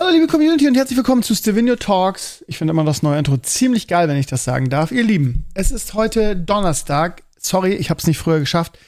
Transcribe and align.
Hallo 0.00 0.12
liebe 0.12 0.28
Community 0.28 0.66
und 0.66 0.76
herzlich 0.76 0.96
willkommen 0.96 1.22
zu 1.22 1.34
Stevenio 1.34 1.76
Talks. 1.76 2.42
Ich 2.48 2.56
finde 2.56 2.70
immer 2.70 2.84
das 2.84 3.02
neue 3.02 3.18
Intro 3.18 3.36
ziemlich 3.36 3.86
geil, 3.86 4.08
wenn 4.08 4.16
ich 4.16 4.24
das 4.24 4.44
sagen 4.44 4.70
darf. 4.70 4.92
Ihr 4.92 5.02
Lieben, 5.02 5.44
es 5.52 5.70
ist 5.70 5.92
heute 5.92 6.36
Donnerstag. 6.36 7.22
Sorry, 7.36 7.74
ich 7.74 7.90
habe 7.90 7.98
es 7.98 8.06
nicht 8.06 8.16
früher 8.16 8.40
geschafft. 8.40 8.78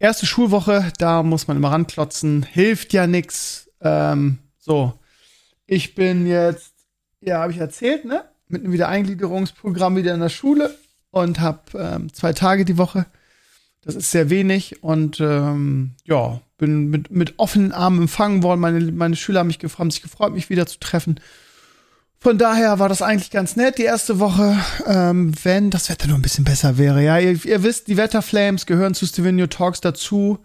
Erste 0.00 0.26
Schulwoche, 0.26 0.92
da 0.98 1.22
muss 1.22 1.46
man 1.46 1.56
immer 1.56 1.70
ranklotzen. 1.70 2.42
Hilft 2.42 2.92
ja 2.92 3.06
nix. 3.06 3.70
Ähm, 3.80 4.38
so, 4.58 4.94
ich 5.68 5.94
bin 5.94 6.26
jetzt, 6.26 6.72
ja, 7.20 7.38
habe 7.38 7.52
ich 7.52 7.58
erzählt, 7.58 8.04
ne? 8.04 8.24
Mit 8.48 8.64
einem 8.64 8.72
Wiedereingliederungsprogramm 8.72 9.94
wieder 9.94 10.12
in 10.12 10.20
der 10.20 10.28
Schule 10.28 10.76
und 11.12 11.38
habe 11.38 11.60
ähm, 11.74 12.12
zwei 12.12 12.32
Tage 12.32 12.64
die 12.64 12.78
Woche. 12.78 13.06
Das 13.82 13.94
ist 13.94 14.10
sehr 14.10 14.28
wenig 14.28 14.82
und 14.82 15.20
ähm, 15.20 15.92
ja, 16.04 16.40
bin 16.58 16.90
mit, 16.90 17.10
mit 17.10 17.38
offenen 17.38 17.72
Armen 17.72 18.02
empfangen 18.02 18.42
worden. 18.42 18.60
Meine, 18.60 18.92
meine 18.92 19.16
Schüler 19.16 19.40
haben 19.40 19.46
mich 19.46 19.58
gefragt, 19.58 19.80
haben 19.80 19.90
sich 19.90 20.02
gefreut, 20.02 20.32
mich 20.32 20.50
wieder 20.50 20.66
zu 20.66 20.78
treffen. 20.78 21.20
Von 22.20 22.36
daher 22.36 22.80
war 22.80 22.88
das 22.88 23.00
eigentlich 23.00 23.30
ganz 23.30 23.54
nett, 23.54 23.78
die 23.78 23.84
erste 23.84 24.18
Woche, 24.18 24.58
ähm, 24.86 25.32
wenn 25.44 25.70
das 25.70 25.88
Wetter 25.88 26.08
nur 26.08 26.18
ein 26.18 26.22
bisschen 26.22 26.44
besser 26.44 26.76
wäre. 26.76 27.02
Ja, 27.02 27.18
ihr, 27.18 27.44
ihr 27.44 27.62
wisst, 27.62 27.86
die 27.86 27.96
Wetterflames 27.96 28.66
gehören 28.66 28.94
zu 28.94 29.06
Stevenio 29.06 29.46
Talks 29.46 29.80
dazu, 29.80 30.40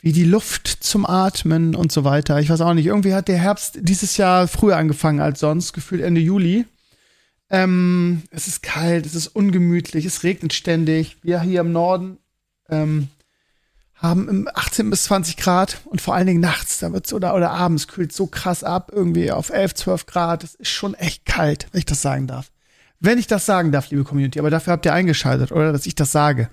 wie 0.00 0.12
die 0.12 0.24
Luft 0.24 0.68
zum 0.68 1.06
Atmen 1.06 1.74
und 1.74 1.90
so 1.90 2.04
weiter. 2.04 2.38
Ich 2.40 2.50
weiß 2.50 2.60
auch 2.60 2.74
nicht, 2.74 2.86
irgendwie 2.86 3.14
hat 3.14 3.28
der 3.28 3.38
Herbst 3.38 3.78
dieses 3.80 4.18
Jahr 4.18 4.48
früher 4.48 4.76
angefangen 4.76 5.20
als 5.20 5.40
sonst, 5.40 5.72
gefühlt 5.72 6.02
Ende 6.02 6.20
Juli. 6.20 6.66
Ähm, 7.48 8.22
es 8.30 8.46
ist 8.46 8.62
kalt, 8.62 9.06
es 9.06 9.14
ist 9.14 9.28
ungemütlich, 9.28 10.04
es 10.04 10.22
regnet 10.22 10.52
ständig. 10.52 11.16
Wir 11.22 11.40
hier 11.40 11.62
im 11.62 11.72
Norden 11.72 12.18
ähm, 12.68 13.08
haben 13.98 14.46
18 14.54 14.90
bis 14.90 15.04
20 15.04 15.36
Grad 15.36 15.78
und 15.84 16.00
vor 16.00 16.14
allen 16.14 16.26
Dingen 16.26 16.40
nachts, 16.40 16.78
da 16.78 16.92
wird's 16.92 17.12
oder, 17.12 17.34
oder 17.34 17.50
abends 17.50 17.88
kühlt 17.88 18.12
so 18.12 18.26
krass 18.26 18.62
ab, 18.62 18.90
irgendwie 18.94 19.32
auf 19.32 19.50
11, 19.50 19.74
12 19.74 20.06
Grad. 20.06 20.42
Das 20.44 20.54
ist 20.54 20.68
schon 20.68 20.94
echt 20.94 21.26
kalt, 21.26 21.66
wenn 21.72 21.80
ich 21.80 21.86
das 21.86 22.00
sagen 22.00 22.28
darf. 22.28 22.50
Wenn 23.00 23.18
ich 23.18 23.26
das 23.26 23.46
sagen 23.46 23.72
darf, 23.72 23.90
liebe 23.90 24.04
Community, 24.04 24.38
aber 24.38 24.50
dafür 24.50 24.72
habt 24.72 24.86
ihr 24.86 24.92
eingeschaltet, 24.92 25.52
oder 25.52 25.72
dass 25.72 25.86
ich 25.86 25.94
das 25.94 26.12
sage. 26.12 26.48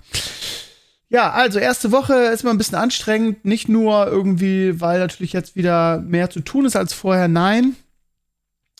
Ja, 1.08 1.30
also 1.30 1.60
erste 1.60 1.92
Woche 1.92 2.14
ist 2.14 2.42
immer 2.42 2.52
ein 2.52 2.58
bisschen 2.58 2.78
anstrengend, 2.78 3.44
nicht 3.44 3.68
nur 3.68 4.06
irgendwie, 4.08 4.80
weil 4.80 4.98
natürlich 4.98 5.32
jetzt 5.32 5.54
wieder 5.54 6.00
mehr 6.00 6.30
zu 6.30 6.40
tun 6.40 6.64
ist 6.64 6.76
als 6.76 6.92
vorher, 6.92 7.28
nein. 7.28 7.76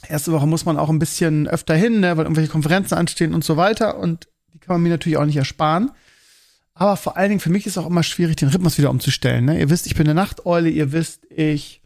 Erste 0.08 0.32
Woche 0.32 0.46
muss 0.46 0.64
man 0.64 0.76
auch 0.76 0.88
ein 0.88 0.98
bisschen 0.98 1.48
öfter 1.48 1.74
hin, 1.74 2.00
ne, 2.00 2.16
weil 2.16 2.24
irgendwelche 2.24 2.50
Konferenzen 2.50 2.94
anstehen 2.94 3.32
und 3.32 3.44
so 3.44 3.56
weiter 3.56 3.98
und 3.98 4.28
die 4.52 4.58
kann 4.58 4.74
man 4.74 4.82
mir 4.82 4.90
natürlich 4.90 5.18
auch 5.18 5.24
nicht 5.24 5.36
ersparen. 5.36 5.92
Aber 6.78 6.98
vor 6.98 7.16
allen 7.16 7.30
Dingen 7.30 7.40
für 7.40 7.50
mich 7.50 7.66
ist 7.66 7.78
auch 7.78 7.86
immer 7.86 8.02
schwierig, 8.02 8.36
den 8.36 8.50
Rhythmus 8.50 8.76
wieder 8.76 8.90
umzustellen. 8.90 9.46
Ne? 9.46 9.58
Ihr 9.58 9.70
wisst, 9.70 9.86
ich 9.86 9.94
bin 9.94 10.06
eine 10.06 10.14
Nachteule, 10.14 10.68
ihr 10.68 10.92
wisst, 10.92 11.22
ich 11.34 11.80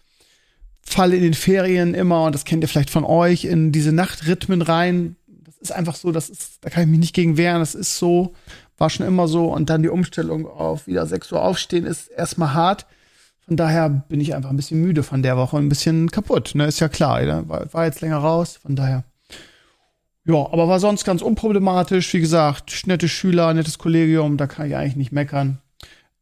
falle 0.83 1.15
in 1.15 1.23
den 1.23 1.35
Ferien 1.35 1.95
immer, 1.95 2.25
und 2.25 2.35
das 2.35 2.45
kennt 2.45 2.65
ihr 2.65 2.69
vielleicht 2.69 2.91
von 2.91 3.05
euch, 3.05 3.45
in 3.45 3.71
diese 3.71 3.93
Nachtrhythmen 3.93 4.63
rein. 4.63 5.15
Das 5.29 5.57
ist 5.59 5.71
einfach 5.71 5.95
so, 5.95 6.11
das 6.11 6.29
ist, 6.29 6.59
da 6.63 6.71
kann 6.71 6.83
ich 6.83 6.89
mich 6.89 6.99
nicht 6.99 7.15
gegen 7.15 7.37
wehren, 7.37 7.61
das 7.61 7.77
ist 7.77 7.99
so, 7.99 8.35
war 8.79 8.91
schon 8.91 9.07
immer 9.07 9.29
so. 9.29 9.53
Und 9.53 9.71
dann 9.71 9.85
die 9.85 9.89
Umstellung 9.89 10.49
auf 10.49 10.89
wieder 10.89 11.07
6 11.07 11.31
Uhr 11.31 11.43
aufstehen 11.43 11.87
ist 11.87 12.09
erstmal 12.09 12.53
hart. 12.53 12.87
Von 13.47 13.57
daher 13.57 13.89
bin 13.89 14.21
ich 14.21 14.35
einfach 14.35 14.51
ein 14.51 14.57
bisschen 14.57 14.81
müde 14.81 15.05
von 15.05 15.23
der 15.23 15.37
Woche 15.37 15.57
ein 15.57 15.69
bisschen 15.69 16.11
kaputt. 16.11 16.57
Ne? 16.57 16.67
Ist 16.67 16.81
ja 16.81 16.89
klar, 16.89 17.23
ne? 17.23 17.45
war, 17.47 17.73
war 17.73 17.85
jetzt 17.85 18.01
länger 18.01 18.19
raus, 18.19 18.59
von 18.61 18.75
daher. 18.75 19.05
Ja, 20.31 20.47
aber 20.53 20.69
war 20.69 20.79
sonst 20.79 21.05
ganz 21.05 21.23
unproblematisch. 21.23 22.15
Wie 22.15 22.21
gesagt, 22.21 22.87
nette 22.87 23.09
Schüler, 23.09 23.53
nettes 23.53 23.79
Kollegium, 23.79 24.37
da 24.37 24.47
kann 24.47 24.69
ich 24.69 24.77
eigentlich 24.77 24.95
nicht 24.95 25.11
meckern. 25.11 25.59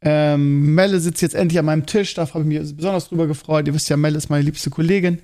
Ähm, 0.00 0.74
Melle 0.74 0.98
sitzt 0.98 1.20
jetzt 1.20 1.34
endlich 1.34 1.58
an 1.58 1.66
meinem 1.66 1.84
Tisch, 1.84 2.14
da 2.14 2.26
habe 2.26 2.40
ich 2.40 2.46
mich 2.46 2.74
besonders 2.74 3.10
drüber 3.10 3.26
gefreut. 3.26 3.66
Ihr 3.66 3.74
wisst 3.74 3.90
ja, 3.90 3.98
Melle 3.98 4.16
ist 4.16 4.30
meine 4.30 4.44
liebste 4.44 4.70
Kollegin. 4.70 5.18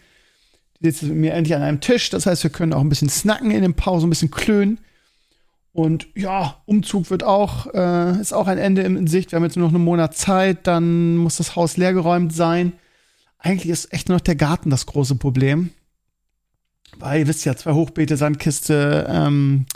Die 0.81 0.91
sitzt 0.91 1.05
mit 1.05 1.17
mir 1.17 1.33
endlich 1.33 1.57
an 1.57 1.63
einem 1.63 1.81
Tisch. 1.81 2.11
Das 2.11 2.27
heißt, 2.27 2.43
wir 2.43 2.51
können 2.51 2.75
auch 2.75 2.83
ein 2.83 2.91
bisschen 2.91 3.09
snacken 3.09 3.53
in 3.53 3.63
den 3.63 3.73
Pausen, 3.73 4.09
ein 4.09 4.11
bisschen 4.11 4.31
klönen. 4.31 4.79
Und 5.73 6.07
ja, 6.15 6.61
Umzug 6.67 7.09
wird 7.09 7.25
auch, 7.25 7.73
äh, 7.73 8.21
ist 8.21 8.35
auch 8.35 8.49
ein 8.49 8.59
Ende 8.59 8.83
in 8.83 9.07
Sicht. 9.07 9.33
Wir 9.33 9.37
haben 9.37 9.45
jetzt 9.45 9.57
nur 9.57 9.69
noch 9.69 9.75
einen 9.75 9.85
Monat 9.85 10.15
Zeit, 10.15 10.67
dann 10.67 11.17
muss 11.17 11.39
das 11.39 11.57
Haus 11.57 11.79
leergeräumt 11.79 12.35
sein. 12.35 12.75
Eigentlich 13.39 13.71
ist 13.71 13.95
echt 13.95 14.11
nur 14.11 14.19
noch 14.19 14.25
der 14.25 14.37
Garten 14.37 14.69
das 14.69 14.85
große 14.85 15.15
Problem 15.15 15.71
weil 16.99 17.21
ihr 17.21 17.29
wisst 17.29 17.45
ja, 17.45 17.57
zwei 17.57 17.73
Hochbeete, 17.73 18.17
Sandkiste 18.17 19.07
ähm, 19.09 19.67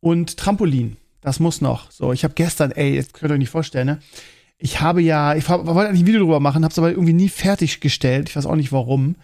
und 0.00 0.36
Trampolin. 0.36 0.96
Das 1.20 1.40
muss 1.40 1.60
noch. 1.60 1.90
So, 1.90 2.12
ich 2.12 2.24
habe 2.24 2.34
gestern, 2.34 2.70
ey, 2.70 2.94
jetzt 2.94 3.14
könnt 3.14 3.30
ihr 3.30 3.34
euch 3.34 3.38
nicht 3.38 3.50
vorstellen, 3.50 3.86
ne? 3.86 3.98
Ich 4.58 4.80
habe 4.80 5.02
ja, 5.02 5.34
ich 5.34 5.48
wollte 5.48 5.68
eigentlich 5.68 6.02
ein 6.02 6.06
Video 6.06 6.20
drüber 6.20 6.40
machen, 6.40 6.64
habe 6.64 6.72
es 6.72 6.78
aber 6.78 6.90
irgendwie 6.90 7.12
nie 7.12 7.28
fertiggestellt. 7.28 8.28
Ich 8.28 8.36
weiß 8.36 8.46
auch 8.46 8.54
nicht 8.54 8.72
warum. 8.72 9.16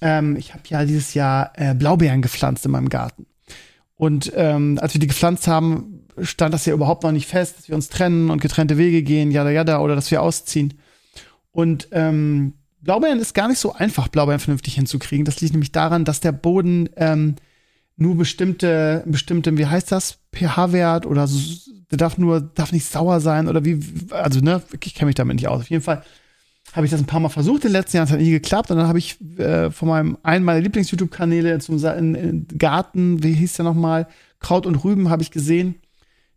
Ähm, 0.00 0.36
ich 0.36 0.54
habe 0.54 0.62
ja 0.68 0.84
dieses 0.84 1.14
Jahr 1.14 1.52
äh, 1.56 1.74
Blaubeeren 1.74 2.22
gepflanzt 2.22 2.64
in 2.64 2.70
meinem 2.70 2.88
Garten. 2.88 3.26
Und 3.96 4.32
ähm, 4.34 4.78
als 4.80 4.94
wir 4.94 5.00
die 5.00 5.08
gepflanzt 5.08 5.46
haben, 5.46 6.06
stand 6.20 6.54
das 6.54 6.66
ja 6.66 6.74
überhaupt 6.74 7.02
noch 7.02 7.12
nicht 7.12 7.26
fest, 7.26 7.58
dass 7.58 7.68
wir 7.68 7.74
uns 7.74 7.88
trennen 7.88 8.30
und 8.30 8.40
getrennte 8.40 8.78
Wege 8.78 9.02
gehen, 9.02 9.30
jada 9.30 9.50
jada, 9.50 9.80
oder 9.80 9.94
dass 9.94 10.10
wir 10.10 10.22
ausziehen. 10.22 10.74
Und 11.50 11.88
ähm, 11.92 12.54
Blaubeeren 12.82 13.20
ist 13.20 13.34
gar 13.34 13.48
nicht 13.48 13.58
so 13.58 13.72
einfach, 13.72 14.08
Blaubeeren 14.08 14.40
vernünftig 14.40 14.74
hinzukriegen. 14.74 15.24
Das 15.24 15.40
liegt 15.40 15.52
nämlich 15.52 15.72
daran, 15.72 16.04
dass 16.04 16.20
der 16.20 16.32
Boden 16.32 16.88
ähm, 16.96 17.36
nur 17.96 18.16
bestimmte, 18.16 19.04
bestimmte, 19.06 19.56
wie 19.56 19.66
heißt 19.66 19.92
das, 19.92 20.18
pH-Wert 20.34 21.06
oder 21.06 21.26
so, 21.26 21.38
der 21.90 21.98
darf 21.98 22.18
nur, 22.18 22.40
darf 22.40 22.72
nicht 22.72 22.86
sauer 22.86 23.20
sein 23.20 23.48
oder 23.48 23.64
wie, 23.64 23.80
also 24.10 24.40
ne, 24.40 24.62
ich 24.82 24.94
kenne 24.94 25.06
mich 25.06 25.14
damit 25.14 25.36
nicht 25.36 25.48
aus. 25.48 25.62
Auf 25.62 25.70
jeden 25.70 25.82
Fall 25.82 26.02
habe 26.72 26.86
ich 26.86 26.90
das 26.90 27.00
ein 27.00 27.06
paar 27.06 27.20
Mal 27.20 27.28
versucht 27.28 27.64
in 27.64 27.68
den 27.68 27.72
letzten 27.72 27.98
Jahren, 27.98 28.06
es 28.06 28.12
hat 28.12 28.20
nie 28.20 28.30
geklappt. 28.30 28.70
Und 28.70 28.78
dann 28.78 28.88
habe 28.88 28.98
ich 28.98 29.20
äh, 29.38 29.70
von 29.70 29.88
meinem 29.88 30.18
einen 30.22 30.44
meiner 30.44 30.60
Lieblings-YouTube-Kanäle 30.60 31.58
zum 31.58 31.84
in, 31.84 32.14
in 32.14 32.46
Garten, 32.58 33.22
wie 33.22 33.34
hieß 33.34 33.54
der 33.54 33.64
nochmal, 33.64 34.08
Kraut 34.40 34.66
und 34.66 34.82
Rüben, 34.82 35.10
habe 35.10 35.22
ich 35.22 35.30
gesehen, 35.30 35.76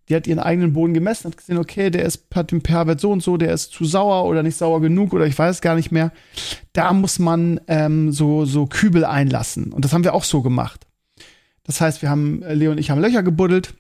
die 0.07 0.15
hat 0.15 0.27
ihren 0.27 0.39
eigenen 0.39 0.73
Boden 0.73 0.93
gemessen, 0.93 1.31
hat 1.31 1.37
gesehen, 1.37 1.57
okay, 1.57 1.89
der 1.89 2.05
ist, 2.05 2.25
hat 2.33 2.51
den 2.51 2.61
pH-Wert 2.61 2.99
so 2.99 3.11
und 3.11 3.23
so, 3.23 3.37
der 3.37 3.53
ist 3.53 3.71
zu 3.71 3.85
sauer 3.85 4.25
oder 4.25 4.43
nicht 4.43 4.57
sauer 4.57 4.81
genug 4.81 5.13
oder 5.13 5.25
ich 5.25 5.37
weiß 5.37 5.61
gar 5.61 5.75
nicht 5.75 5.91
mehr. 5.91 6.11
Da 6.73 6.93
muss 6.93 7.17
man 7.17 7.59
ähm, 7.67 8.11
so, 8.11 8.45
so 8.45 8.67
Kübel 8.67 9.03
einlassen. 9.03 9.73
Und 9.73 9.83
das 9.83 9.93
haben 9.93 10.03
wir 10.03 10.13
auch 10.13 10.23
so 10.23 10.41
gemacht. 10.41 10.85
Das 11.63 11.81
heißt, 11.81 12.01
wir 12.01 12.09
haben, 12.09 12.43
äh, 12.43 12.53
Leo 12.53 12.71
und 12.71 12.77
ich 12.77 12.91
haben 12.91 13.01
Löcher 13.01 13.23
gebuddelt, 13.23 13.73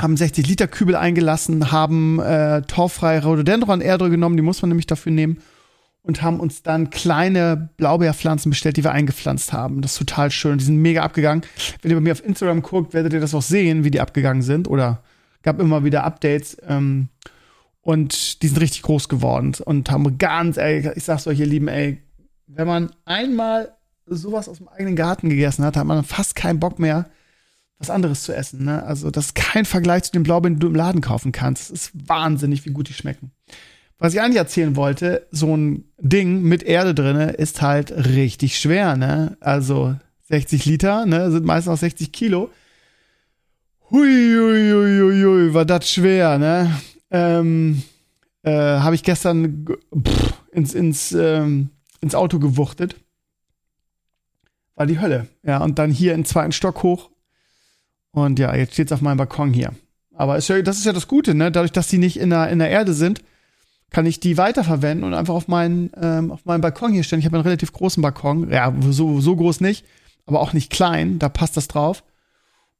haben 0.00 0.16
60 0.16 0.46
Liter 0.48 0.66
Kübel 0.66 0.96
eingelassen, 0.96 1.70
haben 1.70 2.18
äh, 2.18 2.62
torfreie 2.62 3.22
Rhododendron-Erdre 3.22 4.08
genommen, 4.08 4.36
die 4.36 4.42
muss 4.42 4.62
man 4.62 4.70
nämlich 4.70 4.86
dafür 4.86 5.12
nehmen 5.12 5.42
und 6.02 6.22
haben 6.22 6.40
uns 6.40 6.62
dann 6.62 6.90
kleine 6.90 7.70
Blaubeerpflanzen 7.76 8.50
bestellt, 8.50 8.76
die 8.76 8.84
wir 8.84 8.92
eingepflanzt 8.92 9.52
haben. 9.52 9.82
Das 9.82 9.92
ist 9.92 9.98
total 9.98 10.30
schön. 10.30 10.58
Die 10.58 10.64
sind 10.64 10.78
mega 10.78 11.02
abgegangen. 11.02 11.44
Wenn 11.80 11.90
ihr 11.90 11.96
bei 11.96 12.00
mir 12.00 12.12
auf 12.12 12.24
Instagram 12.24 12.62
guckt, 12.62 12.92
werdet 12.92 13.12
ihr 13.12 13.20
das 13.20 13.34
auch 13.34 13.42
sehen, 13.42 13.84
wie 13.84 13.90
die 13.90 14.00
abgegangen 14.00 14.42
sind. 14.42 14.68
Oder 14.68 15.02
gab 15.42 15.60
immer 15.60 15.84
wieder 15.84 16.04
Updates. 16.04 16.56
Ähm, 16.66 17.08
und 17.82 18.42
die 18.42 18.48
sind 18.48 18.60
richtig 18.60 18.82
groß 18.82 19.08
geworden 19.08 19.54
und 19.64 19.90
haben 19.90 20.18
ganz, 20.18 20.56
ey, 20.56 20.92
ich 20.94 21.04
sag's 21.04 21.26
euch, 21.26 21.40
ihr 21.40 21.46
Lieben, 21.46 21.68
ey, 21.68 22.00
wenn 22.46 22.66
man 22.66 22.90
einmal 23.04 23.72
sowas 24.06 24.48
aus 24.48 24.58
dem 24.58 24.68
eigenen 24.68 24.96
Garten 24.96 25.28
gegessen 25.28 25.64
hat, 25.64 25.76
hat 25.76 25.86
man 25.86 26.04
fast 26.04 26.36
keinen 26.36 26.60
Bock 26.60 26.78
mehr, 26.78 27.10
was 27.78 27.90
anderes 27.90 28.22
zu 28.22 28.34
essen. 28.34 28.64
Ne? 28.64 28.82
Also, 28.84 29.10
das 29.10 29.26
ist 29.26 29.34
kein 29.34 29.64
Vergleich 29.64 30.04
zu 30.04 30.12
den 30.12 30.22
Blaubeeren, 30.22 30.56
die 30.56 30.60
du 30.60 30.68
im 30.68 30.74
Laden 30.74 31.00
kaufen 31.00 31.32
kannst. 31.32 31.72
Es 31.72 31.88
ist 31.88 32.08
wahnsinnig, 32.08 32.64
wie 32.64 32.70
gut 32.70 32.88
die 32.88 32.94
schmecken. 32.94 33.32
Was 34.02 34.14
ich 34.14 34.20
eigentlich 34.20 34.38
erzählen 34.38 34.74
wollte, 34.74 35.28
so 35.30 35.56
ein 35.56 35.84
Ding 35.96 36.42
mit 36.42 36.64
Erde 36.64 36.92
drinne 36.92 37.34
ist 37.34 37.62
halt 37.62 37.92
richtig 37.92 38.58
schwer, 38.58 38.96
ne? 38.96 39.36
Also 39.38 39.94
60 40.22 40.64
Liter, 40.64 41.06
ne, 41.06 41.30
sind 41.30 41.46
meistens 41.46 41.72
auch 41.72 41.78
60 41.78 42.10
Kilo. 42.10 42.50
Hui, 43.92 44.00
hui, 44.00 44.72
hui, 44.72 44.98
hui, 44.98 45.22
hui 45.22 45.54
war 45.54 45.64
das 45.64 45.88
schwer, 45.88 46.36
ne? 46.38 46.80
Ähm, 47.12 47.84
äh, 48.42 48.50
habe 48.50 48.96
ich 48.96 49.04
gestern 49.04 49.66
pff, 49.96 50.34
ins, 50.50 50.74
ins, 50.74 51.12
ähm, 51.12 51.70
ins 52.00 52.16
Auto 52.16 52.40
gewuchtet. 52.40 52.96
War 54.74 54.86
die 54.86 54.98
Hölle. 54.98 55.28
Ja, 55.44 55.58
und 55.58 55.78
dann 55.78 55.92
hier 55.92 56.14
in 56.14 56.24
zweiten 56.24 56.50
Stock 56.50 56.82
hoch. 56.82 57.10
Und 58.10 58.40
ja, 58.40 58.52
jetzt 58.52 58.72
steht's 58.72 58.90
auf 58.90 59.00
meinem 59.00 59.18
Balkon 59.18 59.52
hier. 59.52 59.72
Aber 60.12 60.38
ist 60.38 60.48
ja, 60.48 60.60
das 60.60 60.78
ist 60.78 60.86
ja 60.86 60.92
das 60.92 61.06
Gute, 61.06 61.36
ne? 61.36 61.52
Dadurch, 61.52 61.70
dass 61.70 61.86
die 61.86 61.98
nicht 61.98 62.18
in 62.18 62.30
der, 62.30 62.48
in 62.48 62.58
der 62.58 62.70
Erde 62.70 62.94
sind, 62.94 63.22
kann 63.92 64.06
ich 64.06 64.20
die 64.20 64.38
weiterverwenden 64.38 65.04
und 65.04 65.14
einfach 65.14 65.34
auf 65.34 65.48
meinen, 65.48 65.90
ähm, 66.00 66.32
auf 66.32 66.44
meinen 66.44 66.62
Balkon 66.62 66.92
hier 66.92 67.02
stellen. 67.02 67.20
Ich 67.20 67.26
habe 67.26 67.36
einen 67.36 67.44
relativ 67.44 67.72
großen 67.72 68.02
Balkon. 68.02 68.50
Ja, 68.50 68.74
so, 68.90 69.20
so 69.20 69.36
groß 69.36 69.60
nicht, 69.60 69.84
aber 70.26 70.40
auch 70.40 70.54
nicht 70.54 70.70
klein. 70.70 71.18
Da 71.18 71.28
passt 71.28 71.56
das 71.56 71.68
drauf. 71.68 72.02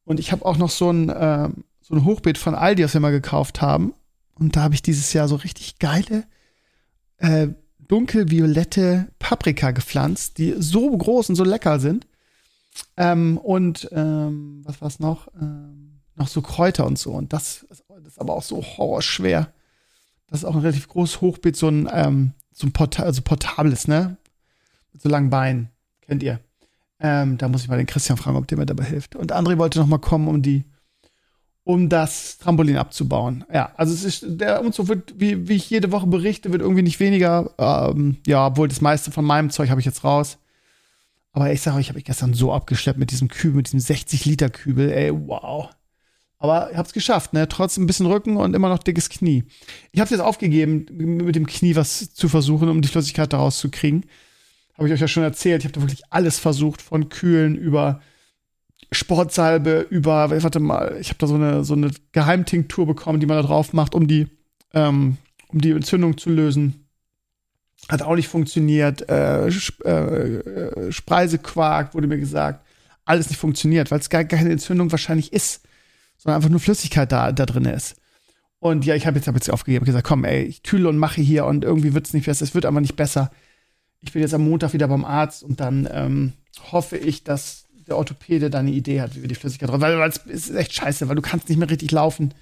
Und 0.05 0.19
ich 0.19 0.32
habe 0.32 0.44
auch 0.44 0.56
noch 0.56 0.70
so 0.70 0.91
ein, 0.91 1.11
äh, 1.11 1.49
so 1.82 1.94
ein 1.94 2.05
Hochbeet 2.05 2.38
von 2.38 2.55
Aldi, 2.55 2.82
das 2.82 2.94
wir 2.94 3.00
mal 3.00 3.12
gekauft 3.12 3.61
haben. 3.61 3.93
Und 4.35 4.56
da 4.56 4.62
habe 4.62 4.75
ich 4.75 4.82
dieses 4.82 5.12
Jahr 5.12 5.29
so 5.29 5.37
richtig 5.37 5.79
geile, 5.79 6.25
äh, 7.19 7.49
dunkelviolette 7.79 9.09
Paprika 9.19 9.70
gepflanzt, 9.70 10.38
die 10.38 10.55
so 10.59 10.97
groß 10.97 11.29
und 11.29 11.37
so 11.37 11.44
lecker 11.44 11.79
sind. 11.79 12.06
Ähm, 12.97 13.37
und 13.37 13.88
ähm, 13.93 14.62
was 14.64 14.81
war's 14.81 14.99
noch? 14.99 15.29
Ähm, 15.38 16.00
noch 16.17 16.29
so 16.29 16.41
Kräuter 16.41 16.87
und 16.87 16.99
so. 16.99 17.12
Und 17.12 17.35
das, 17.35 17.67
das 17.69 17.81
ist 18.06 18.20
aber 18.20 18.32
auch 18.32 18.43
so 18.43 18.62
horrorschwer. 18.62 19.53
Das 20.32 20.40
ist 20.40 20.44
auch 20.46 20.55
ein 20.55 20.62
relativ 20.62 20.88
großes 20.88 21.20
Hochbeet, 21.20 21.56
so 21.56 21.69
ein, 21.69 21.90
ähm, 21.93 22.32
so 22.55 22.67
ein 22.67 22.73
Porta 22.73 23.02
also 23.02 23.20
portables, 23.20 23.87
ne? 23.87 24.17
Mit 24.94 25.02
so 25.02 25.11
langen 25.11 25.29
Beinen. 25.29 25.69
Kennt 26.00 26.23
ihr? 26.23 26.40
Ähm, 27.00 27.37
da 27.37 27.49
muss 27.49 27.61
ich 27.61 27.69
mal 27.69 27.76
den 27.76 27.84
Christian 27.84 28.17
fragen, 28.17 28.38
ob 28.38 28.49
der 28.49 28.56
mir 28.56 28.64
dabei 28.64 28.84
hilft. 28.84 29.14
Und 29.14 29.34
André 29.34 29.58
wollte 29.58 29.79
noch 29.79 29.87
mal 29.87 29.99
kommen, 29.99 30.29
um 30.29 30.40
die, 30.40 30.64
um 31.64 31.90
das 31.90 32.38
Trampolin 32.38 32.79
abzubauen. 32.79 33.44
Ja, 33.52 33.73
also 33.76 33.93
es 33.93 34.05
ist, 34.05 34.25
der 34.26 34.62
Umzug 34.62 34.88
wird, 34.88 35.12
wie, 35.20 35.49
wie 35.49 35.56
ich 35.56 35.69
jede 35.69 35.93
Woche 35.93 36.06
berichte, 36.06 36.50
wird 36.50 36.62
irgendwie 36.62 36.82
nicht 36.82 36.99
weniger. 36.99 37.50
Ähm, 37.58 38.17
ja, 38.26 38.46
obwohl 38.46 38.69
das 38.69 38.81
meiste 38.81 39.11
von 39.11 39.26
meinem 39.26 39.50
Zeug 39.50 39.69
habe 39.69 39.81
ich 39.81 39.87
jetzt 39.87 40.02
raus. 40.02 40.38
Aber 41.32 41.52
ich 41.52 41.61
sage 41.61 41.76
euch, 41.76 41.82
ich 41.82 41.88
habe 41.90 41.99
ich 41.99 42.06
gestern 42.06 42.32
so 42.32 42.55
abgeschleppt 42.55 42.99
mit 42.99 43.11
diesem 43.11 43.28
Kübel, 43.28 43.56
mit 43.56 43.67
diesem 43.67 43.81
60 43.81 44.25
Liter 44.25 44.49
Kübel. 44.49 44.90
Ey, 44.90 45.12
wow. 45.12 45.69
Aber 46.42 46.72
ich 46.72 46.76
habe 46.76 46.88
es 46.88 46.92
geschafft, 46.92 47.34
ne? 47.34 47.46
Trotz 47.46 47.76
ein 47.76 47.86
bisschen 47.86 48.06
Rücken 48.06 48.36
und 48.36 48.54
immer 48.54 48.68
noch 48.68 48.80
dickes 48.80 49.08
Knie. 49.08 49.44
Ich 49.92 50.00
habe 50.00 50.10
jetzt 50.10 50.18
aufgegeben, 50.18 50.86
mit 50.90 51.36
dem 51.36 51.46
Knie 51.46 51.76
was 51.76 52.12
zu 52.14 52.28
versuchen, 52.28 52.68
um 52.68 52.82
die 52.82 52.88
Flüssigkeit 52.88 53.32
daraus 53.32 53.60
zu 53.60 53.70
kriegen. 53.70 54.02
Habe 54.76 54.88
ich 54.88 54.92
euch 54.92 55.00
ja 55.00 55.06
schon 55.06 55.22
erzählt. 55.22 55.60
Ich 55.60 55.66
habe 55.66 55.74
da 55.74 55.82
wirklich 55.82 56.02
alles 56.10 56.40
versucht, 56.40 56.82
von 56.82 57.10
Kühlen 57.10 57.54
über 57.54 58.00
Sportsalbe, 58.90 59.86
über, 59.88 60.30
warte 60.42 60.58
mal, 60.58 60.96
ich 61.00 61.10
habe 61.10 61.18
da 61.20 61.28
so 61.28 61.36
eine, 61.36 61.62
so 61.62 61.74
eine 61.74 61.92
Geheimtinktur 62.10 62.88
bekommen, 62.88 63.20
die 63.20 63.26
man 63.26 63.36
da 63.36 63.44
drauf 63.44 63.72
macht, 63.72 63.94
um 63.94 64.08
die, 64.08 64.26
ähm, 64.74 65.18
um 65.46 65.60
die 65.60 65.70
Entzündung 65.70 66.18
zu 66.18 66.28
lösen. 66.28 66.88
Hat 67.88 68.02
auch 68.02 68.16
nicht 68.16 68.26
funktioniert. 68.26 69.08
Äh, 69.08 69.46
Sp 69.54 69.78
äh, 69.86 70.90
Spreisequark 70.90 71.94
wurde 71.94 72.08
mir 72.08 72.18
gesagt. 72.18 72.66
Alles 73.04 73.28
nicht 73.28 73.38
funktioniert, 73.38 73.92
weil 73.92 74.00
es 74.00 74.10
gar 74.10 74.24
keine 74.24 74.50
Entzündung 74.50 74.90
wahrscheinlich 74.90 75.32
ist 75.32 75.62
sondern 76.22 76.36
einfach 76.36 76.50
nur 76.50 76.60
Flüssigkeit 76.60 77.10
da, 77.10 77.32
da 77.32 77.46
drin 77.46 77.64
ist. 77.64 77.96
Und 78.60 78.84
ja, 78.84 78.94
ich 78.94 79.06
habe 79.06 79.16
jetzt, 79.16 79.26
hab 79.26 79.34
jetzt 79.34 79.50
aufgegeben, 79.50 79.84
gesagt, 79.84 80.06
komm, 80.06 80.24
ey, 80.24 80.44
ich 80.44 80.62
tülle 80.62 80.88
und 80.88 80.96
mache 80.96 81.20
hier 81.20 81.46
und 81.46 81.64
irgendwie 81.64 81.94
wird 81.94 82.06
es 82.06 82.14
nicht 82.14 82.26
besser, 82.26 82.44
es 82.44 82.54
wird 82.54 82.64
aber 82.64 82.80
nicht 82.80 82.94
besser. 82.94 83.32
Ich 84.00 84.12
bin 84.12 84.22
jetzt 84.22 84.34
am 84.34 84.48
Montag 84.48 84.72
wieder 84.72 84.86
beim 84.86 85.04
Arzt 85.04 85.42
und 85.42 85.58
dann 85.58 85.88
ähm, 85.90 86.32
hoffe 86.70 86.96
ich, 86.96 87.24
dass 87.24 87.64
der 87.88 87.96
Orthopäde 87.96 88.50
da 88.50 88.60
eine 88.60 88.70
Idee 88.70 89.00
hat, 89.00 89.16
wie 89.16 89.22
wir 89.22 89.28
die 89.28 89.34
Flüssigkeit 89.34 89.69
drauf, 89.69 89.80
weil 89.80 90.00
es 90.00 90.19
ist 90.26 90.54
echt 90.54 90.74
scheiße, 90.74 91.08
weil 91.08 91.16
du 91.16 91.22
kannst 91.22 91.48
nicht 91.48 91.58
mehr 91.58 91.70
richtig 91.70 91.90
laufen. 91.90 92.34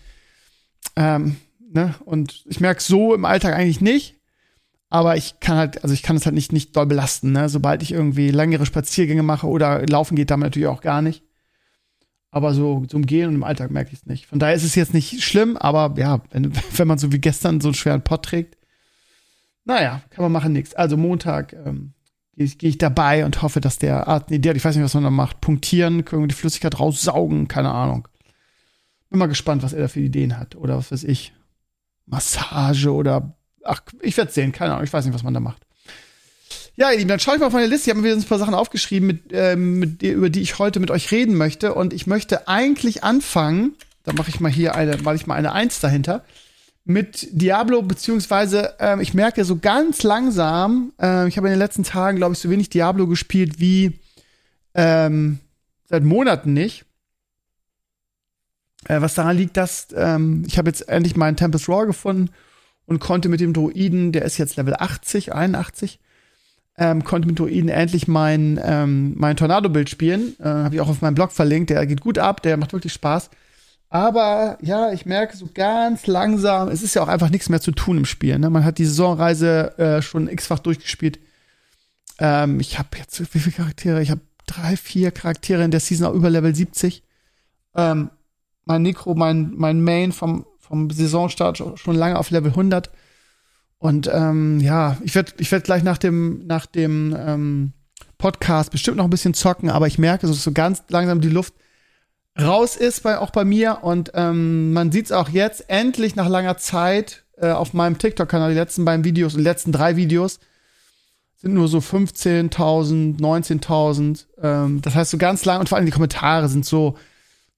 Ähm, 0.96 1.36
ne? 1.72 1.94
Und 2.04 2.44
ich 2.46 2.60
merke 2.60 2.82
so 2.82 3.14
im 3.14 3.24
Alltag 3.24 3.54
eigentlich 3.54 3.80
nicht, 3.80 4.16
aber 4.90 5.16
ich 5.16 5.40
kann 5.40 5.56
halt, 5.56 5.82
also 5.82 5.94
ich 5.94 6.02
kann 6.02 6.16
es 6.16 6.26
halt 6.26 6.34
nicht, 6.34 6.52
nicht 6.52 6.76
doll 6.76 6.86
belasten, 6.86 7.32
ne? 7.32 7.48
Sobald 7.48 7.82
ich 7.82 7.92
irgendwie 7.92 8.30
längere 8.30 8.66
Spaziergänge 8.66 9.22
mache 9.22 9.46
oder 9.46 9.86
laufen 9.86 10.16
geht 10.16 10.30
damit 10.30 10.48
natürlich 10.48 10.68
auch 10.68 10.82
gar 10.82 11.00
nicht. 11.00 11.22
Aber 12.30 12.54
so 12.54 12.84
zum 12.86 13.06
Gehen 13.06 13.28
und 13.28 13.34
im 13.34 13.44
Alltag 13.44 13.70
merke 13.70 13.92
ich 13.92 14.00
es 14.00 14.06
nicht. 14.06 14.26
Von 14.26 14.38
daher 14.38 14.54
ist 14.54 14.62
es 14.62 14.76
jetzt 14.76 14.94
nicht 14.94 15.22
schlimm, 15.22 15.56
aber 15.56 15.94
ja, 15.98 16.20
wenn, 16.30 16.52
wenn 16.76 16.88
man 16.88 16.98
so 16.98 17.12
wie 17.12 17.18
gestern 17.18 17.60
so 17.60 17.68
einen 17.68 17.74
schweren 17.74 18.02
Pott 18.02 18.24
trägt, 18.24 18.56
naja, 19.64 20.02
kann 20.10 20.22
man 20.22 20.32
machen 20.32 20.52
nichts. 20.52 20.74
Also 20.74 20.96
Montag 20.96 21.52
ähm, 21.52 21.92
gehe 22.34 22.46
ich, 22.46 22.58
geh 22.58 22.68
ich 22.68 22.78
dabei 22.78 23.24
und 23.24 23.42
hoffe, 23.42 23.60
dass 23.60 23.78
der 23.78 24.08
Arzt 24.08 24.30
Idee 24.30 24.50
hat. 24.50 24.56
Ich 24.56 24.64
weiß 24.64 24.74
nicht, 24.74 24.84
was 24.84 24.94
man 24.94 25.04
da 25.04 25.10
macht. 25.10 25.40
Punktieren, 25.40 25.98
irgendwie 25.98 26.28
die 26.28 26.34
Flüssigkeit 26.34 26.78
raussaugen, 26.78 27.48
keine 27.48 27.70
Ahnung. 27.70 28.08
Bin 29.10 29.18
mal 29.18 29.26
gespannt, 29.26 29.62
was 29.62 29.72
er 29.72 29.82
da 29.82 29.88
für 29.88 30.00
Ideen 30.00 30.38
hat. 30.38 30.56
Oder 30.56 30.76
was 30.76 30.92
weiß 30.92 31.04
ich. 31.04 31.32
Massage 32.06 32.92
oder 32.92 33.36
ach, 33.64 33.82
ich 34.02 34.16
werde 34.16 34.32
sehen, 34.32 34.52
keine 34.52 34.72
Ahnung. 34.72 34.84
Ich 34.84 34.92
weiß 34.92 35.04
nicht, 35.04 35.14
was 35.14 35.22
man 35.22 35.34
da 35.34 35.40
macht. 35.40 35.66
Ja, 36.76 36.90
ihr 36.90 36.98
Lieben, 36.98 37.08
dann 37.08 37.20
schaue 37.20 37.34
ich 37.34 37.40
mal 37.40 37.46
auf 37.46 37.52
meine 37.52 37.66
Liste. 37.66 37.90
Ich 37.90 37.96
habe 37.96 38.06
mir 38.06 38.14
ein 38.14 38.22
paar 38.24 38.38
Sachen 38.38 38.54
aufgeschrieben, 38.54 39.06
mit, 39.06 39.32
äh, 39.32 39.56
mit, 39.56 40.02
über 40.02 40.30
die 40.30 40.40
ich 40.40 40.58
heute 40.58 40.80
mit 40.80 40.90
euch 40.90 41.10
reden 41.10 41.34
möchte. 41.36 41.74
Und 41.74 41.92
ich 41.92 42.06
möchte 42.06 42.48
eigentlich 42.48 43.04
anfangen, 43.04 43.74
da 44.04 44.12
mache 44.12 44.30
ich 44.30 44.40
mal 44.40 44.50
hier 44.50 44.74
eine, 44.74 44.96
mache 44.98 45.16
ich 45.16 45.26
mal 45.26 45.34
eine 45.34 45.52
Eins 45.52 45.80
dahinter, 45.80 46.24
mit 46.84 47.28
Diablo, 47.32 47.82
beziehungsweise 47.82 48.74
ähm, 48.78 49.00
ich 49.00 49.14
merke 49.14 49.44
so 49.44 49.58
ganz 49.58 50.02
langsam, 50.02 50.92
äh, 51.00 51.28
ich 51.28 51.36
habe 51.36 51.48
in 51.48 51.52
den 51.52 51.58
letzten 51.58 51.84
Tagen, 51.84 52.16
glaube 52.16 52.32
ich, 52.32 52.38
so 52.38 52.50
wenig 52.50 52.70
Diablo 52.70 53.06
gespielt 53.06 53.60
wie 53.60 54.00
ähm, 54.74 55.38
seit 55.88 56.04
Monaten 56.04 56.52
nicht. 56.52 56.84
Äh, 58.86 59.00
was 59.02 59.14
daran 59.14 59.36
liegt, 59.36 59.56
dass 59.56 59.88
ähm, 59.94 60.44
ich 60.46 60.56
habe 60.56 60.70
jetzt 60.70 60.88
endlich 60.88 61.16
meinen 61.16 61.36
Tempest 61.36 61.68
Raw 61.68 61.86
gefunden 61.86 62.30
und 62.86 62.98
konnte 62.98 63.28
mit 63.28 63.40
dem 63.40 63.52
Druiden, 63.52 64.12
der 64.12 64.22
ist 64.22 64.38
jetzt 64.38 64.56
Level 64.56 64.74
80, 64.74 65.34
81, 65.34 66.00
ähm, 66.80 67.04
konnte 67.04 67.28
mit 67.28 67.38
Druiden 67.38 67.68
endlich 67.68 68.08
mein, 68.08 68.58
ähm, 68.64 69.12
mein 69.16 69.36
Tornado-Bild 69.36 69.90
spielen. 69.90 70.34
Äh, 70.40 70.44
Habe 70.44 70.74
ich 70.74 70.80
auch 70.80 70.88
auf 70.88 71.02
meinem 71.02 71.14
Blog 71.14 71.30
verlinkt. 71.30 71.68
Der 71.68 71.86
geht 71.86 72.00
gut 72.00 72.18
ab, 72.18 72.42
der 72.42 72.56
macht 72.56 72.72
wirklich 72.72 72.94
Spaß. 72.94 73.28
Aber 73.90 74.56
ja, 74.62 74.90
ich 74.90 75.04
merke 75.04 75.36
so 75.36 75.46
ganz 75.52 76.06
langsam, 76.06 76.68
es 76.68 76.82
ist 76.82 76.94
ja 76.94 77.02
auch 77.02 77.08
einfach 77.08 77.28
nichts 77.28 77.50
mehr 77.50 77.60
zu 77.60 77.72
tun 77.72 77.98
im 77.98 78.06
Spiel. 78.06 78.38
Ne? 78.38 78.48
Man 78.48 78.64
hat 78.64 78.78
die 78.78 78.86
Saisonreise 78.86 79.78
äh, 79.78 80.00
schon 80.02 80.26
x-fach 80.26 80.60
durchgespielt. 80.60 81.18
Ähm, 82.18 82.60
ich 82.60 82.78
habe 82.78 82.88
jetzt, 82.96 83.20
wie 83.34 83.38
viele 83.38 83.56
Charaktere? 83.56 84.00
Ich 84.00 84.10
habe 84.10 84.22
drei, 84.46 84.76
vier 84.76 85.10
Charaktere 85.10 85.62
in 85.62 85.70
der 85.70 85.80
Season 85.80 86.06
auch 86.06 86.14
über 86.14 86.30
Level 86.30 86.54
70. 86.54 87.02
Ähm, 87.74 88.10
mein 88.64 88.82
Necro, 88.82 89.14
mein, 89.14 89.52
mein 89.54 89.82
Main 89.82 90.12
vom, 90.12 90.46
vom 90.58 90.88
Saisonstart 90.88 91.62
schon 91.74 91.94
lange 91.94 92.18
auf 92.18 92.30
Level 92.30 92.52
100. 92.52 92.90
Und 93.80 94.10
ähm, 94.12 94.60
ja, 94.60 94.98
ich 95.02 95.14
werde 95.14 95.32
ich 95.38 95.50
werd 95.50 95.64
gleich 95.64 95.82
nach 95.82 95.96
dem, 95.96 96.46
nach 96.46 96.66
dem 96.66 97.16
ähm, 97.18 97.72
Podcast 98.18 98.70
bestimmt 98.70 98.98
noch 98.98 99.04
ein 99.04 99.10
bisschen 99.10 99.32
zocken, 99.32 99.70
aber 99.70 99.86
ich 99.86 99.98
merke, 99.98 100.26
dass 100.26 100.44
so 100.44 100.52
ganz 100.52 100.84
langsam 100.90 101.22
die 101.22 101.30
Luft 101.30 101.54
raus 102.38 102.76
ist, 102.76 103.02
bei, 103.02 103.18
auch 103.18 103.30
bei 103.30 103.44
mir. 103.44 103.78
Und 103.82 104.12
ähm, 104.14 104.74
man 104.74 104.92
sieht 104.92 105.06
es 105.06 105.12
auch 105.12 105.30
jetzt 105.30 105.64
endlich 105.68 106.14
nach 106.14 106.28
langer 106.28 106.58
Zeit 106.58 107.24
äh, 107.38 107.50
auf 107.50 107.72
meinem 107.72 107.96
TikTok-Kanal, 107.96 108.50
die 108.50 108.58
letzten 108.58 108.84
beiden 108.84 109.02
Videos, 109.02 109.34
die 109.34 109.40
letzten 109.40 109.72
drei 109.72 109.96
Videos, 109.96 110.40
sind 111.36 111.54
nur 111.54 111.66
so 111.66 111.78
15.000, 111.78 113.18
19.000. 113.18 114.26
Ähm, 114.42 114.82
das 114.82 114.94
heißt, 114.94 115.10
so 115.10 115.16
ganz 115.16 115.46
lang 115.46 115.58
und 115.58 115.70
vor 115.70 115.76
allem 115.76 115.86
die 115.86 115.92
Kommentare 115.92 116.50
sind 116.50 116.66
so 116.66 116.98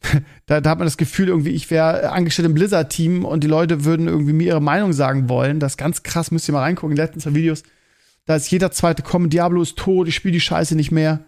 da, 0.46 0.60
da 0.60 0.70
hat 0.70 0.78
man 0.78 0.86
das 0.86 0.96
Gefühl, 0.96 1.28
irgendwie, 1.28 1.50
ich 1.50 1.70
wäre 1.70 2.10
angestellt 2.10 2.46
im 2.46 2.54
Blizzard-Team 2.54 3.24
und 3.24 3.44
die 3.44 3.48
Leute 3.48 3.84
würden 3.84 4.08
irgendwie 4.08 4.32
mir 4.32 4.46
ihre 4.48 4.62
Meinung 4.62 4.92
sagen 4.92 5.28
wollen. 5.28 5.60
Das 5.60 5.72
ist 5.72 5.78
ganz 5.78 6.02
krass, 6.02 6.30
müsst 6.30 6.48
ihr 6.48 6.52
mal 6.52 6.60
reingucken. 6.60 6.92
In 6.92 6.96
den 6.96 7.04
letzten 7.04 7.20
zwei 7.20 7.34
Videos, 7.34 7.62
da 8.26 8.36
ist 8.36 8.50
jeder 8.50 8.70
zweite 8.70 9.02
kommen, 9.02 9.30
Diablo 9.30 9.62
ist 9.62 9.76
tot, 9.76 10.08
ich 10.08 10.14
spiele 10.14 10.32
die 10.32 10.40
Scheiße 10.40 10.74
nicht 10.74 10.92
mehr. 10.92 11.20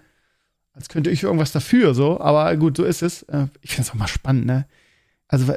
Als 0.72 0.88
könnte 0.88 1.10
ich 1.10 1.22
irgendwas 1.22 1.52
dafür, 1.52 1.94
so. 1.94 2.20
Aber 2.20 2.54
gut, 2.56 2.76
so 2.76 2.84
ist 2.84 3.02
es. 3.02 3.22
Äh, 3.24 3.46
ich 3.60 3.70
finde 3.70 3.88
es 3.88 3.90
auch 3.90 3.98
mal 3.98 4.08
spannend, 4.08 4.46
ne? 4.46 4.66
Also, 5.28 5.52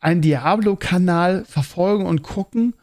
einen 0.00 0.22
Diablo-Kanal 0.22 1.44
verfolgen 1.44 2.06
und 2.06 2.22
gucken, 2.22 2.74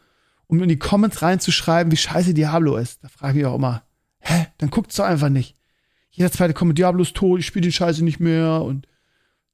um 0.46 0.62
in 0.62 0.68
die 0.68 0.78
Comments 0.78 1.20
reinzuschreiben, 1.20 1.90
wie 1.90 1.96
scheiße 1.96 2.32
Diablo 2.32 2.76
ist. 2.76 3.02
Da 3.02 3.08
frage 3.08 3.40
ich 3.40 3.46
auch 3.46 3.56
immer, 3.56 3.82
hä? 4.20 4.46
Dann 4.58 4.70
guckt's 4.70 4.96
doch 4.96 5.04
einfach 5.04 5.28
nicht. 5.28 5.56
Jeder 6.10 6.30
zweite 6.30 6.54
kommt, 6.54 6.78
Diablo 6.78 7.02
ist 7.02 7.14
tot, 7.14 7.40
ich 7.40 7.46
spiele 7.46 7.66
die 7.66 7.72
Scheiße 7.72 8.04
nicht 8.04 8.20
mehr 8.20 8.62
und 8.62 8.86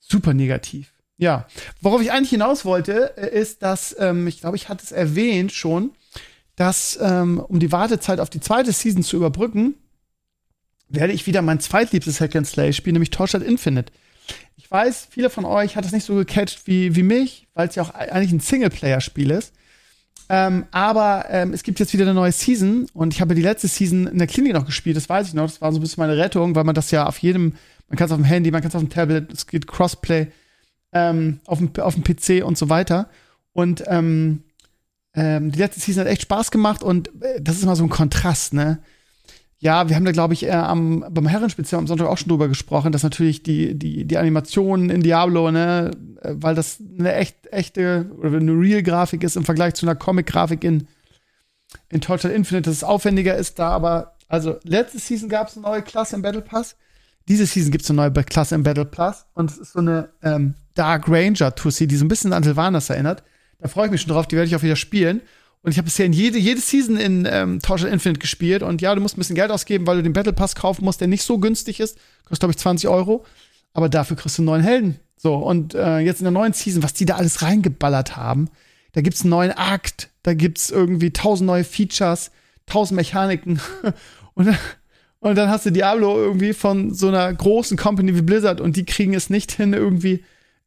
super 0.03 0.35
negativ. 0.35 0.93
Ja, 1.19 1.47
worauf 1.81 2.03
ich 2.03 2.11
eigentlich 2.11 2.31
hinaus 2.31 2.65
wollte, 2.65 3.17
äh, 3.17 3.39
ist, 3.39 3.63
dass 3.63 3.95
ähm, 3.99 4.27
ich 4.27 4.41
glaube, 4.41 4.57
ich 4.57 4.69
hatte 4.69 4.85
es 4.85 4.93
erwähnt 4.93 5.53
schon, 5.53 5.93
dass 6.57 6.99
ähm, 7.01 7.39
um 7.39 7.61
die 7.61 7.73
Wartezeit 7.73 8.21
auf 8.21 8.29
die 8.29 8.41
zweite 8.41 8.73
Season 8.73 9.03
zu 9.03 9.17
überbrücken, 9.17 9.75
werde 10.89 11.13
ich 11.13 11.27
wieder 11.27 11.41
mein 11.41 11.61
zweitliebstes 11.61 12.21
Hack 12.21 12.37
and 12.37 12.47
Slay 12.47 12.73
spielen, 12.73 12.95
nämlich 12.95 13.11
Torchlight 13.11 13.43
Infinite. 13.43 13.93
Ich 14.57 14.71
weiß, 14.71 15.09
viele 15.11 15.31
von 15.31 15.45
euch 15.45 15.77
hat 15.77 15.85
es 15.85 15.93
nicht 15.93 16.05
so 16.05 16.15
gecatcht 16.15 16.67
wie, 16.67 16.95
wie 16.95 17.03
mich, 17.03 17.47
weil 17.55 17.69
es 17.69 17.75
ja 17.75 17.83
auch 17.83 17.95
eigentlich 17.95 18.33
ein 18.33 18.41
Singleplayer-Spiel 18.41 19.31
ist. 19.31 19.53
Ähm, 20.29 20.67
aber 20.71 21.27
ähm, 21.31 21.53
es 21.53 21.63
gibt 21.63 21.81
jetzt 21.81 21.93
wieder 21.93 22.05
eine 22.05 22.15
neue 22.15 22.33
Season 22.33 22.87
und 22.95 23.13
ich 23.13 23.21
habe 23.21 23.35
die 23.35 23.43
letzte 23.43 23.69
Season 23.69 24.07
in 24.07 24.19
der 24.19 24.27
Klinik 24.27 24.55
noch 24.55 24.67
gespielt, 24.67 24.97
das 24.97 25.09
weiß 25.09 25.29
ich 25.29 25.35
noch. 25.35 25.47
Das 25.47 25.61
war 25.61 25.73
so 25.73 25.79
ein 25.79 25.83
bisschen 25.83 26.01
meine 26.01 26.17
Rettung, 26.17 26.55
weil 26.55 26.65
man 26.65 26.75
das 26.75 26.91
ja 26.91 27.07
auf 27.07 27.19
jedem 27.19 27.55
man 27.93 27.99
kann 27.99 28.07
es 28.07 28.13
auf 28.13 28.19
dem 28.19 28.25
Handy, 28.25 28.51
man 28.51 28.63
kann 28.63 28.71
es 28.71 28.75
auf 28.75 28.81
dem 28.81 28.89
Tablet, 28.89 29.31
es 29.31 29.47
geht 29.47 29.67
Crossplay 29.67 30.29
ähm, 30.93 31.41
auf, 31.45 31.59
dem, 31.59 31.71
auf 31.79 31.95
dem 31.95 32.03
PC 32.03 32.43
und 32.43 32.57
so 32.57 32.71
weiter. 32.71 33.11
Und 33.53 33.85
ähm, 33.87 34.45
ähm, 35.13 35.53
die 35.53 35.59
letzte 35.59 35.79
Season 35.79 36.01
hat 36.01 36.11
echt 36.11 36.23
Spaß 36.23 36.51
gemacht 36.51 36.83
und 36.83 37.09
äh, 37.23 37.43
das 37.43 37.57
ist 37.57 37.65
immer 37.65 37.77
so 37.77 37.85
ein 37.85 37.91
Kontrast, 37.91 38.55
ne? 38.55 38.79
Ja, 39.59 39.91
wir 39.91 39.95
haben 39.95 40.07
da, 40.07 40.13
glaube 40.13 40.33
ich, 40.33 40.47
äh, 40.47 40.53
am, 40.53 41.05
beim 41.11 41.27
Herrenspezial 41.27 41.81
am 41.81 41.87
Sonntag 41.87 42.07
auch 42.07 42.17
schon 42.17 42.31
drüber 42.31 42.49
gesprochen, 42.49 42.93
dass 42.93 43.03
natürlich 43.03 43.43
die, 43.43 43.79
die, 43.79 44.07
die 44.07 44.17
Animationen 44.17 44.89
in 44.89 45.03
Diablo, 45.03 45.51
ne, 45.51 45.91
äh, 46.23 46.33
weil 46.35 46.55
das 46.55 46.79
eine 46.99 47.15
echt, 47.15 47.47
echte 47.53 48.11
oder 48.17 48.39
eine 48.39 48.53
Real-Grafik 48.53 49.23
ist 49.23 49.37
im 49.37 49.45
Vergleich 49.45 49.75
zu 49.75 49.85
einer 49.85 49.97
Comic-Grafik 49.97 50.65
in, 50.65 50.89
in 51.91 52.01
Total 52.01 52.31
Infinite, 52.31 52.71
dass 52.71 52.79
es 52.79 52.85
aufwendiger 52.85 53.37
ist 53.37 53.59
da, 53.59 53.69
aber 53.69 54.15
also 54.29 54.57
letzte 54.65 54.99
Season 54.99 55.29
gab 55.29 55.49
es 55.49 55.59
eine 55.59 55.67
neue 55.67 55.83
Klasse 55.83 56.17
im 56.17 56.23
Battle 56.23 56.41
Pass. 56.41 56.77
Diese 57.29 57.47
Season 57.47 57.71
gibt 57.71 57.85
es 57.85 57.91
eine 57.91 57.97
neue 57.97 58.25
Klasse 58.25 58.55
im 58.55 58.63
Battle 58.63 58.85
Pass 58.85 59.27
und 59.35 59.51
es 59.51 59.59
ist 59.59 59.73
so 59.73 59.79
eine 59.79 60.11
ähm, 60.23 60.55
Dark 60.75 61.09
Ranger 61.09 61.55
Tussi, 61.55 61.87
die 61.87 61.97
so 61.97 62.05
ein 62.05 62.09
bisschen 62.09 62.33
an 62.33 62.43
Sylvanas 62.43 62.91
erinnert. 62.91 63.23
Da 63.59 63.69
freue 63.69 63.87
ich 63.87 63.93
mich 63.93 64.01
schon 64.01 64.13
drauf, 64.13 64.27
die 64.27 64.37
werde 64.37 64.49
ich 64.49 64.57
auch 64.57 64.63
wieder 64.63 64.77
spielen. 64.77 65.21
Und 65.63 65.71
ich 65.71 65.79
habe 65.79 65.85
bisher 65.85 66.07
in 66.07 66.13
jede, 66.13 66.39
jede 66.39 66.61
Season 66.61 66.97
in 66.97 67.27
ähm, 67.31 67.61
Total 67.63 67.89
Infinite 67.89 68.19
gespielt. 68.19 68.65
Und 68.65 68.83
ja, 68.83 68.95
du 68.95 69.01
musst 69.01 69.17
ein 69.17 69.21
bisschen 69.21 69.37
Geld 69.37 69.53
ausgeben, 69.53 69.87
weil 69.87 69.99
du 69.99 70.03
den 70.03 70.13
Battle 70.13 70.33
Pass 70.33 70.57
kaufen 70.57 70.85
musst, 70.85 71.01
der 71.01 71.07
nicht 71.07 71.23
so 71.23 71.39
günstig 71.39 71.79
ist. 71.79 71.97
Kostet, 72.25 72.41
glaube 72.41 72.51
ich, 72.51 72.59
20 72.59 72.89
Euro. 72.89 73.25
Aber 73.73 73.89
dafür 73.89 74.17
kriegst 74.17 74.39
du 74.39 74.43
einen 74.43 74.47
neuen 74.47 74.63
Helden. 74.63 74.99
So, 75.17 75.37
und 75.37 75.75
äh, 75.75 75.99
jetzt 75.99 76.21
in 76.21 76.25
der 76.25 76.33
neuen 76.33 76.53
Season, 76.53 76.83
was 76.83 76.95
die 76.95 77.05
da 77.05 77.15
alles 77.15 77.43
reingeballert 77.43 78.17
haben, 78.17 78.49
da 78.93 79.03
gibt's 79.03 79.23
einen 79.23 79.31
neuen 79.31 79.53
Akt, 79.53 80.11
da 80.25 80.35
gibt's 80.35 80.69
irgendwie 80.69 81.13
tausend 81.13 81.47
neue 81.47 81.63
Features, 81.63 82.33
tausend 82.67 82.97
Mechaniken. 82.97 83.61
und, 84.35 84.49
und 85.23 85.37
dann 85.37 85.49
hast 85.49 85.67
du 85.67 85.71
Diablo 85.71 86.17
irgendwie 86.17 86.53
von 86.53 86.95
so 86.95 87.09
einer 87.09 87.33
großen 87.33 87.77
Company 87.77 88.15
wie 88.15 88.23
Blizzard 88.23 88.61
und 88.61 88.77
die 88.77 88.85
kriegen 88.85 89.15
es 89.15 89.31
nicht 89.31 89.53
hin, 89.53 89.73
irgendwie 89.73 90.25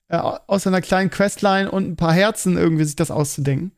äh, 0.10 0.18
aus 0.18 0.68
einer 0.68 0.82
kleinen 0.82 1.10
Questline 1.10 1.70
und 1.70 1.88
ein 1.88 1.96
paar 1.96 2.14
Herzen 2.14 2.58
irgendwie 2.58 2.84
sich 2.84 2.96
das 2.96 3.12
auszudenken 3.12 3.72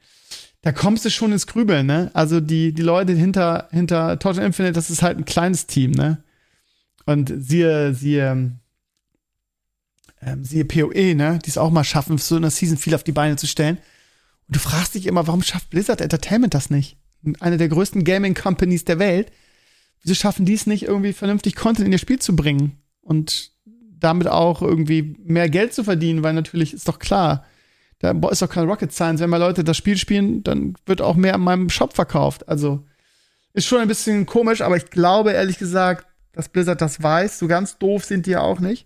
da 0.62 0.74
kommst 0.74 1.05
du 1.05 1.10
schon 1.10 1.31
ins 1.31 1.48
Grübeln, 1.48 1.86
ne? 1.86 2.12
Also 2.13 2.39
die, 2.39 2.74
die 2.74 2.81
Leute 2.81 3.13
hinter, 3.13 3.69
hinter 3.72 4.19
Total 4.19 4.43
Infinite, 4.43 4.74
das 4.74 4.89
ist 4.89 5.01
halt 5.01 5.17
ein 5.17 5.24
kleines 5.24 5.67
Team, 5.67 5.91
ne? 5.91 6.24
Und 7.05 7.31
siehe, 7.38 7.93
siehe, 7.93 8.51
ähm, 10.22 10.43
siehe 10.43 10.65
PoE, 10.65 11.15
ne? 11.15 11.39
Die 11.46 11.50
es 11.50 11.57
auch 11.57 11.72
mal 11.72 11.84
schaffen, 11.84 12.17
so 12.17 12.36
eine 12.36 12.50
Season 12.50 12.77
viel 12.77 12.96
auf 12.96 13.03
die 13.03 13.13
Beine 13.13 13.38
zu 13.38 13.48
stellen. 13.48 13.77
Und 14.48 14.55
du 14.55 14.60
fragst 14.60 14.96
dich 14.96 15.05
immer, 15.05 15.25
warum 15.27 15.41
schafft 15.41 15.69
Blizzard 15.69 16.01
Entertainment 16.01 16.53
das 16.53 16.69
nicht? 16.69 16.98
Eine 17.39 17.55
der 17.57 17.69
größten 17.69 18.03
Gaming 18.03 18.34
Companies 18.34 18.84
der 18.84 19.00
Welt. 19.00 19.31
Wieso 20.04 20.16
schaffen 20.16 20.46
die 20.46 20.54
es 20.54 20.68
nicht, 20.68 20.84
irgendwie 20.84 21.13
vernünftig 21.13 21.56
Content 21.56 21.88
in 21.88 21.92
ihr 21.92 21.98
Spiel 21.98 22.20
zu 22.20 22.36
bringen? 22.36 22.77
Und 23.01 23.51
damit 24.00 24.27
auch 24.27 24.62
irgendwie 24.62 25.16
mehr 25.24 25.50
Geld 25.50 25.74
zu 25.74 25.84
verdienen, 25.84 26.24
weil 26.24 26.34
natürlich 26.34 26.74
ist 26.74 26.88
doch 26.88 27.00
klar, 27.00 27.46
da 28.00 28.12
ist 28.30 28.42
doch 28.42 28.50
kein 28.50 28.70
Rocket 28.70 28.92
Science. 28.92 29.22
Wenn 29.22 29.30
mal 29.30 29.38
Leute 29.38 29.63
das 29.63 29.77
Spiel 29.77 29.98
spielen, 29.98 30.44
dann 30.44 30.75
wird 30.86 31.01
auch 31.01 31.16
mehr 31.16 31.34
in 31.34 31.42
meinem 31.42 31.70
Shop 31.70 31.94
verkauft. 31.94 32.48
Also 32.48 32.86
ist 33.54 33.66
schon 33.66 33.80
ein 33.80 33.88
bisschen 33.88 34.27
komisch, 34.27 34.62
aber 34.62 34.77
ich 34.77 34.92
glaube 34.92 35.32
ehrlich 35.32 35.58
gesagt, 35.58 36.06
dass 36.34 36.50
Blizzard 36.50 36.80
das 36.82 37.01
weiß. 37.01 37.39
So 37.39 37.48
ganz 37.48 37.80
doof 37.80 38.06
sind 38.06 38.27
die 38.27 38.32
ja 38.32 38.42
auch 38.42 38.60
nicht. 38.60 38.86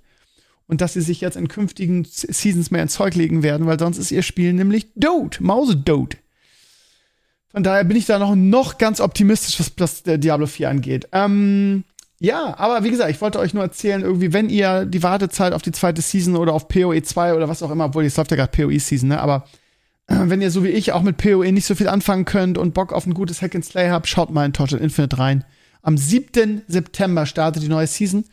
Und 0.67 0.79
dass 0.79 0.93
sie 0.93 1.01
sich 1.01 1.19
jetzt 1.19 1.35
in 1.35 1.49
künftigen 1.49 2.05
Seasons 2.05 2.71
mehr 2.71 2.81
ins 2.81 2.93
Zeug 2.93 3.15
legen 3.15 3.43
werden, 3.43 3.67
weil 3.67 3.77
sonst 3.77 3.97
ist 3.97 4.11
ihr 4.11 4.23
Spiel 4.23 4.53
nämlich 4.53 4.87
Dote, 4.95 5.43
Mausedote. 5.43 6.17
Von 7.51 7.63
daher 7.63 7.83
bin 7.83 7.97
ich 7.97 8.05
da 8.05 8.17
noch, 8.19 8.35
noch 8.35 8.77
ganz 8.77 9.01
optimistisch, 9.01 9.59
was 9.59 9.75
das 9.75 10.03
Diablo 10.03 10.47
4 10.47 10.69
angeht. 10.69 11.07
Ähm, 11.11 11.83
ja, 12.19 12.57
aber 12.57 12.83
wie 12.83 12.91
gesagt, 12.91 13.09
ich 13.09 13.19
wollte 13.19 13.39
euch 13.39 13.53
nur 13.53 13.63
erzählen, 13.63 14.03
irgendwie, 14.03 14.31
wenn 14.31 14.49
ihr 14.49 14.85
die 14.85 15.03
Wartezeit 15.03 15.53
auf 15.53 15.61
die 15.61 15.71
zweite 15.71 16.01
Season 16.01 16.35
oder 16.35 16.53
auf 16.53 16.67
PoE 16.67 17.01
2 17.01 17.33
oder 17.33 17.49
was 17.49 17.63
auch 17.63 17.71
immer, 17.71 17.85
obwohl 17.85 18.03
jetzt 18.03 18.17
läuft 18.17 18.31
ja 18.31 18.37
gerade 18.37 18.51
PoE 18.55 18.79
Season, 18.79 19.09
ne, 19.09 19.19
aber 19.19 19.45
äh, 20.07 20.15
wenn 20.25 20.41
ihr 20.41 20.51
so 20.51 20.63
wie 20.63 20.69
ich 20.69 20.91
auch 20.91 21.01
mit 21.01 21.17
PoE 21.17 21.51
nicht 21.51 21.65
so 21.65 21.75
viel 21.75 21.87
anfangen 21.87 22.25
könnt 22.25 22.57
und 22.57 22.73
Bock 22.73 22.93
auf 22.93 23.05
ein 23.05 23.13
gutes 23.13 23.41
Hack 23.41 23.55
and 23.55 23.65
Slay 23.65 23.89
habt, 23.89 24.07
schaut 24.07 24.29
mal 24.29 24.45
in 24.45 24.53
Total 24.53 24.79
Infinite 24.79 25.17
rein. 25.17 25.43
Am 25.81 25.97
7. 25.97 26.61
September 26.67 27.25
startet 27.25 27.63
die 27.63 27.69
neue 27.69 27.87
Season 27.87 28.25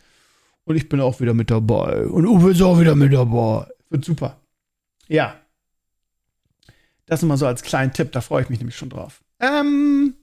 und 0.64 0.76
ich 0.76 0.88
bin 0.88 1.00
auch 1.00 1.20
wieder 1.20 1.32
mit 1.32 1.50
dabei. 1.50 2.06
Und 2.06 2.26
Uwe 2.26 2.50
ist 2.50 2.60
auch 2.60 2.78
wieder 2.78 2.94
mit 2.94 3.12
dabei. 3.12 3.66
Wird 3.88 4.04
super. 4.04 4.36
Ja. 5.06 5.34
Das 7.08 7.22
immer 7.22 7.36
so 7.36 7.46
als 7.46 7.62
kleinen 7.62 7.92
Tipp, 7.92 8.12
da 8.12 8.20
freue 8.20 8.42
ich 8.42 8.50
mich 8.50 8.58
nämlich 8.58 8.76
schon 8.76 8.90
drauf. 8.90 9.22
Ähm, 9.40 10.14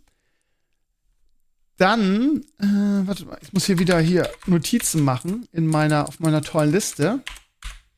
dann, 1.77 2.43
äh, 2.59 3.07
warte 3.07 3.25
mal, 3.25 3.37
ich 3.41 3.51
muss 3.51 3.65
hier 3.65 3.79
wieder 3.79 3.99
hier 3.99 4.29
Notizen 4.45 5.01
machen 5.01 5.47
in 5.51 5.67
meiner, 5.67 6.07
auf 6.07 6.19
meiner 6.19 6.41
tollen 6.41 6.71
Liste. 6.71 7.21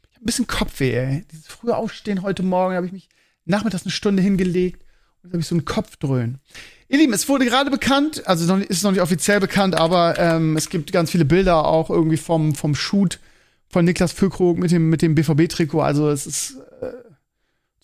Ich 0.10 0.16
habe 0.16 0.24
ein 0.24 0.26
bisschen 0.26 0.48
Kopfweh, 0.48 0.96
ey. 0.96 1.26
Dieses 1.32 1.48
frühe 1.48 1.76
Aufstehen 1.76 2.24
heute 2.24 2.44
Morgen 2.44 2.76
habe 2.76 2.86
ich 2.86 2.92
mich 2.92 3.10
nachmittags 3.46 3.84
eine 3.84 3.92
Stunde 3.92 4.24
hingelegt 4.24 4.84
und 5.22 5.32
habe 5.32 5.42
ich 5.42 5.48
so 5.48 5.54
einen 5.54 5.66
Kopfdröhnen. 5.66 6.40
Ihr 6.88 6.98
Lieben, 6.98 7.14
es 7.14 7.28
wurde 7.28 7.46
gerade 7.46 7.70
bekannt, 7.70 8.26
also 8.26 8.46
noch, 8.46 8.64
ist 8.64 8.84
noch 8.84 8.92
nicht 8.92 9.02
offiziell 9.02 9.42
bekannt, 9.42 9.76
aber 9.76 10.18
ähm, 10.18 10.56
es 10.56 10.70
gibt 10.70 10.92
ganz 10.94 11.12
viele 11.12 11.26
Bilder 11.26 11.66
auch 11.66 11.90
irgendwie 11.90 12.18
vom, 12.18 12.56
vom 12.56 12.74
Shoot 12.74 13.20
von 13.68 13.84
Niklas 13.84 14.14
Füllkrug 14.14 14.58
mit 14.58 14.72
dem, 14.72 14.90
mit 14.90 15.02
dem 15.02 15.14
BVB-Trikot. 15.14 15.82
Also 15.82 16.10
es 16.10 16.26
ist 16.26 16.58
äh, 16.82 17.07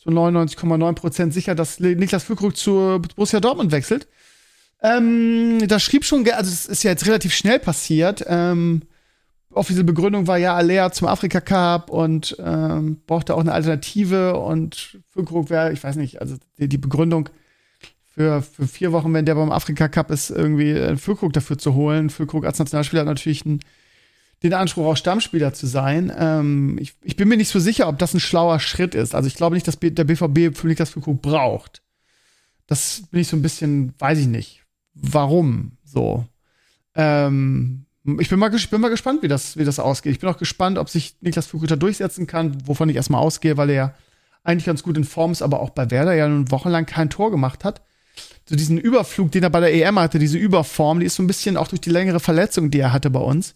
zu 0.03 0.09
99,9% 0.09 1.31
sicher, 1.31 1.55
dass 1.55 1.79
Niklas 1.79 2.23
Füllkrug 2.23 2.57
zu 2.57 3.01
Borussia 3.15 3.39
Dortmund 3.39 3.71
wechselt. 3.71 4.07
Ähm, 4.81 5.65
das 5.67 5.81
schrieb 5.81 6.03
schon, 6.03 6.29
also 6.29 6.51
es 6.51 6.65
ist 6.65 6.83
ja 6.83 6.91
jetzt 6.91 7.05
relativ 7.05 7.33
schnell 7.33 7.59
passiert. 7.59 8.23
Ähm, 8.27 8.81
offizielle 9.51 9.85
Begründung 9.85 10.27
war 10.27 10.37
ja 10.37 10.55
Alea 10.55 10.91
zum 10.91 11.07
Afrika 11.07 11.39
Cup 11.39 11.89
und 11.89 12.35
ähm, 12.39 13.01
brauchte 13.07 13.33
auch 13.35 13.39
eine 13.39 13.53
Alternative 13.53 14.37
und 14.37 14.99
Füllkrug 15.09 15.49
wäre, 15.49 15.71
ich 15.71 15.81
weiß 15.83 15.95
nicht, 15.95 16.19
also 16.19 16.35
die, 16.59 16.67
die, 16.67 16.77
Begründung 16.77 17.29
für, 18.13 18.41
für 18.41 18.67
vier 18.67 18.91
Wochen, 18.91 19.13
wenn 19.13 19.25
der 19.25 19.35
beim 19.35 19.51
Afrika 19.51 19.87
Cup 19.87 20.11
ist, 20.11 20.31
irgendwie 20.31 20.71
äh, 20.71 20.97
Füllkrug 20.97 21.31
dafür 21.31 21.57
zu 21.57 21.75
holen. 21.75 22.09
Füllkrug 22.09 22.45
als 22.45 22.59
Nationalspieler 22.59 23.01
hat 23.01 23.07
natürlich 23.07 23.45
einen, 23.45 23.59
den 24.43 24.53
Anspruch, 24.53 24.85
auch 24.85 24.97
Stammspieler 24.97 25.53
zu 25.53 25.67
sein. 25.67 26.11
Ähm, 26.17 26.77
ich, 26.79 26.95
ich 27.01 27.15
bin 27.15 27.27
mir 27.29 27.37
nicht 27.37 27.49
so 27.49 27.59
sicher, 27.59 27.87
ob 27.87 27.97
das 27.99 28.13
ein 28.13 28.19
schlauer 28.19 28.59
Schritt 28.59 28.93
ist. 28.95 29.15
Also 29.15 29.27
ich 29.27 29.35
glaube 29.35 29.55
nicht, 29.55 29.67
dass 29.67 29.79
der 29.79 30.03
BVB 30.03 30.55
für 30.55 30.67
Niklas 30.67 30.89
Füllkrug 30.89 31.21
braucht. 31.21 31.81
Das 32.67 33.03
bin 33.11 33.21
ich 33.21 33.27
so 33.27 33.37
ein 33.37 33.41
bisschen, 33.41 33.93
weiß 33.99 34.19
ich 34.19 34.27
nicht 34.27 34.63
warum 34.93 35.73
so. 35.83 36.25
Ähm, 36.95 37.85
ich 38.19 38.29
bin 38.29 38.39
mal, 38.39 38.49
bin 38.49 38.81
mal 38.81 38.89
gespannt, 38.89 39.23
wie 39.23 39.27
das, 39.27 39.57
wie 39.57 39.65
das 39.65 39.79
ausgeht. 39.79 40.13
Ich 40.13 40.19
bin 40.19 40.29
auch 40.29 40.37
gespannt, 40.37 40.77
ob 40.77 40.89
sich 40.89 41.15
Niklas 41.21 41.47
Fukuta 41.47 41.75
durchsetzen 41.75 42.27
kann, 42.27 42.57
wovon 42.67 42.89
ich 42.89 42.95
erstmal 42.95 43.21
ausgehe, 43.21 43.57
weil 43.57 43.69
er 43.69 43.75
ja 43.75 43.93
eigentlich 44.43 44.65
ganz 44.65 44.83
gut 44.83 44.97
in 44.97 45.05
Form 45.05 45.31
ist, 45.31 45.41
aber 45.41 45.61
auch 45.61 45.69
bei 45.69 45.89
Werder 45.89 46.13
ja 46.13 46.27
nun 46.27 46.51
wochenlang 46.51 46.85
kein 46.85 47.09
Tor 47.09 47.31
gemacht 47.31 47.63
hat. 47.63 47.81
So 48.45 48.57
diesen 48.57 48.77
Überflug, 48.77 49.31
den 49.31 49.43
er 49.43 49.49
bei 49.49 49.61
der 49.61 49.73
EM 49.73 49.97
hatte, 49.97 50.19
diese 50.19 50.37
Überform, 50.37 50.99
die 50.99 51.05
ist 51.05 51.15
so 51.15 51.23
ein 51.23 51.27
bisschen 51.27 51.55
auch 51.55 51.69
durch 51.69 51.79
die 51.79 51.89
längere 51.89 52.19
Verletzung, 52.19 52.69
die 52.69 52.79
er 52.79 52.91
hatte 52.91 53.09
bei 53.09 53.21
uns, 53.21 53.55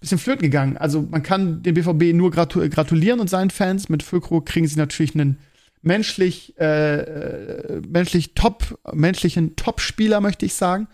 bisschen 0.00 0.18
flöten 0.18 0.42
gegangen. 0.42 0.76
Also 0.76 1.02
man 1.02 1.22
kann 1.22 1.62
dem 1.62 1.74
BVB 1.74 2.14
nur 2.14 2.30
gratulieren 2.30 3.20
und 3.20 3.30
seinen 3.30 3.50
Fans. 3.50 3.88
Mit 3.88 4.02
Füllkrug 4.02 4.46
kriegen 4.46 4.66
sie 4.66 4.76
natürlich 4.76 5.14
einen 5.14 5.38
menschlich, 5.82 6.54
äh, 6.58 7.00
äh, 7.00 7.82
menschlich 7.88 8.34
top, 8.34 8.78
menschlichen 8.92 9.56
Top-Spieler, 9.56 10.20
möchte 10.20 10.46
ich 10.46 10.54
sagen. 10.54 10.88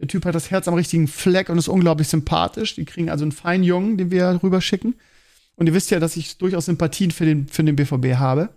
Der 0.00 0.08
Typ 0.08 0.24
hat 0.24 0.34
das 0.34 0.50
Herz 0.50 0.68
am 0.68 0.74
richtigen 0.74 1.08
Fleck 1.08 1.48
und 1.48 1.58
ist 1.58 1.68
unglaublich 1.68 2.08
sympathisch. 2.08 2.74
Die 2.74 2.84
kriegen 2.84 3.10
also 3.10 3.24
einen 3.24 3.32
feinen 3.32 3.64
Jungen, 3.64 3.96
den 3.96 4.10
wir 4.10 4.40
rüberschicken. 4.42 4.94
Und 5.56 5.66
ihr 5.66 5.74
wisst 5.74 5.90
ja, 5.90 6.00
dass 6.00 6.16
ich 6.16 6.38
durchaus 6.38 6.66
Sympathien 6.66 7.10
für 7.10 7.24
den, 7.24 7.46
für 7.48 7.62
den 7.62 7.76
BVB 7.76 8.16
habe. 8.16 8.50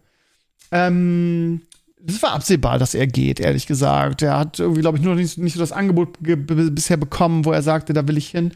Ähm, 0.72 1.62
das 2.02 2.22
war 2.22 2.34
absehbar, 2.34 2.80
dass 2.80 2.94
er 2.94 3.08
geht, 3.08 3.40
ehrlich 3.40 3.68
gesagt. 3.68 4.22
Er 4.22 4.38
hat 4.38 4.60
irgendwie, 4.60 4.82
glaube 4.82 4.98
ich, 4.98 5.04
nur 5.04 5.16
nicht, 5.16 5.38
nicht 5.38 5.54
so 5.54 5.60
das 5.60 5.72
Angebot 5.72 6.18
bisher 6.20 6.98
bekommen, 6.98 7.46
wo 7.46 7.52
er 7.52 7.62
sagte, 7.62 7.94
da 7.94 8.08
will 8.08 8.18
ich 8.18 8.30
hin. 8.30 8.52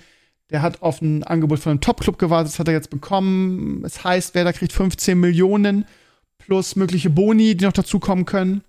Der 0.51 0.62
hat 0.62 0.81
auf 0.81 1.01
ein 1.01 1.24
Angebot 1.24 1.60
von 1.60 1.72
einem 1.72 1.81
Top-Club 1.81 2.20
gewartet, 2.20 2.51
das 2.51 2.60
hat 2.60 2.67
er 2.67 2.74
jetzt 2.74 2.89
bekommen. 2.89 3.84
Es 3.86 4.03
heißt, 4.03 4.36
wer 4.36 4.43
da 4.43 4.51
kriegt 4.51 4.74
15 4.74 5.20
Millionen 5.20 5.86
plus 6.38 6.75
mögliche 6.75 7.10
Boni, 7.10 7.55
die 7.55 7.65
noch 7.65 7.72
dazukommen 7.72 8.25
können. 8.25 8.63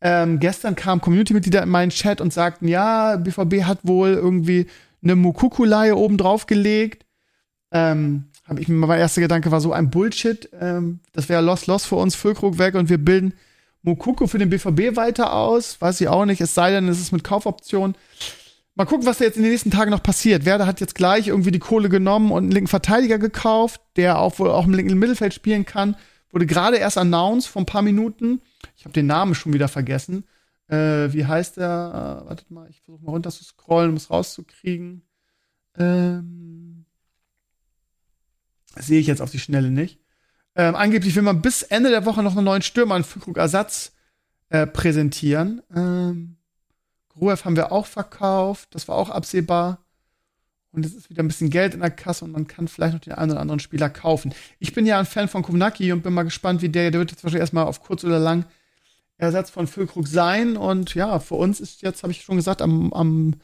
Ähm, 0.00 0.40
gestern 0.40 0.74
kamen 0.74 1.00
Community-Mitglieder 1.00 1.62
in 1.62 1.68
meinen 1.68 1.90
Chat 1.90 2.20
und 2.20 2.32
sagten, 2.32 2.66
ja, 2.66 3.16
BVB 3.16 3.64
hat 3.64 3.80
wohl 3.82 4.10
irgendwie 4.10 4.66
eine 5.02 5.14
Mukuku-Leihe 5.14 5.96
oben 5.96 6.16
drauf 6.16 6.46
gelegt. 6.46 7.04
Ähm, 7.70 8.24
hab 8.44 8.58
ich, 8.58 8.68
mein 8.68 8.98
erster 8.98 9.20
Gedanke 9.20 9.50
war 9.50 9.60
so 9.60 9.72
ein 9.72 9.90
Bullshit. 9.90 10.48
Ähm, 10.60 11.00
das 11.12 11.28
wäre 11.28 11.42
Lost 11.42 11.86
für 11.86 11.96
uns, 11.96 12.14
Füllkrug 12.14 12.58
weg 12.58 12.74
und 12.74 12.88
wir 12.88 12.98
bilden 12.98 13.34
Mukuku 13.82 14.26
für 14.26 14.38
den 14.38 14.50
BVB 14.50 14.96
weiter 14.96 15.32
aus. 15.32 15.80
Weiß 15.80 16.00
ich 16.00 16.08
auch 16.08 16.24
nicht, 16.24 16.40
es 16.40 16.54
sei 16.54 16.70
denn, 16.70 16.88
es 16.88 17.00
ist 17.00 17.12
mit 17.12 17.24
Kaufoption. 17.24 17.94
Mal 18.74 18.86
gucken, 18.86 19.06
was 19.06 19.18
da 19.18 19.24
jetzt 19.24 19.36
in 19.36 19.42
den 19.42 19.52
nächsten 19.52 19.70
Tagen 19.70 19.90
noch 19.90 20.02
passiert. 20.02 20.46
Werder 20.46 20.66
hat 20.66 20.80
jetzt 20.80 20.94
gleich 20.94 21.28
irgendwie 21.28 21.50
die 21.50 21.58
Kohle 21.58 21.90
genommen 21.90 22.32
und 22.32 22.44
einen 22.44 22.52
linken 22.52 22.68
Verteidiger 22.68 23.18
gekauft, 23.18 23.82
der 23.96 24.18
auch 24.18 24.38
wohl 24.38 24.50
auch 24.50 24.64
im 24.64 24.72
linken 24.72 24.98
Mittelfeld 24.98 25.34
spielen 25.34 25.66
kann. 25.66 25.96
Wurde 26.30 26.46
gerade 26.46 26.78
erst 26.78 26.96
announced 26.96 27.48
vor 27.48 27.60
ein 27.60 27.66
paar 27.66 27.82
Minuten. 27.82 28.40
Ich 28.76 28.84
habe 28.84 28.94
den 28.94 29.06
Namen 29.06 29.34
schon 29.34 29.52
wieder 29.52 29.68
vergessen. 29.68 30.24
Äh, 30.68 31.12
wie 31.12 31.26
heißt 31.26 31.58
der? 31.58 32.22
Äh, 32.24 32.28
wartet 32.28 32.50
mal, 32.50 32.68
ich 32.70 32.80
versuche 32.80 33.04
mal 33.04 33.10
runter 33.10 33.30
zu 33.30 33.44
scrollen, 33.44 33.90
um 33.90 33.96
es 33.96 34.08
rauszukriegen. 34.08 35.02
Ähm, 35.76 36.86
sehe 38.76 39.00
ich 39.00 39.06
jetzt 39.06 39.20
auf 39.20 39.30
die 39.30 39.38
Schnelle 39.38 39.70
nicht. 39.70 40.00
Ähm, 40.54 40.74
angeblich 40.74 41.14
will 41.14 41.22
man 41.22 41.42
bis 41.42 41.62
Ende 41.62 41.90
der 41.90 42.06
Woche 42.06 42.22
noch 42.22 42.36
einen 42.36 42.44
neuen 42.44 42.62
Stürmer, 42.62 42.94
einen 42.94 43.04
Füllkrug-Ersatz 43.04 43.92
äh, 44.48 44.66
präsentieren. 44.66 45.62
Ähm, 45.74 46.36
Gruev 47.22 47.44
haben 47.44 47.54
wir 47.54 47.70
auch 47.70 47.86
verkauft, 47.86 48.70
das 48.72 48.88
war 48.88 48.96
auch 48.96 49.08
absehbar. 49.08 49.78
und 50.72 50.84
es 50.84 50.92
ist 50.92 51.08
wieder 51.08 51.22
ein 51.22 51.28
bisschen 51.28 51.50
Geld 51.50 51.72
in 51.72 51.80
der 51.80 51.90
Kasse 51.90 52.24
und 52.24 52.32
man 52.32 52.48
kann 52.48 52.66
vielleicht 52.66 52.94
noch 52.94 53.00
den 53.00 53.12
einen 53.12 53.30
oder 53.30 53.40
anderen 53.40 53.60
Spieler 53.60 53.88
kaufen. 53.88 54.34
Ich 54.58 54.72
bin 54.72 54.86
ja 54.86 54.98
ein 54.98 55.06
Fan 55.06 55.28
von 55.28 55.42
Kovnacki 55.42 55.92
und 55.92 56.02
bin 56.02 56.14
mal 56.14 56.24
gespannt, 56.24 56.62
wie 56.62 56.68
der, 56.68 56.90
der 56.90 56.98
wird 56.98 57.12
jetzt 57.12 57.22
wahrscheinlich 57.22 57.42
erstmal 57.42 57.66
auf 57.66 57.80
kurz 57.80 58.02
oder 58.02 58.18
lang 58.18 58.46
Ersatz 59.18 59.50
von 59.50 59.68
Füllkrug 59.68 60.08
sein. 60.08 60.56
Und 60.56 60.96
ja, 60.96 61.20
für 61.20 61.36
uns 61.36 61.60
ist 61.60 61.82
jetzt, 61.82 62.02
habe 62.02 62.10
ich 62.10 62.22
schon 62.22 62.36
gesagt, 62.36 62.60
am, 62.60 62.92
am 62.92 63.34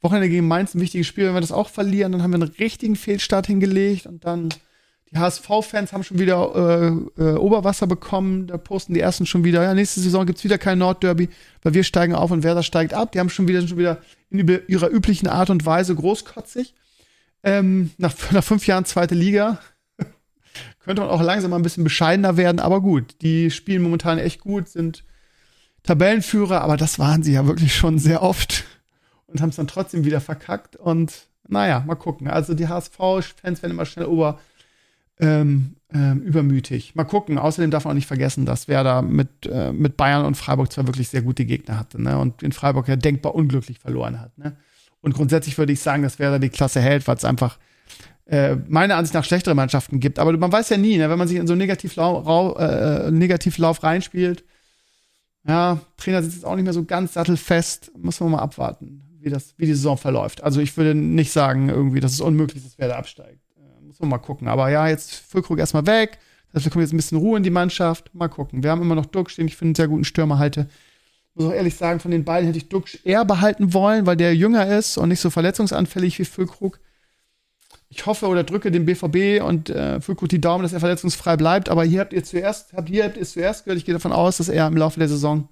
Wochenende 0.00 0.28
gegen 0.28 0.46
Mainz 0.46 0.74
ein 0.74 0.80
wichtiges 0.80 1.08
Spiel. 1.08 1.26
Wenn 1.26 1.34
wir 1.34 1.40
das 1.40 1.50
auch 1.50 1.70
verlieren, 1.70 2.12
dann 2.12 2.22
haben 2.22 2.30
wir 2.30 2.40
einen 2.40 2.54
richtigen 2.60 2.94
Fehlstart 2.94 3.48
hingelegt 3.48 4.06
und 4.06 4.24
dann 4.24 4.50
die 5.10 5.18
HSV-Fans 5.18 5.92
haben 5.92 6.02
schon 6.02 6.18
wieder 6.18 7.04
äh, 7.18 7.22
äh, 7.22 7.36
Oberwasser 7.36 7.86
bekommen. 7.86 8.46
Da 8.46 8.56
posten 8.56 8.94
die 8.94 9.00
ersten 9.00 9.26
schon 9.26 9.44
wieder, 9.44 9.62
ja, 9.62 9.74
nächste 9.74 10.00
Saison 10.00 10.26
gibt's 10.26 10.44
wieder 10.44 10.58
kein 10.58 10.78
Nordderby, 10.78 11.28
weil 11.62 11.74
wir 11.74 11.84
steigen 11.84 12.14
auf 12.14 12.30
und 12.30 12.42
Werder 12.42 12.62
steigt 12.62 12.94
ab. 12.94 13.12
Die 13.12 13.20
haben 13.20 13.30
schon 13.30 13.46
wieder, 13.46 13.66
schon 13.66 13.78
wieder 13.78 14.00
in 14.30 14.38
ihrer 14.66 14.90
üblichen 14.90 15.28
Art 15.28 15.50
und 15.50 15.64
Weise 15.64 15.94
großkotzig. 15.94 16.74
Ähm, 17.42 17.90
nach, 17.98 18.14
nach 18.32 18.42
fünf 18.42 18.66
Jahren 18.66 18.86
zweite 18.86 19.14
Liga 19.14 19.60
könnte 20.84 21.02
man 21.02 21.10
auch 21.10 21.22
langsam 21.22 21.50
mal 21.50 21.58
ein 21.58 21.62
bisschen 21.62 21.84
bescheidener 21.84 22.36
werden, 22.36 22.58
aber 22.58 22.80
gut, 22.80 23.16
die 23.22 23.50
spielen 23.50 23.82
momentan 23.82 24.18
echt 24.18 24.40
gut, 24.40 24.68
sind 24.68 25.04
Tabellenführer, 25.84 26.62
aber 26.62 26.78
das 26.78 26.98
waren 26.98 27.22
sie 27.22 27.34
ja 27.34 27.46
wirklich 27.46 27.74
schon 27.76 27.98
sehr 27.98 28.22
oft 28.22 28.64
und 29.26 29.40
haben 29.40 29.50
es 29.50 29.56
dann 29.56 29.68
trotzdem 29.68 30.04
wieder 30.04 30.20
verkackt. 30.20 30.76
Und 30.76 31.28
naja, 31.46 31.84
mal 31.86 31.94
gucken. 31.94 32.26
Also 32.26 32.54
die 32.54 32.68
HSV-Fans 32.68 33.62
werden 33.62 33.72
immer 33.72 33.84
schnell 33.84 34.06
ober 34.06 34.40
ähm, 35.20 35.76
ähm, 35.92 36.22
übermütig. 36.22 36.94
Mal 36.94 37.04
gucken. 37.04 37.38
Außerdem 37.38 37.70
darf 37.70 37.84
man 37.84 37.92
auch 37.92 37.94
nicht 37.94 38.08
vergessen, 38.08 38.46
dass 38.46 38.68
Werder 38.68 39.02
mit, 39.02 39.46
äh, 39.46 39.72
mit 39.72 39.96
Bayern 39.96 40.24
und 40.24 40.36
Freiburg 40.36 40.72
zwar 40.72 40.86
wirklich 40.86 41.08
sehr 41.08 41.22
gute 41.22 41.44
Gegner 41.44 41.78
hatte 41.78 42.02
ne? 42.02 42.18
und 42.18 42.42
in 42.42 42.52
Freiburg 42.52 42.88
ja 42.88 42.96
denkbar 42.96 43.34
unglücklich 43.34 43.78
verloren 43.78 44.20
hat. 44.20 44.36
Ne? 44.36 44.56
Und 45.00 45.14
grundsätzlich 45.14 45.56
würde 45.56 45.72
ich 45.72 45.80
sagen, 45.80 46.02
dass 46.02 46.18
Werder 46.18 46.38
die 46.38 46.48
Klasse 46.48 46.80
hält, 46.80 47.06
weil 47.06 47.16
es 47.16 47.24
einfach 47.24 47.58
äh, 48.26 48.56
meiner 48.68 48.96
Ansicht 48.96 49.14
nach 49.14 49.24
schlechtere 49.24 49.54
Mannschaften 49.54 50.00
gibt. 50.00 50.18
Aber 50.18 50.36
man 50.36 50.50
weiß 50.50 50.70
ja 50.70 50.78
nie, 50.78 50.96
ne? 50.96 51.08
wenn 51.10 51.18
man 51.18 51.28
sich 51.28 51.36
in 51.36 51.46
so 51.46 51.52
einen 51.52 51.60
Negativlauf, 51.60 52.58
äh, 52.58 53.10
Negativlauf 53.10 53.82
reinspielt. 53.82 54.44
Ja, 55.46 55.80
Trainer 55.98 56.22
sitzt 56.22 56.36
jetzt 56.36 56.44
auch 56.46 56.56
nicht 56.56 56.64
mehr 56.64 56.72
so 56.72 56.84
ganz 56.84 57.14
sattelfest. 57.14 57.92
Muss 57.96 58.18
man 58.18 58.30
mal 58.30 58.38
abwarten, 58.38 59.02
wie, 59.20 59.28
das, 59.28 59.54
wie 59.58 59.66
die 59.66 59.74
Saison 59.74 59.98
verläuft. 59.98 60.42
Also 60.42 60.60
ich 60.60 60.76
würde 60.76 60.94
nicht 60.94 61.32
sagen, 61.32 61.68
irgendwie, 61.68 62.00
dass 62.00 62.12
es 62.12 62.20
unmöglich 62.20 62.56
ist, 62.56 62.66
dass 62.66 62.78
Werder 62.78 62.96
absteigt. 62.96 63.43
Muss 63.94 64.00
man 64.00 64.10
mal 64.10 64.18
gucken. 64.18 64.48
Aber 64.48 64.70
ja, 64.70 64.88
jetzt 64.88 65.14
Füllkrug 65.14 65.60
erstmal 65.60 65.86
weg. 65.86 66.18
Das 66.52 66.64
heißt, 66.64 66.74
wir 66.74 66.82
jetzt 66.82 66.92
ein 66.92 66.96
bisschen 66.96 67.18
Ruhe 67.18 67.36
in 67.36 67.44
die 67.44 67.50
Mannschaft. 67.50 68.12
Mal 68.12 68.26
gucken. 68.26 68.64
Wir 68.64 68.72
haben 68.72 68.82
immer 68.82 68.96
noch 68.96 69.06
Duck 69.06 69.30
stehen. 69.30 69.46
Ich 69.46 69.56
finde 69.56 69.68
einen 69.68 69.74
sehr 69.76 69.86
guten 69.86 70.04
Stürmer 70.04 70.40
halte. 70.40 70.68
Muss 71.34 71.46
auch 71.46 71.52
ehrlich 71.52 71.76
sagen, 71.76 72.00
von 72.00 72.10
den 72.10 72.24
beiden 72.24 72.46
hätte 72.46 72.58
ich 72.58 72.68
Duck 72.68 72.86
eher 73.04 73.24
behalten 73.24 73.72
wollen, 73.72 74.04
weil 74.04 74.16
der 74.16 74.34
jünger 74.34 74.66
ist 74.66 74.98
und 74.98 75.10
nicht 75.10 75.20
so 75.20 75.30
verletzungsanfällig 75.30 76.18
wie 76.18 76.24
Füllkrug. 76.24 76.80
Ich 77.88 78.04
hoffe 78.06 78.26
oder 78.26 78.42
drücke 78.42 78.72
dem 78.72 78.84
BVB 78.84 79.44
und 79.44 79.70
äh, 79.70 80.00
Füllkrug 80.00 80.28
die 80.28 80.40
Daumen, 80.40 80.64
dass 80.64 80.72
er 80.72 80.80
verletzungsfrei 80.80 81.36
bleibt. 81.36 81.68
Aber 81.68 81.84
hier 81.84 82.00
habt 82.00 82.12
ihr 82.12 82.24
zuerst, 82.24 82.72
habt 82.72 82.90
ihr 82.90 83.04
habt 83.04 83.24
zuerst 83.24 83.64
gehört. 83.64 83.78
Ich 83.78 83.84
gehe 83.84 83.94
davon 83.94 84.12
aus, 84.12 84.38
dass 84.38 84.48
er 84.48 84.66
im 84.66 84.76
Laufe 84.76 84.98
der 84.98 85.08
Saison 85.08 85.48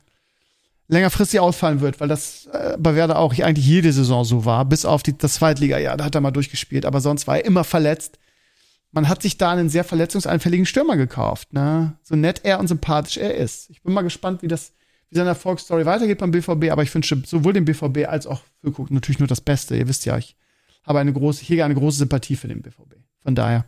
längerfristig 0.88 1.38
ausfallen 1.38 1.80
wird, 1.80 2.00
weil 2.00 2.08
das 2.08 2.46
äh, 2.46 2.76
bei 2.76 2.96
Werder 2.96 3.20
auch 3.20 3.38
eigentlich 3.38 3.66
jede 3.66 3.92
Saison 3.92 4.24
so 4.24 4.44
war, 4.44 4.64
bis 4.64 4.84
auf 4.84 5.04
die, 5.04 5.16
das 5.16 5.34
Zweitliga-Jahr. 5.34 5.96
Da 5.96 6.04
hat 6.04 6.16
er 6.16 6.20
mal 6.20 6.32
durchgespielt, 6.32 6.84
aber 6.84 7.00
sonst 7.00 7.28
war 7.28 7.36
er 7.36 7.44
immer 7.44 7.62
verletzt 7.62 8.18
man 8.92 9.08
hat 9.08 9.22
sich 9.22 9.38
da 9.38 9.50
einen 9.50 9.70
sehr 9.70 9.84
verletzungsanfälligen 9.84 10.66
Stürmer 10.66 10.96
gekauft. 10.96 11.52
Ne? 11.52 11.96
So 12.02 12.14
nett 12.14 12.42
er 12.44 12.60
und 12.60 12.68
sympathisch 12.68 13.16
er 13.16 13.34
ist. 13.34 13.70
Ich 13.70 13.82
bin 13.82 13.94
mal 13.94 14.02
gespannt, 14.02 14.42
wie 14.42 14.48
das, 14.48 14.74
wie 15.08 15.16
seine 15.16 15.30
Erfolgsstory 15.30 15.86
weitergeht 15.86 16.18
beim 16.18 16.30
BVB, 16.30 16.70
aber 16.70 16.82
ich 16.82 16.94
wünsche 16.94 17.20
sowohl 17.26 17.54
dem 17.54 17.64
BVB 17.64 18.06
als 18.06 18.26
auch 18.26 18.42
Cook 18.62 18.90
natürlich 18.90 19.18
nur 19.18 19.28
das 19.28 19.40
Beste. 19.40 19.76
Ihr 19.76 19.88
wisst 19.88 20.04
ja, 20.04 20.18
ich 20.18 20.36
habe 20.84 21.00
eine 21.00 21.12
große, 21.12 21.42
hege 21.44 21.64
eine 21.64 21.74
große 21.74 21.98
Sympathie 21.98 22.36
für 22.36 22.48
den 22.48 22.60
BVB. 22.60 22.96
Von 23.22 23.34
daher. 23.34 23.64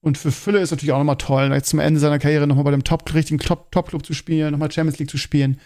Und 0.00 0.18
für 0.18 0.30
Fülle 0.30 0.60
ist 0.60 0.70
natürlich 0.70 0.92
auch 0.92 0.98
nochmal 0.98 1.16
toll, 1.16 1.50
jetzt 1.52 1.70
zum 1.70 1.80
Ende 1.80 1.98
seiner 1.98 2.18
Karriere 2.18 2.46
nochmal 2.46 2.64
bei 2.64 2.70
dem 2.70 2.84
Top, 2.84 3.12
richtigen 3.12 3.38
Top-Club 3.38 4.04
zu 4.04 4.12
spielen, 4.12 4.52
nochmal 4.52 4.70
Champions 4.70 4.98
League 4.98 5.10
zu 5.10 5.18
spielen. 5.18 5.58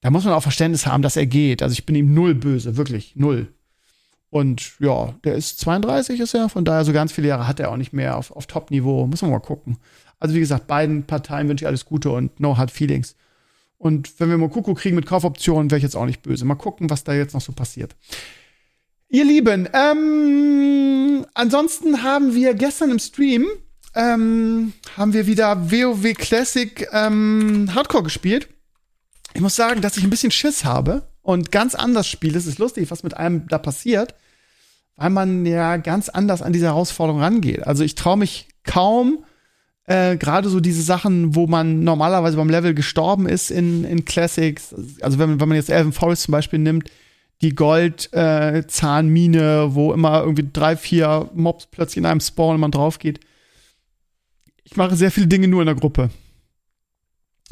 Da 0.00 0.10
muss 0.10 0.24
man 0.24 0.34
auch 0.34 0.42
Verständnis 0.42 0.86
haben, 0.86 1.02
dass 1.02 1.16
er 1.16 1.26
geht. 1.26 1.62
Also 1.62 1.74
ich 1.74 1.86
bin 1.86 1.94
ihm 1.94 2.12
null 2.12 2.34
böse, 2.34 2.76
wirklich 2.76 3.16
null. 3.16 3.52
Und 4.34 4.72
ja, 4.80 5.14
der 5.22 5.36
ist 5.36 5.60
32 5.60 6.18
ist 6.18 6.34
er, 6.34 6.48
von 6.48 6.64
daher 6.64 6.84
so 6.84 6.92
ganz 6.92 7.12
viele 7.12 7.28
Jahre 7.28 7.46
hat 7.46 7.60
er 7.60 7.70
auch 7.70 7.76
nicht 7.76 7.92
mehr 7.92 8.16
auf, 8.16 8.32
auf 8.32 8.48
Top-Niveau. 8.48 9.06
Muss 9.06 9.22
man 9.22 9.30
mal 9.30 9.38
gucken. 9.38 9.76
Also 10.18 10.34
wie 10.34 10.40
gesagt, 10.40 10.66
beiden 10.66 11.04
Parteien 11.04 11.48
wünsche 11.48 11.62
ich 11.62 11.68
alles 11.68 11.84
Gute 11.84 12.10
und 12.10 12.40
no 12.40 12.58
hard 12.58 12.72
feelings. 12.72 13.14
Und 13.78 14.18
wenn 14.18 14.30
wir 14.30 14.36
mal 14.36 14.48
Kuku 14.48 14.74
kriegen 14.74 14.96
mit 14.96 15.06
Kaufoptionen, 15.06 15.70
wäre 15.70 15.76
ich 15.76 15.84
jetzt 15.84 15.94
auch 15.94 16.04
nicht 16.04 16.22
böse. 16.22 16.44
Mal 16.46 16.56
gucken, 16.56 16.90
was 16.90 17.04
da 17.04 17.14
jetzt 17.14 17.32
noch 17.32 17.40
so 17.40 17.52
passiert. 17.52 17.94
Ihr 19.08 19.24
Lieben, 19.24 19.68
ähm, 19.72 21.24
ansonsten 21.34 22.02
haben 22.02 22.34
wir 22.34 22.54
gestern 22.54 22.90
im 22.90 22.98
Stream 22.98 23.46
ähm, 23.94 24.72
haben 24.96 25.12
wir 25.12 25.28
wieder 25.28 25.70
WoW 25.70 26.12
Classic 26.14 26.88
ähm, 26.90 27.70
Hardcore 27.72 28.02
gespielt. 28.02 28.48
Ich 29.32 29.40
muss 29.40 29.54
sagen, 29.54 29.80
dass 29.80 29.96
ich 29.96 30.02
ein 30.02 30.10
bisschen 30.10 30.32
Schiss 30.32 30.64
habe 30.64 31.06
und 31.22 31.52
ganz 31.52 31.76
anders 31.76 32.08
spiele. 32.08 32.36
Es 32.36 32.46
ist 32.46 32.58
lustig, 32.58 32.90
was 32.90 33.04
mit 33.04 33.16
einem 33.16 33.46
da 33.46 33.58
passiert 33.58 34.16
weil 34.96 35.10
man 35.10 35.44
ja 35.46 35.76
ganz 35.76 36.08
anders 36.08 36.42
an 36.42 36.52
diese 36.52 36.66
Herausforderung 36.66 37.20
rangeht. 37.20 37.66
Also 37.66 37.84
ich 37.84 37.94
traue 37.94 38.16
mich 38.16 38.48
kaum, 38.62 39.24
äh, 39.86 40.16
gerade 40.16 40.48
so 40.48 40.60
diese 40.60 40.82
Sachen, 40.82 41.34
wo 41.34 41.46
man 41.46 41.84
normalerweise 41.84 42.36
beim 42.36 42.48
Level 42.48 42.74
gestorben 42.74 43.28
ist 43.28 43.50
in, 43.50 43.84
in 43.84 44.04
Classics, 44.04 44.74
also 45.00 45.18
wenn, 45.18 45.40
wenn 45.40 45.48
man 45.48 45.56
jetzt 45.56 45.70
Elven 45.70 45.92
Forest 45.92 46.22
zum 46.22 46.32
Beispiel 46.32 46.58
nimmt, 46.58 46.90
die 47.42 47.54
Gold-Zahnmine, 47.54 49.38
äh, 49.38 49.74
wo 49.74 49.92
immer 49.92 50.22
irgendwie 50.22 50.48
drei, 50.50 50.76
vier 50.76 51.30
Mobs 51.34 51.66
plötzlich 51.66 51.98
in 51.98 52.06
einem 52.06 52.20
Spawn 52.20 52.54
und 52.54 52.60
man 52.60 52.70
drauf 52.70 52.98
geht. 52.98 53.20
Ich 54.62 54.76
mache 54.76 54.96
sehr 54.96 55.10
viele 55.10 55.26
Dinge 55.26 55.48
nur 55.48 55.60
in 55.60 55.66
der 55.66 55.74
Gruppe. 55.74 56.10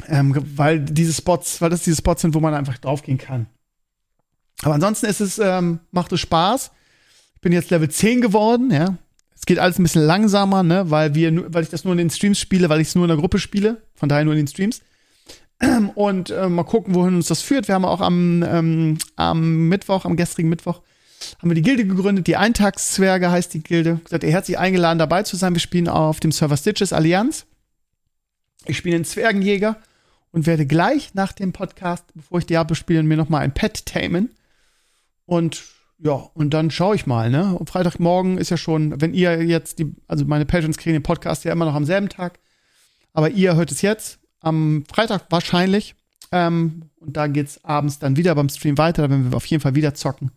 Ähm, 0.07 0.35
weil 0.55 0.79
diese 0.79 1.13
Spots, 1.13 1.61
weil 1.61 1.69
das 1.69 1.83
diese 1.83 1.97
Spots 1.97 2.23
sind, 2.23 2.33
wo 2.33 2.39
man 2.39 2.55
einfach 2.55 2.77
draufgehen 2.79 3.19
kann. 3.19 3.45
Aber 4.63 4.73
ansonsten 4.73 5.05
ist 5.05 5.19
es, 5.19 5.37
ähm, 5.37 5.81
macht 5.91 6.11
es 6.11 6.21
Spaß 6.21 6.71
bin 7.43 7.53
jetzt 7.53 7.69
Level 7.69 7.89
10 7.89 8.21
geworden, 8.21 8.71
ja. 8.71 8.97
Es 9.35 9.45
geht 9.45 9.59
alles 9.59 9.77
ein 9.77 9.83
bisschen 9.83 10.05
langsamer, 10.05 10.63
ne, 10.63 10.89
weil 10.89 11.15
wir, 11.15 11.53
weil 11.53 11.63
ich 11.63 11.69
das 11.69 11.83
nur 11.83 11.91
in 11.91 11.97
den 11.97 12.09
Streams 12.09 12.39
spiele, 12.39 12.69
weil 12.69 12.79
ich 12.79 12.87
es 12.87 12.95
nur 12.95 13.03
in 13.03 13.09
der 13.09 13.17
Gruppe 13.17 13.39
spiele, 13.39 13.81
von 13.93 14.07
daher 14.07 14.23
nur 14.23 14.33
in 14.33 14.39
den 14.39 14.47
Streams. 14.47 14.81
Und 15.95 16.29
äh, 16.29 16.47
mal 16.47 16.63
gucken, 16.63 16.95
wohin 16.95 17.15
uns 17.15 17.27
das 17.27 17.41
führt. 17.41 17.67
Wir 17.67 17.75
haben 17.75 17.85
auch 17.85 18.01
am, 18.01 18.43
ähm, 18.43 18.97
am 19.17 19.67
Mittwoch, 19.67 20.05
am 20.05 20.15
gestrigen 20.15 20.49
Mittwoch, 20.49 20.81
haben 21.39 21.49
wir 21.49 21.55
die 21.55 21.61
Gilde 21.61 21.85
gegründet. 21.85 22.27
Die 22.27 22.37
Eintagszwerge 22.37 23.31
heißt 23.31 23.53
die 23.53 23.63
Gilde. 23.63 23.99
Gesagt, 24.03 24.23
ihr 24.23 24.31
herzlich 24.31 24.57
eingeladen, 24.57 24.99
dabei 24.99 25.23
zu 25.23 25.35
sein. 25.35 25.53
Wir 25.53 25.59
spielen 25.59 25.89
auf 25.89 26.19
dem 26.19 26.31
Server 26.31 26.57
Stitches 26.57 26.93
Allianz. 26.93 27.45
Ich 28.65 28.77
spiele 28.77 28.95
einen 28.95 29.05
Zwergenjäger 29.05 29.77
und 30.31 30.47
werde 30.47 30.65
gleich 30.65 31.13
nach 31.15 31.33
dem 31.33 31.51
Podcast, 31.51 32.05
bevor 32.13 32.39
ich 32.39 32.45
Diablo 32.45 32.75
spiele, 32.75 33.03
mir 33.03 33.17
noch 33.17 33.29
mal 33.29 33.39
ein 33.39 33.53
Pet 33.53 33.85
tamen. 33.85 34.29
Und 35.25 35.63
ja, 36.03 36.11
und 36.33 36.53
dann 36.53 36.69
schaue 36.69 36.95
ich 36.95 37.05
mal, 37.05 37.29
ne? 37.29 37.57
Freitagmorgen 37.65 38.37
ist 38.37 38.49
ja 38.49 38.57
schon, 38.57 38.99
wenn 38.99 39.13
ihr 39.13 39.41
jetzt 39.45 39.79
die, 39.79 39.95
also 40.05 40.25
meine 40.25 40.45
Patrons 40.45 40.77
kriegen 40.77 40.95
den 40.95 41.03
Podcast 41.03 41.45
ja 41.45 41.53
immer 41.53 41.63
noch 41.63 41.75
am 41.75 41.85
selben 41.85 42.09
Tag, 42.09 42.39
aber 43.13 43.29
ihr 43.29 43.55
hört 43.55 43.71
es 43.71 43.81
jetzt 43.81 44.19
am 44.41 44.83
Freitag 44.91 45.27
wahrscheinlich. 45.29 45.95
Ähm, 46.33 46.89
und 46.99 47.15
da 47.15 47.27
geht's 47.27 47.63
abends 47.63 47.99
dann 47.99 48.17
wieder 48.17 48.35
beim 48.35 48.49
Stream 48.49 48.77
weiter, 48.77 49.03
da 49.03 49.09
werden 49.09 49.31
wir 49.31 49.37
auf 49.37 49.45
jeden 49.45 49.61
Fall 49.61 49.75
wieder 49.75 49.93
zocken. 49.93 50.31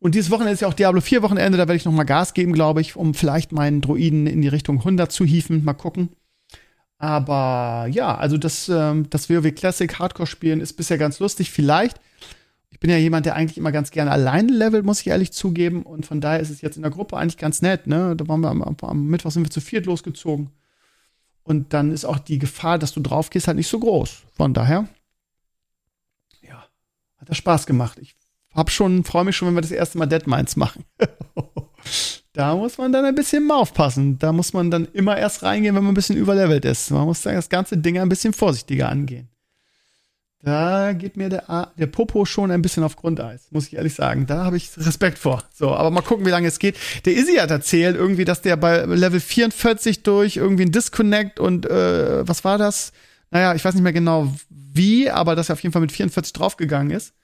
Und 0.00 0.16
dieses 0.16 0.32
Wochenende 0.32 0.54
ist 0.54 0.62
ja 0.62 0.68
auch 0.68 0.74
Diablo 0.74 1.00
4 1.00 1.22
Wochenende, 1.22 1.58
da 1.58 1.68
werde 1.68 1.76
ich 1.76 1.84
noch 1.84 1.92
mal 1.92 2.04
Gas 2.04 2.34
geben, 2.34 2.52
glaube 2.52 2.80
ich, 2.80 2.96
um 2.96 3.14
vielleicht 3.14 3.52
meinen 3.52 3.80
Druiden 3.80 4.26
in 4.26 4.42
die 4.42 4.48
Richtung 4.48 4.78
100 4.78 5.12
zu 5.12 5.24
hieven. 5.24 5.64
Mal 5.64 5.74
gucken. 5.74 6.08
Aber 6.98 7.86
ja, 7.88 8.16
also 8.16 8.36
das, 8.36 8.68
ähm, 8.68 9.08
das 9.10 9.30
WoW 9.30 9.54
Classic 9.54 9.96
Hardcore 9.96 10.26
spielen 10.26 10.60
ist 10.60 10.72
bisher 10.72 10.98
ganz 10.98 11.20
lustig. 11.20 11.52
Vielleicht 11.52 12.00
ich 12.70 12.80
bin 12.80 12.90
ja 12.90 12.96
jemand, 12.96 13.26
der 13.26 13.34
eigentlich 13.34 13.58
immer 13.58 13.72
ganz 13.72 13.90
gerne 13.90 14.10
alleine 14.10 14.52
levelt, 14.52 14.84
muss 14.84 15.00
ich 15.00 15.06
ehrlich 15.06 15.32
zugeben. 15.32 15.82
Und 15.82 16.06
von 16.06 16.20
daher 16.20 16.40
ist 16.40 16.50
es 16.50 16.60
jetzt 16.60 16.76
in 16.76 16.82
der 16.82 16.90
Gruppe 16.90 17.16
eigentlich 17.16 17.38
ganz 17.38 17.62
nett. 17.62 17.86
Ne? 17.86 18.14
Da 18.14 18.28
waren 18.28 18.40
wir 18.40 18.50
am, 18.50 18.62
am 18.62 19.06
Mittwoch 19.06 19.30
sind 19.30 19.44
wir 19.44 19.50
zu 19.50 19.60
viert 19.60 19.86
losgezogen. 19.86 20.50
Und 21.42 21.72
dann 21.72 21.92
ist 21.92 22.04
auch 22.04 22.18
die 22.18 22.38
Gefahr, 22.38 22.78
dass 22.78 22.92
du 22.92 23.00
drauf 23.00 23.30
gehst, 23.30 23.46
halt 23.46 23.56
nicht 23.56 23.68
so 23.68 23.80
groß. 23.80 24.22
Von 24.36 24.52
daher, 24.52 24.86
ja, 26.42 26.66
hat 27.16 27.28
das 27.28 27.38
Spaß 27.38 27.64
gemacht. 27.64 27.98
Ich 28.02 28.16
hab 28.52 28.70
schon, 28.70 29.02
freue 29.04 29.24
mich 29.24 29.36
schon, 29.36 29.48
wenn 29.48 29.54
wir 29.54 29.62
das 29.62 29.70
erste 29.70 29.96
Mal 29.96 30.06
Dead 30.06 30.26
Minds 30.26 30.56
machen. 30.56 30.84
da 32.34 32.54
muss 32.54 32.76
man 32.76 32.92
dann 32.92 33.06
ein 33.06 33.14
bisschen 33.14 33.46
mal 33.46 33.56
aufpassen. 33.56 34.18
Da 34.18 34.30
muss 34.30 34.52
man 34.52 34.70
dann 34.70 34.84
immer 34.92 35.16
erst 35.16 35.42
reingehen, 35.42 35.74
wenn 35.74 35.84
man 35.84 35.92
ein 35.92 35.96
bisschen 35.96 36.18
überlevelt 36.18 36.66
ist. 36.66 36.90
Man 36.90 37.06
muss 37.06 37.22
dann 37.22 37.34
das 37.34 37.48
ganze 37.48 37.78
Ding 37.78 37.98
ein 37.98 38.10
bisschen 38.10 38.34
vorsichtiger 38.34 38.90
angehen. 38.90 39.30
Da 40.42 40.92
geht 40.92 41.16
mir 41.16 41.28
der, 41.28 41.72
der 41.76 41.86
Popo 41.86 42.24
schon 42.24 42.52
ein 42.52 42.62
bisschen 42.62 42.84
auf 42.84 42.94
Grundeis, 42.94 43.48
muss 43.50 43.66
ich 43.66 43.74
ehrlich 43.74 43.94
sagen. 43.94 44.26
Da 44.26 44.44
habe 44.44 44.56
ich 44.56 44.70
Respekt 44.76 45.18
vor. 45.18 45.42
So, 45.52 45.74
aber 45.74 45.90
mal 45.90 46.02
gucken, 46.02 46.24
wie 46.26 46.30
lange 46.30 46.46
es 46.46 46.60
geht. 46.60 46.76
Der 47.04 47.16
Izzy 47.16 47.36
hat 47.36 47.50
erzählt, 47.50 47.96
irgendwie, 47.96 48.24
dass 48.24 48.40
der 48.40 48.56
bei 48.56 48.84
Level 48.84 49.18
44 49.18 50.04
durch 50.04 50.36
irgendwie 50.36 50.64
ein 50.64 50.70
Disconnect 50.70 51.40
und 51.40 51.66
äh, 51.66 52.26
was 52.26 52.44
war 52.44 52.56
das? 52.56 52.92
Naja, 53.30 53.54
ich 53.54 53.64
weiß 53.64 53.74
nicht 53.74 53.82
mehr 53.82 53.92
genau 53.92 54.32
wie, 54.48 55.10
aber 55.10 55.34
dass 55.34 55.48
er 55.50 55.54
auf 55.54 55.62
jeden 55.62 55.72
Fall 55.72 55.82
mit 55.82 55.90
44 55.90 56.32
draufgegangen 56.32 56.92
ist. 56.92 57.14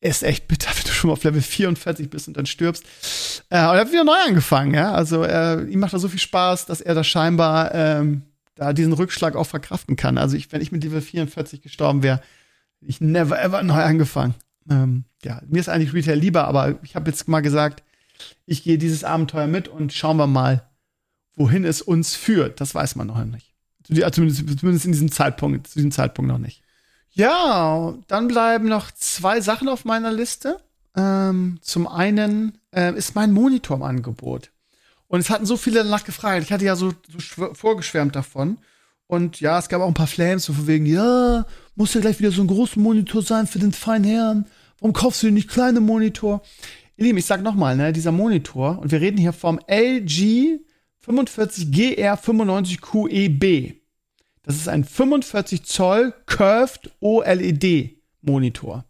ist 0.00 0.22
echt 0.22 0.48
bitter, 0.48 0.70
wenn 0.74 0.84
du 0.84 0.92
schon 0.92 1.08
mal 1.08 1.12
auf 1.12 1.24
Level 1.24 1.42
44 1.42 2.08
bist 2.08 2.28
und 2.28 2.38
dann 2.38 2.46
stirbst. 2.46 2.84
Äh, 3.50 3.58
und 3.58 3.74
er 3.74 3.80
hat 3.80 3.92
wieder 3.92 4.04
neu 4.04 4.18
angefangen, 4.26 4.72
ja. 4.72 4.92
Also 4.92 5.22
äh, 5.22 5.64
ihm 5.64 5.80
macht 5.80 5.92
das 5.92 6.00
so 6.00 6.08
viel 6.08 6.18
Spaß, 6.18 6.64
dass 6.64 6.80
er 6.80 6.94
da 6.94 7.04
scheinbar 7.04 7.74
ähm, 7.74 8.22
da 8.54 8.72
diesen 8.72 8.94
Rückschlag 8.94 9.36
auch 9.36 9.46
verkraften 9.46 9.96
kann. 9.96 10.18
Also 10.18 10.36
ich, 10.36 10.50
wenn 10.50 10.62
ich 10.62 10.72
mit 10.72 10.82
Level 10.82 11.02
44 11.02 11.62
gestorben 11.62 12.02
wäre, 12.02 12.20
ich 12.80 13.00
never 13.00 13.40
ever 13.40 13.62
neu 13.62 13.82
angefangen. 13.82 14.34
Ähm, 14.70 15.04
ja, 15.24 15.40
mir 15.48 15.60
ist 15.60 15.68
eigentlich 15.68 15.94
Retail 15.94 16.18
lieber, 16.18 16.46
aber 16.46 16.78
ich 16.82 16.94
habe 16.94 17.10
jetzt 17.10 17.26
mal 17.28 17.40
gesagt, 17.40 17.82
ich 18.46 18.62
gehe 18.62 18.78
dieses 18.78 19.04
Abenteuer 19.04 19.46
mit 19.46 19.68
und 19.68 19.92
schauen 19.92 20.16
wir 20.16 20.26
mal, 20.26 20.68
wohin 21.36 21.64
es 21.64 21.82
uns 21.82 22.14
führt. 22.14 22.60
Das 22.60 22.74
weiß 22.74 22.96
man 22.96 23.06
noch 23.06 23.24
nicht. 23.24 23.54
Zumindest, 24.12 24.60
zumindest 24.60 24.84
in 24.84 24.92
diesem 24.92 25.10
Zeitpunkt, 25.10 25.68
zu 25.68 25.74
diesem 25.74 25.92
Zeitpunkt 25.92 26.30
noch 26.30 26.38
nicht. 26.38 26.62
Ja, 27.10 27.94
dann 28.06 28.28
bleiben 28.28 28.68
noch 28.68 28.90
zwei 28.90 29.40
Sachen 29.40 29.68
auf 29.68 29.84
meiner 29.84 30.12
Liste. 30.12 30.58
Ähm, 30.94 31.58
zum 31.62 31.86
einen 31.86 32.58
äh, 32.70 32.94
ist 32.94 33.14
mein 33.14 33.32
Monitor 33.32 33.76
im 33.76 33.82
Angebot. 33.82 34.50
Und 35.06 35.20
es 35.20 35.30
hatten 35.30 35.46
so 35.46 35.56
viele 35.56 35.82
danach 35.82 36.04
gefragt. 36.04 36.42
Ich 36.42 36.52
hatte 36.52 36.66
ja 36.66 36.76
so, 36.76 36.92
so 37.08 37.54
vorgeschwärmt 37.54 38.14
davon. 38.14 38.58
Und 39.06 39.40
ja, 39.40 39.58
es 39.58 39.70
gab 39.70 39.80
auch 39.80 39.88
ein 39.88 39.94
paar 39.94 40.06
Flames, 40.06 40.44
so 40.44 40.52
von 40.52 40.66
wegen, 40.66 40.84
ja, 40.84 41.46
muss 41.78 41.94
ja 41.94 42.00
gleich 42.00 42.18
wieder 42.18 42.32
so 42.32 42.42
ein 42.42 42.48
großer 42.48 42.80
Monitor 42.80 43.22
sein 43.22 43.46
für 43.46 43.60
den 43.60 43.72
feinen 43.72 44.04
Herrn. 44.04 44.46
Warum 44.80 44.92
kaufst 44.92 45.22
du 45.22 45.30
nicht 45.30 45.48
kleine 45.48 45.80
Monitor? 45.80 46.42
Ihr 46.96 47.04
Lieben, 47.04 47.18
ich 47.18 47.26
sag 47.26 47.42
nochmal, 47.42 47.76
ne, 47.76 47.92
dieser 47.92 48.10
Monitor, 48.10 48.80
und 48.80 48.90
wir 48.90 49.00
reden 49.00 49.16
hier 49.16 49.32
vom 49.32 49.60
LG 49.68 50.58
45GR95QEB. 51.06 53.76
Das 54.42 54.56
ist 54.56 54.68
ein 54.68 54.82
45 54.82 55.62
Zoll 55.62 56.12
Curved 56.26 56.90
OLED 57.00 57.96
Monitor. 58.22 58.84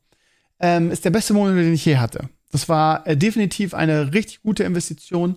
Ähm, 0.58 0.90
ist 0.90 1.04
der 1.04 1.10
beste 1.10 1.34
Monitor, 1.34 1.60
den 1.62 1.74
ich 1.74 1.84
je 1.84 1.98
hatte. 1.98 2.30
Das 2.50 2.70
war 2.70 3.06
äh, 3.06 3.18
definitiv 3.18 3.74
eine 3.74 4.14
richtig 4.14 4.40
gute 4.42 4.64
Investition. 4.64 5.36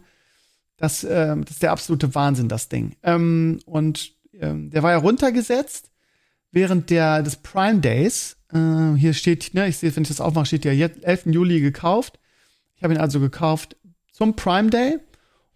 Das, 0.78 1.04
äh, 1.04 1.36
das 1.36 1.52
ist 1.52 1.64
der 1.64 1.74
absolute 1.74 2.16
Wahnsinn, 2.16 2.48
das 2.48 2.70
Ding. 2.70 2.96
Ähm, 3.04 3.60
und 3.66 4.14
ähm, 4.40 4.70
der 4.70 4.84
war 4.84 4.92
ja 4.92 5.00
runtergesetzt 5.00 5.91
während 6.52 6.90
der, 6.90 7.24
des 7.24 7.38
Prime 7.38 7.80
Days. 7.80 8.38
Äh, 8.54 8.96
hier 8.98 9.14
steht, 9.14 9.54
ne, 9.54 9.68
ich 9.68 9.78
sehe, 9.78 9.96
wenn 9.96 10.04
ich 10.04 10.10
das 10.10 10.22
aufmache, 10.22 10.46
steht 10.46 10.66
ja 10.66 10.72
jetzt 10.72 11.04
11. 11.04 11.28
Juli 11.28 11.62
gekauft. 11.62 12.20
Ich 12.76 12.84
habe 12.84 12.94
ihn 12.94 13.00
also 13.00 13.20
gekauft 13.20 13.76
zum 14.12 14.36
Prime 14.36 14.70
Day. 14.70 14.98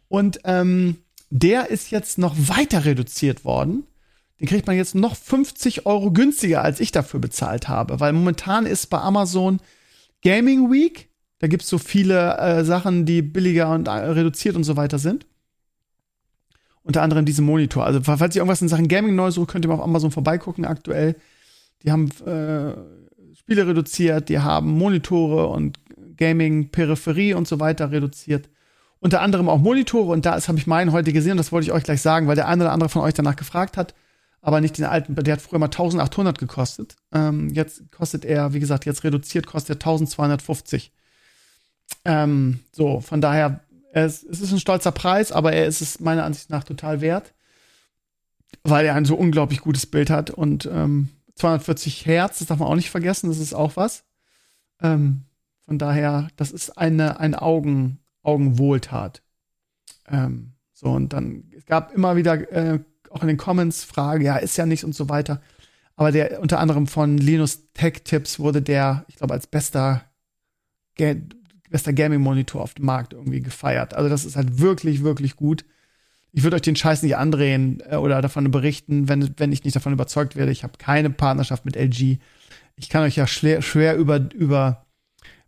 Und 0.07 0.39
ähm, 0.43 0.97
der 1.29 1.69
ist 1.69 1.91
jetzt 1.91 2.17
noch 2.17 2.35
weiter 2.37 2.85
reduziert 2.85 3.43
worden. 3.45 3.83
Den 4.39 4.47
kriegt 4.47 4.67
man 4.67 4.75
jetzt 4.75 4.95
noch 4.95 5.15
50 5.15 5.85
Euro 5.85 6.11
günstiger, 6.11 6.61
als 6.61 6.79
ich 6.79 6.91
dafür 6.91 7.19
bezahlt 7.19 7.67
habe. 7.67 7.99
Weil 7.99 8.13
momentan 8.13 8.65
ist 8.65 8.87
bei 8.87 8.99
Amazon 8.99 9.59
Gaming 10.23 10.71
Week. 10.71 11.09
Da 11.39 11.47
gibt 11.47 11.63
es 11.63 11.69
so 11.69 11.77
viele 11.77 12.37
äh, 12.37 12.63
Sachen, 12.63 13.05
die 13.05 13.21
billiger 13.21 13.71
und 13.71 13.87
äh, 13.87 13.91
reduziert 13.91 14.55
und 14.55 14.63
so 14.63 14.77
weiter 14.77 14.99
sind. 14.99 15.25
Unter 16.85 17.01
anderem 17.01 17.25
diese 17.25 17.41
Monitor. 17.41 17.83
Also, 17.83 17.99
falls 18.03 18.35
ihr 18.35 18.41
irgendwas 18.41 18.61
in 18.61 18.67
Sachen 18.67 18.87
Gaming 18.87 19.15
neu 19.15 19.31
sucht, 19.31 19.49
könnt 19.49 19.65
ihr 19.65 19.69
mal 19.69 19.75
auf 19.75 19.83
Amazon 19.83 20.11
vorbeigucken 20.11 20.65
aktuell. 20.65 21.15
Die 21.83 21.91
haben 21.91 22.11
äh, 22.25 23.35
Spiele 23.35 23.67
reduziert, 23.67 24.29
die 24.29 24.39
haben 24.39 24.69
Monitore 24.69 25.47
und 25.47 25.79
Gaming-Peripherie 26.17 27.33
und 27.33 27.47
so 27.47 27.59
weiter 27.59 27.91
reduziert. 27.91 28.49
Unter 28.99 29.21
anderem 29.21 29.49
auch 29.49 29.57
Monitore 29.57 30.11
und 30.11 30.25
da 30.27 30.39
habe 30.39 30.57
ich 30.59 30.67
meinen 30.67 30.91
heute 30.91 31.11
gesehen 31.11 31.31
und 31.31 31.37
das 31.37 31.51
wollte 31.51 31.65
ich 31.65 31.73
euch 31.73 31.83
gleich 31.83 32.01
sagen, 32.01 32.27
weil 32.27 32.35
der 32.35 32.47
eine 32.47 32.63
oder 32.63 32.71
andere 32.71 32.89
von 32.89 33.01
euch 33.01 33.13
danach 33.13 33.35
gefragt 33.35 33.77
hat, 33.77 33.93
aber 34.41 34.61
nicht 34.61 34.77
den 34.77 34.85
alten, 34.85 35.15
der 35.15 35.33
hat 35.33 35.41
früher 35.41 35.59
mal 35.59 35.65
1800 35.65 36.37
gekostet. 36.37 36.95
Ähm, 37.11 37.49
jetzt 37.49 37.91
kostet 37.91 38.25
er, 38.25 38.53
wie 38.53 38.59
gesagt, 38.59 38.85
jetzt 38.85 39.03
reduziert 39.03 39.47
kostet 39.47 39.77
er 39.77 39.87
1250. 39.87 40.91
Ähm, 42.03 42.59
so, 42.71 42.99
von 42.99 43.21
daher, 43.21 43.61
es, 44.03 44.23
es 44.23 44.41
ist 44.41 44.51
ein 44.51 44.59
stolzer 44.59 44.91
Preis, 44.91 45.31
aber 45.31 45.53
er 45.53 45.65
ist 45.65 45.81
es 45.81 45.99
meiner 45.99 46.25
Ansicht 46.25 46.49
nach 46.49 46.63
total 46.63 47.01
wert, 47.01 47.33
weil 48.63 48.85
er 48.85 48.95
ein 48.95 49.05
so 49.05 49.15
unglaublich 49.15 49.61
gutes 49.61 49.85
Bild 49.85 50.09
hat 50.09 50.29
und 50.29 50.65
ähm, 50.65 51.09
240 51.35 52.05
Hertz, 52.05 52.39
das 52.39 52.47
darf 52.47 52.59
man 52.59 52.67
auch 52.67 52.75
nicht 52.75 52.89
vergessen, 52.89 53.29
das 53.29 53.39
ist 53.39 53.53
auch 53.53 53.75
was. 53.75 54.03
Ähm, 54.81 55.23
von 55.65 55.77
daher, 55.77 56.27
das 56.35 56.51
ist 56.51 56.77
eine, 56.77 57.19
eine 57.19 57.41
Augen, 57.41 57.99
Augenwohltat. 58.21 59.21
Ähm, 60.07 60.53
so, 60.73 60.87
und 60.87 61.13
dann, 61.13 61.45
es 61.55 61.65
gab 61.65 61.93
immer 61.93 62.15
wieder 62.15 62.51
äh, 62.51 62.79
auch 63.09 63.21
in 63.21 63.29
den 63.29 63.37
Comments 63.37 63.83
Fragen, 63.83 64.23
ja, 64.23 64.35
ist 64.35 64.57
ja 64.57 64.65
nicht 64.65 64.83
und 64.83 64.93
so 64.93 65.07
weiter. 65.07 65.41
Aber 65.95 66.11
der 66.11 66.41
unter 66.41 66.59
anderem 66.59 66.87
von 66.87 67.17
Linus 67.17 67.71
Tech 67.73 68.03
Tips 68.03 68.39
wurde 68.39 68.61
der, 68.61 69.05
ich 69.07 69.15
glaube, 69.15 69.33
als 69.33 69.47
bester, 69.47 70.03
bester 71.69 71.93
Gaming-Monitor 71.93 72.61
auf 72.61 72.73
dem 72.73 72.85
Markt 72.85 73.13
irgendwie 73.13 73.41
gefeiert. 73.41 73.93
Also, 73.93 74.09
das 74.09 74.25
ist 74.25 74.35
halt 74.35 74.59
wirklich, 74.59 75.03
wirklich 75.03 75.35
gut. 75.35 75.65
Ich 76.31 76.43
würde 76.43 76.57
euch 76.57 76.61
den 76.61 76.75
Scheiß 76.75 77.01
nicht 77.03 77.15
andrehen 77.15 77.81
äh, 77.89 77.95
oder 77.95 78.21
davon 78.21 78.51
berichten, 78.51 79.07
wenn, 79.07 79.33
wenn 79.37 79.51
ich 79.51 79.63
nicht 79.63 79.75
davon 79.75 79.93
überzeugt 79.93 80.35
werde. 80.35 80.51
Ich 80.51 80.63
habe 80.63 80.77
keine 80.77 81.09
Partnerschaft 81.09 81.65
mit 81.65 81.75
LG. 81.75 82.17
Ich 82.75 82.89
kann 82.89 83.03
euch 83.03 83.15
ja 83.15 83.25
schwer, 83.25 83.61
schwer 83.61 83.95
über, 83.95 84.19
über 84.33 84.85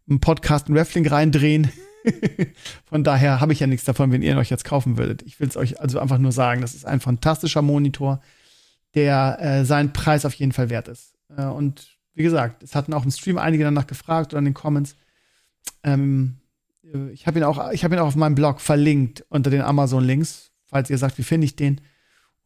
einen 0.09 0.21
Podcast, 0.21 0.69
ein 0.69 0.75
Wrestling 0.75 1.05
reindrehen. 1.05 1.69
Von 2.85 3.03
daher 3.03 3.41
habe 3.41 3.53
ich 3.53 3.59
ja 3.59 3.67
nichts 3.67 3.85
davon, 3.85 4.11
wenn 4.11 4.21
ihr 4.21 4.31
ihn 4.31 4.37
euch 4.37 4.49
jetzt 4.49 4.63
kaufen 4.63 4.97
würdet. 4.97 5.23
Ich 5.23 5.39
will 5.39 5.47
es 5.49 5.57
euch 5.57 5.81
also 5.81 5.99
einfach 5.99 6.17
nur 6.17 6.31
sagen, 6.31 6.61
das 6.61 6.73
ist 6.73 6.85
ein 6.85 7.01
fantastischer 7.01 7.61
Monitor, 7.61 8.21
der 8.95 9.37
äh, 9.41 9.65
seinen 9.65 9.93
Preis 9.93 10.25
auf 10.25 10.33
jeden 10.35 10.53
Fall 10.53 10.69
wert 10.69 10.87
ist. 10.87 11.15
Äh, 11.35 11.45
und 11.45 11.97
wie 12.13 12.23
gesagt, 12.23 12.63
es 12.63 12.75
hatten 12.75 12.93
auch 12.93 13.03
im 13.03 13.11
Stream 13.11 13.37
einige 13.37 13.63
danach 13.63 13.87
gefragt 13.87 14.33
oder 14.33 14.39
in 14.39 14.45
den 14.45 14.53
Comments. 14.53 14.95
Ähm, 15.83 16.37
ich 17.11 17.27
habe 17.27 17.39
ihn 17.39 17.43
auch, 17.43 17.71
ich 17.71 17.83
habe 17.83 17.95
ihn 17.95 17.99
auch 17.99 18.07
auf 18.07 18.15
meinem 18.15 18.35
Blog 18.35 18.61
verlinkt 18.61 19.25
unter 19.29 19.49
den 19.49 19.61
Amazon-Links, 19.61 20.51
falls 20.65 20.89
ihr 20.89 20.97
sagt, 20.97 21.17
wie 21.17 21.23
finde 21.23 21.45
ich 21.45 21.55
den 21.55 21.81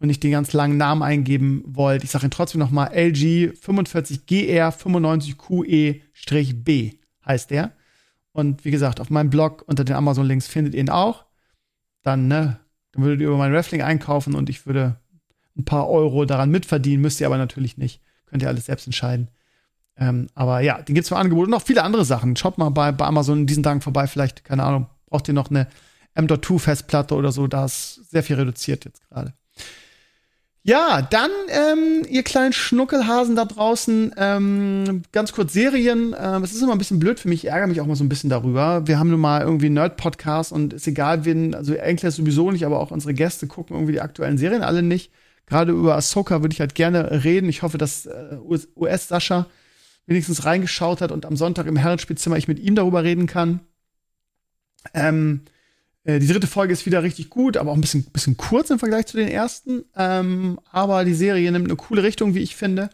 und 0.01 0.07
nicht 0.07 0.23
den 0.23 0.31
ganz 0.31 0.51
langen 0.53 0.77
Namen 0.77 1.03
eingeben 1.03 1.63
wollt. 1.65 2.03
Ich 2.03 2.10
sage 2.10 2.25
ihn 2.25 2.31
trotzdem 2.31 2.57
noch 2.57 2.71
mal 2.71 2.88
LG 2.88 3.53
45GR 3.53 4.71
95QE-B 4.71 6.93
heißt 7.23 7.51
der. 7.51 7.73
Und 8.31 8.65
wie 8.65 8.71
gesagt, 8.71 8.99
auf 8.99 9.12
meinem 9.12 9.29
Blog 9.29 9.63
unter 9.67 9.84
den 9.84 9.95
Amazon-Links 9.95 10.47
findet 10.47 10.73
ihr 10.73 10.79
ihn 10.79 10.89
auch. 10.89 11.25
Dann, 12.01 12.27
ne, 12.27 12.60
dann 12.93 13.03
würdet 13.03 13.21
ihr 13.21 13.27
über 13.27 13.38
mein 13.38 13.53
Wrestling 13.53 13.84
einkaufen 13.84 14.34
und 14.34 14.49
ich 14.49 14.65
würde 14.65 14.99
ein 15.55 15.65
paar 15.65 15.88
Euro 15.88 16.25
daran 16.25 16.49
mitverdienen, 16.49 17.01
müsst 17.01 17.21
ihr 17.21 17.27
aber 17.27 17.38
natürlich 17.38 17.77
nicht. 17.77 18.01
Könnt 18.25 18.41
ihr 18.41 18.49
alles 18.49 18.65
selbst 18.65 18.88
entscheiden. 18.88 19.29
Ähm, 20.01 20.27
aber 20.33 20.61
ja, 20.61 20.81
den 20.81 20.95
gibt 20.95 21.05
es 21.05 21.11
im 21.11 21.17
Angebot 21.17 21.45
und 21.45 21.51
noch 21.51 21.61
viele 21.61 21.83
andere 21.83 22.03
Sachen. 22.05 22.35
Schaut 22.35 22.57
mal 22.57 22.69
bei, 22.69 22.91
bei 22.91 23.05
Amazon 23.05 23.41
in 23.41 23.47
diesen 23.47 23.61
Tagen 23.61 23.81
vorbei, 23.81 24.07
vielleicht, 24.07 24.43
keine 24.43 24.63
Ahnung, 24.63 24.87
braucht 25.05 25.27
ihr 25.27 25.35
noch 25.35 25.51
eine 25.51 25.67
M.2-Festplatte 26.15 27.13
oder 27.13 27.31
so, 27.31 27.45
da 27.45 27.65
ist 27.65 28.09
sehr 28.09 28.23
viel 28.23 28.35
reduziert 28.35 28.83
jetzt 28.83 29.07
gerade. 29.07 29.33
Ja, 30.63 31.01
dann, 31.03 31.29
ähm, 31.49 32.05
ihr 32.09 32.23
kleinen 32.23 32.53
Schnuckelhasen 32.53 33.35
da 33.35 33.45
draußen, 33.45 34.13
ähm, 34.17 35.03
ganz 35.11 35.33
kurz 35.33 35.53
Serien. 35.53 36.15
Ähm, 36.19 36.43
es 36.43 36.53
ist 36.53 36.61
immer 36.61 36.73
ein 36.73 36.77
bisschen 36.77 36.99
blöd 36.99 37.19
für 37.19 37.29
mich, 37.29 37.43
ich 37.43 37.51
ärgere 37.51 37.67
mich 37.67 37.79
auch 37.79 37.87
mal 37.87 37.95
so 37.95 38.03
ein 38.03 38.09
bisschen 38.09 38.29
darüber. 38.29 38.87
Wir 38.87 38.97
haben 38.97 39.11
nun 39.11 39.19
mal 39.19 39.41
irgendwie 39.41 39.69
Nerd-Podcast 39.69 40.51
und 40.51 40.73
ist 40.73 40.87
egal, 40.87 41.25
wen, 41.25 41.53
also 41.53 41.73
eigentlich 41.79 42.13
sowieso 42.13 42.49
nicht, 42.49 42.65
aber 42.65 42.79
auch 42.79 42.91
unsere 42.91 43.13
Gäste 43.13 43.45
gucken 43.45 43.75
irgendwie 43.75 43.93
die 43.93 44.01
aktuellen 44.01 44.39
Serien 44.39 44.63
alle 44.63 44.81
nicht. 44.81 45.11
Gerade 45.45 45.71
über 45.71 45.95
Ahsoka 45.95 46.41
würde 46.41 46.53
ich 46.53 46.59
halt 46.59 46.75
gerne 46.75 47.23
reden. 47.23 47.49
Ich 47.49 47.61
hoffe, 47.61 47.77
dass 47.77 48.05
äh, 48.07 48.37
US-Sascha 48.75 49.47
wenigstens 50.05 50.45
reingeschaut 50.45 51.01
hat 51.01 51.11
und 51.11 51.25
am 51.25 51.37
Sonntag 51.37 51.67
im 51.67 51.75
Herrenspielzimmer 51.75 52.37
ich 52.37 52.47
mit 52.47 52.59
ihm 52.59 52.75
darüber 52.75 53.03
reden 53.03 53.27
kann. 53.27 53.61
Ähm, 54.93 55.41
äh, 56.03 56.19
die 56.19 56.27
dritte 56.27 56.47
Folge 56.47 56.73
ist 56.73 56.85
wieder 56.85 57.03
richtig 57.03 57.29
gut, 57.29 57.57
aber 57.57 57.71
auch 57.71 57.75
ein 57.75 57.81
bisschen, 57.81 58.03
bisschen 58.05 58.37
kurz 58.37 58.69
im 58.69 58.79
Vergleich 58.79 59.05
zu 59.05 59.17
den 59.17 59.27
ersten. 59.27 59.83
Ähm, 59.95 60.59
aber 60.71 61.05
die 61.05 61.13
Serie 61.13 61.51
nimmt 61.51 61.67
eine 61.67 61.75
coole 61.75 62.03
Richtung, 62.03 62.33
wie 62.33 62.39
ich 62.39 62.55
finde. 62.55 62.89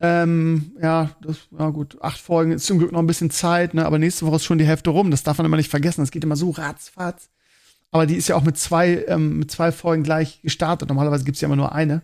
Ähm, 0.00 0.72
ja, 0.82 1.10
das, 1.22 1.38
ja 1.56 1.70
gut, 1.70 1.96
acht 2.02 2.20
Folgen 2.20 2.52
ist 2.52 2.66
zum 2.66 2.78
Glück 2.78 2.92
noch 2.92 2.98
ein 2.98 3.06
bisschen 3.06 3.30
Zeit, 3.30 3.74
ne? 3.74 3.86
aber 3.86 3.98
nächste 3.98 4.26
Woche 4.26 4.36
ist 4.36 4.44
schon 4.44 4.58
die 4.58 4.66
Hälfte 4.66 4.90
rum. 4.90 5.10
Das 5.10 5.22
darf 5.22 5.38
man 5.38 5.46
immer 5.46 5.56
nicht 5.56 5.70
vergessen. 5.70 6.02
Das 6.02 6.10
geht 6.10 6.24
immer 6.24 6.36
so 6.36 6.50
ratzfatz. 6.50 7.30
Aber 7.90 8.06
die 8.06 8.16
ist 8.16 8.28
ja 8.28 8.34
auch 8.34 8.42
mit 8.42 8.58
zwei, 8.58 9.04
ähm, 9.06 9.38
mit 9.38 9.50
zwei 9.50 9.70
Folgen 9.70 10.02
gleich 10.02 10.42
gestartet. 10.42 10.88
Normalerweise 10.88 11.24
gibt 11.24 11.36
es 11.36 11.40
ja 11.40 11.46
immer 11.46 11.56
nur 11.56 11.72
eine. 11.72 12.02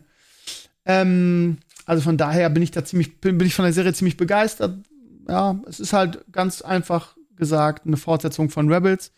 Ähm, 0.86 1.58
also 1.90 2.02
von 2.02 2.16
daher 2.16 2.48
bin 2.50 2.62
ich 2.62 2.70
da 2.70 2.84
ziemlich, 2.84 3.20
bin, 3.20 3.40
ich 3.40 3.54
von 3.54 3.64
der 3.64 3.74
Serie 3.74 3.92
ziemlich 3.92 4.16
begeistert. 4.16 4.78
Ja, 5.28 5.60
es 5.66 5.80
ist 5.80 5.92
halt 5.92 6.24
ganz 6.32 6.62
einfach 6.62 7.16
gesagt 7.36 7.86
eine 7.86 7.96
Fortsetzung 7.96 8.50
von 8.50 8.72
Rebels 8.72 9.12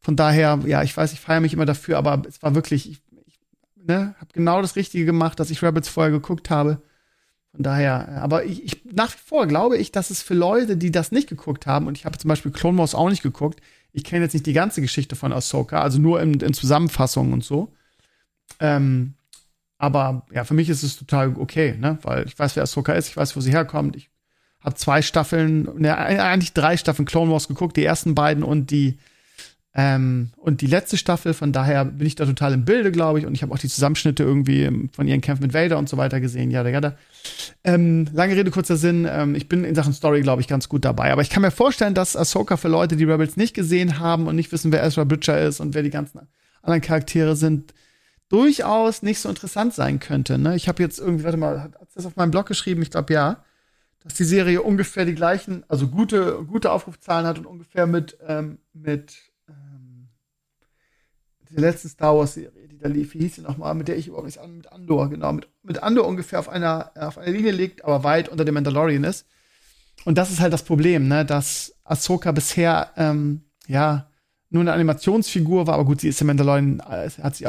von 0.00 0.16
daher, 0.16 0.60
ja, 0.66 0.82
ich 0.82 0.96
weiß, 0.96 1.12
ich 1.12 1.20
feiere 1.20 1.40
mich 1.40 1.52
immer 1.52 1.66
dafür, 1.66 1.98
aber 1.98 2.22
es 2.26 2.42
war 2.42 2.54
wirklich, 2.54 2.90
ich, 2.90 3.02
ich 3.26 3.40
ne, 3.76 4.14
habe 4.18 4.32
genau 4.32 4.62
das 4.62 4.76
Richtige 4.76 5.04
gemacht, 5.04 5.40
dass 5.40 5.50
ich 5.50 5.62
Rebels 5.62 5.88
vorher 5.88 6.12
geguckt 6.12 6.50
habe. 6.50 6.82
Von 7.52 7.62
daher, 7.62 8.22
aber 8.22 8.44
ich, 8.44 8.64
ich, 8.64 8.84
nach 8.84 9.12
wie 9.12 9.18
vor 9.24 9.46
glaube 9.46 9.76
ich, 9.78 9.90
dass 9.90 10.10
es 10.10 10.22
für 10.22 10.34
Leute, 10.34 10.76
die 10.76 10.92
das 10.92 11.12
nicht 11.12 11.28
geguckt 11.28 11.66
haben, 11.66 11.86
und 11.86 11.96
ich 11.96 12.04
habe 12.04 12.18
zum 12.18 12.28
Beispiel 12.28 12.52
Clone 12.52 12.78
Wars 12.78 12.94
auch 12.94 13.08
nicht 13.08 13.22
geguckt, 13.22 13.60
ich 13.92 14.04
kenne 14.04 14.24
jetzt 14.24 14.34
nicht 14.34 14.46
die 14.46 14.52
ganze 14.52 14.80
Geschichte 14.80 15.16
von 15.16 15.32
Ahsoka, 15.32 15.80
also 15.80 15.98
nur 15.98 16.20
in, 16.20 16.38
in 16.40 16.52
Zusammenfassungen 16.52 17.32
und 17.32 17.42
so. 17.42 17.72
Ähm, 18.60 19.14
aber 19.78 20.26
ja, 20.32 20.44
für 20.44 20.54
mich 20.54 20.68
ist 20.68 20.82
es 20.82 20.96
total 20.96 21.34
okay, 21.36 21.74
ne? 21.78 21.98
Weil 22.02 22.26
ich 22.26 22.38
weiß, 22.38 22.56
wer 22.56 22.64
Ahsoka 22.64 22.92
ist, 22.92 23.08
ich 23.08 23.16
weiß, 23.16 23.36
wo 23.36 23.40
sie 23.40 23.52
herkommt, 23.52 23.96
ich 23.96 24.10
Hab 24.60 24.76
zwei 24.76 25.02
Staffeln, 25.02 25.68
ne, 25.78 25.96
eigentlich 25.96 26.52
drei 26.52 26.76
Staffeln 26.76 27.06
Clone 27.06 27.30
Wars 27.30 27.48
geguckt, 27.48 27.76
die 27.76 27.84
ersten 27.84 28.14
beiden 28.14 28.42
und 28.42 28.70
die 28.70 28.98
ähm, 29.74 30.30
und 30.38 30.60
die 30.60 30.66
letzte 30.66 30.96
Staffel, 30.96 31.34
von 31.34 31.52
daher 31.52 31.84
bin 31.84 32.04
ich 32.04 32.16
da 32.16 32.26
total 32.26 32.54
im 32.54 32.64
Bilde, 32.64 32.90
glaube 32.90 33.20
ich. 33.20 33.26
Und 33.26 33.34
ich 33.34 33.42
habe 33.42 33.54
auch 33.54 33.58
die 33.58 33.68
Zusammenschnitte 33.68 34.24
irgendwie 34.24 34.88
von 34.92 35.06
ihren 35.06 35.20
Kämpfen 35.20 35.44
mit 35.44 35.54
Vader 35.54 35.78
und 35.78 35.88
so 35.88 35.96
weiter 35.96 36.20
gesehen. 36.20 36.50
Ja, 36.50 36.66
ja, 36.66 36.94
ähm, 37.62 38.08
lange 38.12 38.34
Rede, 38.34 38.50
kurzer 38.50 38.76
Sinn. 38.76 39.06
Ähm, 39.08 39.36
ich 39.36 39.48
bin 39.48 39.62
in 39.62 39.76
Sachen 39.76 39.92
Story, 39.92 40.22
glaube 40.22 40.40
ich, 40.40 40.48
ganz 40.48 40.68
gut 40.68 40.84
dabei. 40.84 41.12
Aber 41.12 41.22
ich 41.22 41.30
kann 41.30 41.42
mir 41.42 41.52
vorstellen, 41.52 41.94
dass 41.94 42.16
Ahsoka 42.16 42.56
für 42.56 42.66
Leute, 42.66 42.96
die 42.96 43.04
Rebels 43.04 43.36
nicht 43.36 43.54
gesehen 43.54 44.00
haben 44.00 44.26
und 44.26 44.34
nicht 44.34 44.50
wissen, 44.50 44.72
wer 44.72 44.82
Ezra 44.82 45.04
Bridger 45.04 45.40
ist 45.40 45.60
und 45.60 45.74
wer 45.74 45.84
die 45.84 45.90
ganzen 45.90 46.22
anderen 46.62 46.80
Charaktere 46.80 47.36
sind, 47.36 47.72
durchaus 48.28 49.02
nicht 49.02 49.20
so 49.20 49.28
interessant 49.28 49.74
sein 49.74 50.00
könnte. 50.00 50.38
Ne? 50.38 50.56
Ich 50.56 50.68
habe 50.68 50.82
jetzt 50.82 50.98
irgendwie, 50.98 51.24
warte 51.24 51.38
mal, 51.38 51.62
hat 51.62 51.74
das 51.94 52.06
auf 52.06 52.16
meinem 52.16 52.30
Blog 52.30 52.46
geschrieben? 52.46 52.82
Ich 52.82 52.90
glaube 52.90 53.12
ja, 53.12 53.44
dass 54.00 54.14
die 54.14 54.24
Serie 54.24 54.62
ungefähr 54.62 55.04
die 55.04 55.14
gleichen, 55.14 55.64
also 55.68 55.88
gute, 55.88 56.44
gute 56.44 56.72
Aufrufzahlen 56.72 57.26
hat 57.26 57.38
und 57.38 57.46
ungefähr 57.46 57.86
mit, 57.86 58.18
ähm, 58.26 58.58
mit 58.72 59.16
die 61.50 61.56
letzte 61.56 61.88
Star 61.88 62.16
Wars-Serie, 62.16 62.68
die 62.68 62.78
da 62.78 62.88
lief, 62.88 63.14
wie 63.14 63.20
hieß 63.20 63.36
sie 63.36 63.40
nochmal, 63.40 63.74
mit 63.74 63.88
der 63.88 63.96
ich 63.96 64.08
übrigens 64.08 64.38
an, 64.38 64.56
mit 64.56 64.70
Andor, 64.72 65.08
genau, 65.08 65.32
mit, 65.32 65.48
mit 65.62 65.82
Andor 65.82 66.06
ungefähr 66.06 66.38
auf 66.38 66.48
einer, 66.48 66.92
auf 66.94 67.18
einer 67.18 67.32
Linie 67.32 67.52
liegt, 67.52 67.84
aber 67.84 68.04
weit 68.04 68.28
unter 68.28 68.44
dem 68.44 68.54
Mandalorian 68.54 69.04
ist. 69.04 69.26
Und 70.04 70.18
das 70.18 70.30
ist 70.30 70.40
halt 70.40 70.52
das 70.52 70.62
Problem, 70.62 71.08
ne, 71.08 71.24
dass 71.24 71.74
Ahsoka 71.84 72.32
bisher, 72.32 72.90
ähm, 72.96 73.42
ja, 73.66 74.10
nur 74.50 74.62
eine 74.62 74.72
Animationsfigur 74.72 75.66
war, 75.66 75.74
aber 75.74 75.84
gut, 75.84 76.00
sie 76.00 76.08
ist 76.08 76.20
im 76.20 76.28
Mandalorian, 76.28 76.80
äh, 76.80 77.10
hat 77.22 77.36
sie, 77.36 77.46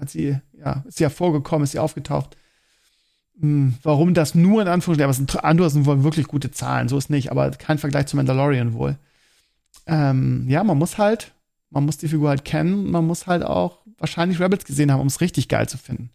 hat 0.00 0.10
sie, 0.10 0.38
ja, 0.58 0.84
ist 0.86 0.98
sie 0.98 1.04
ja 1.04 1.10
vorgekommen, 1.10 1.64
ist 1.64 1.72
sie 1.72 1.78
aufgetaucht. 1.78 2.36
Hm, 3.38 3.74
warum 3.82 4.14
das 4.14 4.34
nur 4.34 4.62
in 4.62 4.68
Anführungsstrichen, 4.68 5.28
aber 5.28 5.44
Andor 5.44 5.70
sind 5.70 5.86
wohl 5.86 6.02
wirklich 6.02 6.26
gute 6.26 6.50
Zahlen, 6.50 6.88
so 6.88 6.98
ist 6.98 7.10
nicht, 7.10 7.30
aber 7.30 7.50
kein 7.50 7.78
Vergleich 7.78 8.06
zu 8.06 8.16
Mandalorian 8.16 8.74
wohl. 8.74 8.98
Ähm, 9.86 10.46
ja, 10.48 10.64
man 10.64 10.78
muss 10.78 10.98
halt 10.98 11.32
man 11.70 11.86
muss 11.86 11.98
die 11.98 12.08
Figur 12.08 12.28
halt 12.28 12.44
kennen, 12.44 12.90
man 12.90 13.06
muss 13.06 13.26
halt 13.26 13.44
auch 13.44 13.78
wahrscheinlich 13.98 14.40
Rebels 14.40 14.64
gesehen 14.64 14.92
haben, 14.92 15.00
um 15.00 15.06
es 15.06 15.20
richtig 15.20 15.48
geil 15.48 15.68
zu 15.68 15.78
finden. 15.78 16.10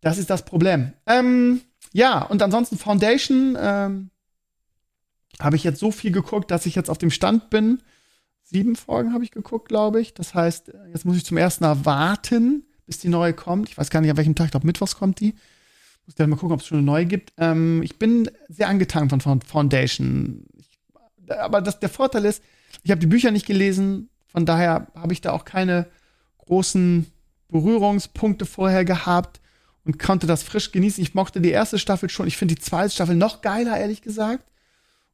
Das 0.00 0.18
ist 0.18 0.30
das 0.30 0.44
Problem. 0.44 0.92
Ähm, 1.06 1.60
ja, 1.92 2.22
und 2.22 2.42
ansonsten 2.42 2.78
Foundation 2.78 3.56
ähm, 3.60 4.10
habe 5.40 5.56
ich 5.56 5.64
jetzt 5.64 5.80
so 5.80 5.90
viel 5.90 6.12
geguckt, 6.12 6.50
dass 6.50 6.66
ich 6.66 6.74
jetzt 6.74 6.90
auf 6.90 6.98
dem 6.98 7.10
Stand 7.10 7.50
bin. 7.50 7.82
Sieben 8.42 8.76
Folgen 8.76 9.12
habe 9.12 9.24
ich 9.24 9.30
geguckt, 9.30 9.68
glaube 9.68 10.00
ich. 10.00 10.14
Das 10.14 10.34
heißt, 10.34 10.72
jetzt 10.92 11.04
muss 11.04 11.16
ich 11.16 11.24
zum 11.24 11.36
ersten 11.36 11.64
Mal 11.64 11.84
warten, 11.84 12.66
bis 12.86 12.98
die 12.98 13.08
neue 13.08 13.32
kommt. 13.32 13.68
Ich 13.68 13.78
weiß 13.78 13.90
gar 13.90 14.00
nicht, 14.00 14.10
an 14.10 14.16
welchem 14.16 14.34
Tag, 14.34 14.46
ich 14.46 14.50
glaube, 14.52 14.66
Mittwochs 14.66 14.96
kommt 14.96 15.20
die. 15.20 15.34
Muss 16.06 16.14
dann 16.16 16.30
mal 16.30 16.36
gucken, 16.36 16.54
ob 16.54 16.60
es 16.60 16.66
schon 16.66 16.78
eine 16.78 16.86
neue 16.86 17.06
gibt. 17.06 17.32
Ähm, 17.38 17.82
ich 17.82 17.98
bin 17.98 18.30
sehr 18.48 18.68
angetan 18.68 19.08
von 19.08 19.40
Foundation. 19.40 20.44
Ich, 20.56 20.78
aber 21.28 21.60
das, 21.60 21.78
der 21.78 21.88
Vorteil 21.88 22.24
ist, 22.24 22.42
ich 22.82 22.90
habe 22.90 23.00
die 23.00 23.06
Bücher 23.06 23.30
nicht 23.30 23.46
gelesen, 23.46 24.08
von 24.26 24.46
daher 24.46 24.88
habe 24.94 25.12
ich 25.12 25.20
da 25.20 25.32
auch 25.32 25.44
keine 25.44 25.86
großen 26.38 27.06
Berührungspunkte 27.48 28.46
vorher 28.46 28.84
gehabt 28.84 29.40
und 29.84 29.98
konnte 29.98 30.26
das 30.26 30.42
frisch 30.42 30.72
genießen. 30.72 31.02
Ich 31.02 31.14
mochte 31.14 31.40
die 31.40 31.50
erste 31.50 31.78
Staffel 31.78 32.08
schon. 32.08 32.26
Ich 32.26 32.36
finde 32.36 32.54
die 32.54 32.60
zweite 32.60 32.90
Staffel 32.90 33.14
noch 33.14 33.42
geiler, 33.42 33.78
ehrlich 33.78 34.02
gesagt. 34.02 34.44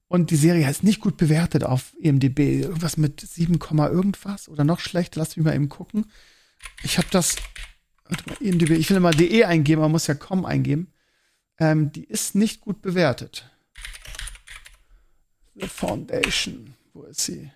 Und 0.06 0.30
die 0.30 0.36
Serie 0.36 0.68
ist 0.68 0.84
nicht 0.84 1.00
gut 1.00 1.16
bewertet 1.16 1.64
auf 1.64 1.94
EMDB. 2.00 2.62
Irgendwas 2.62 2.96
mit 2.96 3.20
7, 3.20 3.58
irgendwas 3.76 4.48
oder 4.48 4.64
noch 4.64 4.80
schlechter. 4.80 5.20
Lass 5.20 5.36
mich 5.36 5.44
mal 5.44 5.54
eben 5.54 5.68
gucken. 5.68 6.06
Ich 6.82 6.98
habe 6.98 7.08
das. 7.10 7.36
EMDB, 8.40 8.72
ich 8.72 8.88
will 8.88 8.96
immer 8.96 9.10
DE 9.10 9.44
eingeben, 9.44 9.82
man 9.82 9.90
muss 9.90 10.06
ja 10.06 10.14
com 10.14 10.46
eingeben. 10.46 10.92
Ähm, 11.58 11.92
die 11.92 12.04
ist 12.04 12.34
nicht 12.34 12.60
gut 12.60 12.80
bewertet. 12.80 13.50
The 15.54 15.68
Foundation. 15.68 16.74
Wo 16.92 17.02
ist 17.02 17.20
sie? 17.20 17.50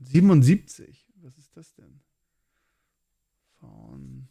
77. 0.00 1.06
Was 1.22 1.38
ist 1.38 1.56
das 1.56 1.74
denn? 1.74 2.00
Foundation 3.58 4.28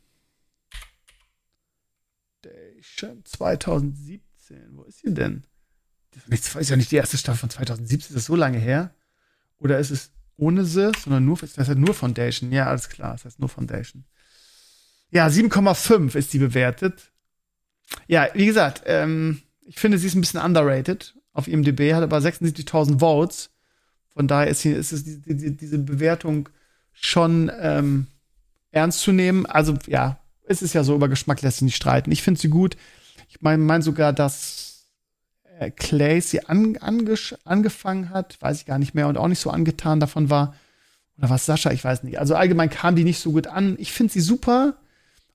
2017. 3.25 4.77
Wo 4.77 4.83
ist 4.83 4.99
sie 4.99 5.13
denn? 5.13 5.45
Das 6.11 6.55
ist 6.55 6.69
ja 6.69 6.75
nicht 6.75 6.91
die 6.91 6.97
erste 6.97 7.17
Staffel 7.17 7.39
von 7.39 7.49
2017. 7.49 8.09
Ist 8.09 8.15
das 8.15 8.25
so 8.25 8.35
lange 8.35 8.59
her? 8.59 8.93
Oder 9.57 9.79
ist 9.79 9.91
es 9.91 10.12
ohne 10.37 10.65
sie, 10.65 10.91
sondern 11.03 11.25
nur, 11.25 11.37
das 11.37 11.57
heißt 11.57 11.77
nur 11.77 11.93
Foundation? 11.93 12.51
Ja, 12.51 12.67
alles 12.67 12.89
klar. 12.89 13.13
Das 13.13 13.25
heißt 13.25 13.39
nur 13.39 13.49
Foundation. 13.49 14.05
Ja, 15.11 15.27
7,5 15.27 16.15
ist 16.15 16.33
die 16.33 16.39
bewertet. 16.39 17.11
Ja, 18.07 18.27
wie 18.33 18.45
gesagt, 18.45 18.83
ähm, 18.85 19.41
ich 19.61 19.79
finde, 19.79 19.97
sie 19.97 20.07
ist 20.07 20.15
ein 20.15 20.21
bisschen 20.21 20.41
underrated. 20.41 21.15
Auf 21.33 21.47
IMDb 21.47 21.93
hat 21.93 22.03
aber 22.03 22.17
76.000 22.17 22.99
Votes. 22.99 23.51
Von 24.13 24.27
daher 24.27 24.47
ist, 24.47 24.61
hier, 24.61 24.77
ist 24.77 24.91
es 24.91 25.03
die, 25.03 25.21
die, 25.21 25.55
diese 25.55 25.79
Bewertung 25.79 26.49
schon 26.93 27.51
ähm, 27.59 28.07
ernst 28.71 29.01
zu 29.01 29.11
nehmen. 29.11 29.45
Also 29.45 29.75
ja, 29.87 30.19
es 30.45 30.61
ist 30.61 30.73
ja 30.73 30.83
so, 30.83 30.95
über 30.95 31.09
Geschmack 31.09 31.41
lässt 31.41 31.57
sich 31.57 31.65
nicht 31.65 31.75
streiten. 31.75 32.11
Ich 32.11 32.23
finde 32.23 32.39
sie 32.39 32.49
gut. 32.49 32.77
Ich 33.29 33.41
meine 33.41 33.61
mein 33.61 33.81
sogar, 33.81 34.13
dass 34.13 34.72
äh, 35.63 35.71
Clay 35.71 36.21
sie 36.21 36.45
an, 36.45 36.77
angefangen 36.77 38.09
hat, 38.09 38.41
weiß 38.41 38.59
ich 38.59 38.65
gar 38.65 38.79
nicht 38.79 38.93
mehr, 38.93 39.07
und 39.07 39.17
auch 39.17 39.27
nicht 39.27 39.39
so 39.39 39.49
angetan 39.49 39.99
davon 39.99 40.29
war. 40.29 40.55
Oder 41.17 41.29
was 41.29 41.45
Sascha, 41.45 41.71
ich 41.71 41.83
weiß 41.83 42.03
nicht. 42.03 42.19
Also 42.19 42.35
allgemein 42.35 42.69
kam 42.69 42.95
die 42.95 43.03
nicht 43.03 43.19
so 43.19 43.31
gut 43.31 43.47
an. 43.47 43.75
Ich 43.79 43.91
finde 43.91 44.13
sie 44.13 44.21
super. 44.21 44.75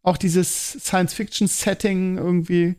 Auch 0.02 0.16
dieses 0.16 0.72
Science-Fiction-Setting 0.72 2.18
irgendwie 2.18 2.76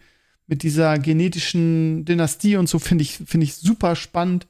mit 0.47 0.63
dieser 0.63 0.97
genetischen 0.97 2.05
Dynastie 2.05 2.57
und 2.57 2.67
so 2.67 2.79
finde 2.79 3.03
ich, 3.03 3.17
finde 3.17 3.43
ich 3.45 3.55
super 3.55 3.95
spannend. 3.95 4.47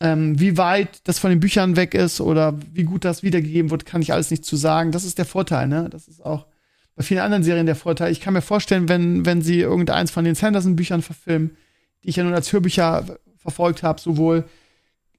Ähm, 0.00 0.40
wie 0.40 0.56
weit 0.56 1.00
das 1.04 1.18
von 1.18 1.30
den 1.30 1.40
Büchern 1.40 1.76
weg 1.76 1.94
ist 1.94 2.20
oder 2.20 2.58
wie 2.72 2.84
gut 2.84 3.04
das 3.04 3.22
wiedergegeben 3.22 3.70
wird, 3.70 3.86
kann 3.86 4.02
ich 4.02 4.12
alles 4.12 4.30
nicht 4.30 4.44
zu 4.44 4.56
sagen. 4.56 4.92
Das 4.92 5.04
ist 5.04 5.18
der 5.18 5.24
Vorteil, 5.24 5.68
ne? 5.68 5.88
Das 5.90 6.08
ist 6.08 6.24
auch 6.24 6.46
bei 6.96 7.02
vielen 7.02 7.20
anderen 7.20 7.42
Serien 7.42 7.66
der 7.66 7.76
Vorteil. 7.76 8.12
Ich 8.12 8.20
kann 8.20 8.34
mir 8.34 8.42
vorstellen, 8.42 8.88
wenn, 8.88 9.26
wenn 9.26 9.42
sie 9.42 9.60
irgendeins 9.60 10.10
von 10.10 10.24
den 10.24 10.34
Sanderson-Büchern 10.34 11.02
verfilmen, 11.02 11.56
die 12.04 12.10
ich 12.10 12.16
ja 12.16 12.24
nun 12.24 12.34
als 12.34 12.52
Hörbücher 12.52 13.18
verfolgt 13.36 13.82
habe, 13.82 14.00
sowohl 14.00 14.44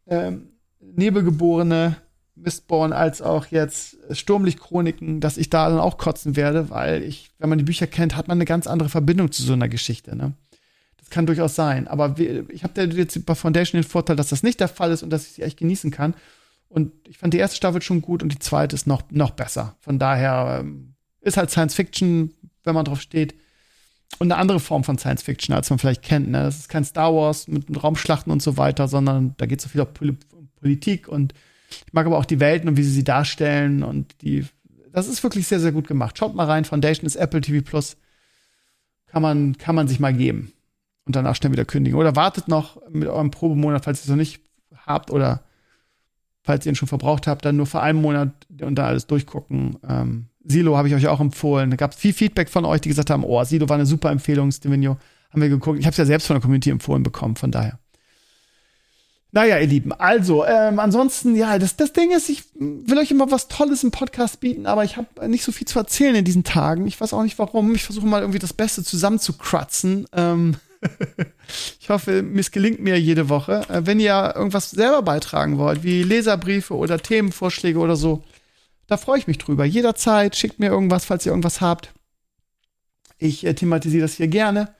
ähm, 0.08 0.50
Nebelgeborene, 0.80 1.98
Mistborn 2.36 2.93
als 2.93 3.21
auch 3.21 3.48
jetzt 3.48 3.98
Sturmlichtchroniken, 4.12 5.19
dass 5.19 5.38
ich 5.38 5.50
da 5.50 5.69
dann 5.69 5.80
auch 5.80 5.98
kotzen 5.98 6.36
werde, 6.36 6.69
weil 6.69 7.02
ich, 7.04 7.32
wenn 7.39 7.50
man 7.50 7.58
die 7.58 7.63
Bücher 7.63 7.88
kennt, 7.88 8.15
hat 8.15 8.28
man 8.28 8.38
eine 8.38 8.45
ganz 8.45 8.67
andere 8.67 8.89
Verbindung 8.89 9.32
zu 9.32 9.41
so 9.41 9.54
einer 9.54 9.69
Geschichte, 9.69 10.15
ne? 10.15 10.34
Das 10.98 11.10
kann 11.12 11.28
durchaus 11.28 11.54
sein. 11.54 11.88
Aber 11.88 12.15
ich 12.17 12.63
habe 12.63 12.82
jetzt 12.82 13.26
bei 13.28 13.36
Foundation 13.36 13.80
den 13.80 13.88
Vorteil, 13.88 14.15
dass 14.15 14.30
das 14.30 14.41
nicht 14.41 14.60
der 14.60 14.67
Fall 14.67 14.91
ist 14.91 15.04
und 15.04 15.12
dass 15.12 15.28
ich 15.28 15.34
sie 15.34 15.43
echt 15.43 15.58
genießen 15.58 15.91
kann. 15.91 16.15
Und 16.67 16.93
ich 17.08 17.19
fand 17.19 17.34
die 17.34 17.38
erste 17.38 17.58
Staffel 17.58 17.82
schon 17.84 18.02
gut 18.02 18.24
und 18.24 18.32
die 18.32 18.39
zweite 18.39 18.76
ist 18.76 18.88
noch, 18.88 19.04
noch 19.12 19.30
besser. 19.30 19.76
Von 19.82 20.00
daher 20.00 20.62
ähm, 20.62 20.95
ist 21.21 21.38
halt 21.38 21.52
Science 21.52 21.76
Fiction, 21.76 22.34
wenn 22.63 22.74
man 22.74 22.86
drauf 22.86 23.02
steht. 23.02 23.36
Und 24.18 24.32
eine 24.32 24.39
andere 24.39 24.60
Form 24.60 24.84
von 24.84 24.98
Science 24.98 25.24
Fiction, 25.24 25.54
als 25.54 25.70
man 25.70 25.80
vielleicht 25.80 26.02
kennt. 26.02 26.30
Ne? 26.30 26.44
Das 26.44 26.58
ist 26.58 26.70
kein 26.70 26.86
Star 26.86 27.13
Wars 27.13 27.48
mit 27.48 27.84
Raumschlachten 27.84 28.32
und 28.32 28.41
so 28.41 28.58
weiter, 28.58 28.88
sondern 28.88 29.36
da 29.38 29.46
geht 29.46 29.60
es 29.60 29.63
so 29.63 29.70
viel 29.70 29.82
um 29.82 30.48
Politik 30.56 31.08
und 31.08 31.34
ich 31.86 31.94
mag 31.94 32.06
aber 32.06 32.18
auch 32.18 32.26
die 32.26 32.39
Welten 32.39 32.70
und 32.70 32.78
wie 32.78 32.84
sie 32.84 32.91
sie 32.91 33.04
darstellen 33.04 33.84
und 33.84 34.22
die, 34.22 34.46
das 34.91 35.08
ist 35.08 35.24
wirklich 35.24 35.48
sehr, 35.48 35.60
sehr 35.60 35.72
gut 35.72 35.88
gemacht. 35.88 36.18
Schaut 36.18 36.36
mal 36.36 36.46
rein, 36.46 36.65
Foundation 36.65 37.06
ist 37.06 37.15
Apple 37.15 37.41
TV 37.41 37.63
Plus. 37.63 37.98
Kann 39.08 39.22
man, 39.22 39.58
kann 39.58 39.76
man 39.76 39.88
sich 39.88 40.00
mal 40.00 40.13
geben 40.13 40.54
und 41.06 41.15
danach 41.15 41.36
schnell 41.36 41.52
wieder 41.52 41.65
kündigen. 41.65 42.00
Oder 42.00 42.15
wartet 42.15 42.48
noch 42.48 42.82
mit 42.89 43.08
eurem 43.08 43.32
Probemonat, 43.32 43.86
falls 43.86 44.00
ihr 44.00 44.04
es 44.04 44.10
noch 44.10 44.15
nicht 44.15 44.41
habt 44.86 45.12
oder 45.12 45.44
falls 46.44 46.65
ihr 46.65 46.72
ihn 46.72 46.76
schon 46.76 46.88
verbraucht 46.88 47.28
habt, 47.28 47.46
dann 47.46 47.58
nur 47.58 47.65
für 47.65 47.82
einen 47.82 48.02
Monat 48.02 48.32
und 48.62 48.76
da 48.76 48.88
alles 48.88 49.08
durchgucken. 49.08 49.78
Ähm, 49.88 50.28
Silo 50.48 50.78
habe 50.78 50.88
ich 50.88 50.96
euch 50.96 51.08
auch 51.08 51.20
empfohlen. 51.20 51.72
Da 51.72 51.76
gab 51.76 51.92
es 51.92 51.98
viel 51.98 52.14
Feedback 52.14 52.50
von 52.50 52.66
euch, 52.66 52.82
die 52.82 52.90
gesagt 52.90 53.10
haben, 53.10 53.24
oh, 53.24 53.44
Silo 53.44 53.68
war 53.68 53.76
eine 53.76 53.86
super 53.86 54.12
Empfehlung, 54.12 54.52
Stevenio. 54.52 54.98
Haben 55.32 55.42
wir 55.42 55.50
geguckt. 55.50 55.80
Ich 55.80 55.86
habe 55.86 55.92
es 55.92 55.98
ja 55.98 56.06
selbst 56.06 56.28
von 56.28 56.36
der 56.36 56.42
Community 56.42 56.70
empfohlen 56.70 57.04
bekommen, 57.04 57.36
von 57.36 57.52
daher. 57.52 57.80
Naja, 59.36 59.60
ihr 59.60 59.68
Lieben, 59.68 59.92
also, 59.92 60.46
ähm, 60.46 60.80
ansonsten, 60.80 61.36
ja, 61.36 61.60
das, 61.60 61.76
das 61.76 61.92
Ding 61.92 62.12
ist, 62.12 62.30
ich 62.30 62.44
will 62.54 62.98
euch 62.98 63.12
immer 63.12 63.30
was 63.32 63.50
Tolles 63.50 63.84
im 63.84 63.92
Podcast 63.92 64.40
bieten, 64.40 64.66
aber 64.66 64.86
ich 64.86 64.96
habe 64.96 65.28
nicht 65.28 65.44
so 65.44 65.52
viel 65.52 65.68
zu 65.68 65.78
erzählen 65.78 66.16
in 66.16 66.24
diesen 66.24 66.46
Tagen. 66.46 66.88
Ich 66.88 67.02
weiß 67.02 67.12
auch 67.12 67.22
nicht 67.22 67.38
warum. 67.38 67.76
Ich 67.76 67.84
versuche 67.84 68.06
mal 68.06 68.22
irgendwie 68.22 68.40
das 68.40 68.54
Beste 68.54 68.82
zusammenzukratzen. 68.82 70.08
Ähm, 70.14 70.56
ich 71.82 71.90
hoffe, 71.90 72.24
es 72.38 72.52
gelingt 72.52 72.80
mir 72.80 72.98
jede 72.98 73.28
Woche. 73.28 73.64
Äh, 73.68 73.86
wenn 73.86 74.00
ihr 74.00 74.34
irgendwas 74.38 74.72
selber 74.72 75.02
beitragen 75.02 75.58
wollt, 75.58 75.84
wie 75.84 76.04
Leserbriefe 76.04 76.74
oder 76.74 76.98
Themenvorschläge 76.98 77.80
oder 77.80 77.98
so, 77.98 78.24
da 78.88 78.98
freue 78.98 79.19
ich 79.19 79.28
mich 79.28 79.38
drüber. 79.38 79.65
Jederzeit 79.65 80.36
schickt 80.36 80.60
mir 80.60 80.67
irgendwas, 80.67 81.06
falls 81.06 81.26
ihr 81.26 81.32
irgendwas 81.32 81.62
habt. 81.62 81.93
Ich 83.17 83.45
äh, 83.45 83.54
thematisiere 83.54 84.04
das 84.04 84.15
hier 84.15 84.28
gerne. 84.28 84.74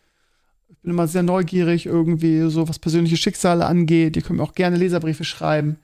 Ich 0.67 0.77
bin 0.79 0.91
immer 0.91 1.07
sehr 1.07 1.23
neugierig, 1.23 1.85
irgendwie, 1.85 2.49
so 2.49 2.67
was 2.67 2.79
persönliche 2.79 3.17
Schicksale 3.17 3.65
angeht. 3.65 4.15
Ihr 4.15 4.21
könnt 4.21 4.37
mir 4.39 4.43
auch 4.43 4.55
gerne 4.55 4.77
Leserbriefe 4.77 5.23
schreiben. 5.23 5.77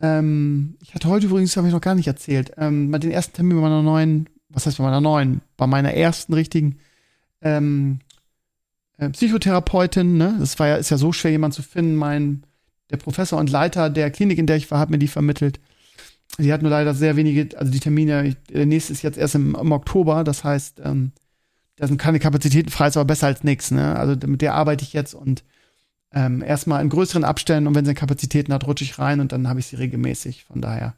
Ähm, 0.00 0.76
ich 0.80 0.94
hatte 0.94 1.08
heute 1.08 1.26
übrigens, 1.26 1.56
habe 1.56 1.66
ich 1.68 1.74
noch 1.74 1.80
gar 1.80 1.94
nicht 1.94 2.06
erzählt, 2.06 2.52
ähm, 2.56 2.92
den 2.92 3.10
ersten 3.10 3.34
Termin 3.34 3.56
bei 3.56 3.62
meiner 3.62 3.82
neuen, 3.82 4.28
was 4.48 4.66
heißt 4.66 4.78
bei 4.78 4.84
meiner 4.84 5.00
neuen, 5.00 5.40
bei 5.56 5.66
meiner 5.66 5.92
ersten 5.94 6.34
richtigen 6.34 6.78
ähm, 7.42 8.00
äh, 8.98 9.10
Psychotherapeutin. 9.10 10.16
Ne? 10.16 10.36
Das 10.38 10.58
war 10.58 10.68
ja, 10.68 10.76
ist 10.76 10.90
ja 10.90 10.98
so 10.98 11.12
schwer, 11.12 11.30
jemanden 11.30 11.56
zu 11.56 11.62
finden. 11.62 11.96
Mein, 11.96 12.44
der 12.90 12.96
Professor 12.98 13.38
und 13.38 13.50
Leiter 13.50 13.90
der 13.90 14.10
Klinik, 14.10 14.38
in 14.38 14.46
der 14.46 14.56
ich 14.56 14.70
war, 14.70 14.78
hat 14.78 14.90
mir 14.90 14.98
die 14.98 15.08
vermittelt. 15.08 15.60
Sie 16.38 16.52
hat 16.52 16.62
nur 16.62 16.70
leider 16.70 16.94
sehr 16.94 17.16
wenige, 17.16 17.58
also 17.58 17.72
die 17.72 17.80
Termine, 17.80 18.36
der 18.48 18.66
nächste 18.66 18.92
ist 18.92 19.02
jetzt 19.02 19.18
erst 19.18 19.34
im, 19.34 19.56
im 19.56 19.72
Oktober, 19.72 20.22
das 20.22 20.44
heißt, 20.44 20.80
ähm, 20.84 21.10
da 21.76 21.86
sind 21.86 21.98
keine 21.98 22.20
Kapazitäten 22.20 22.70
frei, 22.70 22.88
ist 22.88 22.96
aber 22.96 23.06
besser 23.06 23.26
als 23.26 23.44
nichts. 23.44 23.70
Ne? 23.70 23.96
Also 23.96 24.14
mit 24.26 24.40
der 24.40 24.54
arbeite 24.54 24.84
ich 24.84 24.92
jetzt 24.92 25.14
und 25.14 25.44
ähm, 26.12 26.42
erstmal 26.42 26.80
in 26.80 26.88
größeren 26.88 27.24
Abständen 27.24 27.66
und 27.66 27.74
wenn 27.74 27.84
sie 27.84 27.94
Kapazitäten 27.94 28.52
hat, 28.52 28.66
rutsche 28.66 28.84
ich 28.84 28.98
rein 28.98 29.20
und 29.20 29.32
dann 29.32 29.48
habe 29.48 29.60
ich 29.60 29.66
sie 29.66 29.76
regelmäßig. 29.76 30.44
Von 30.44 30.60
daher 30.60 30.94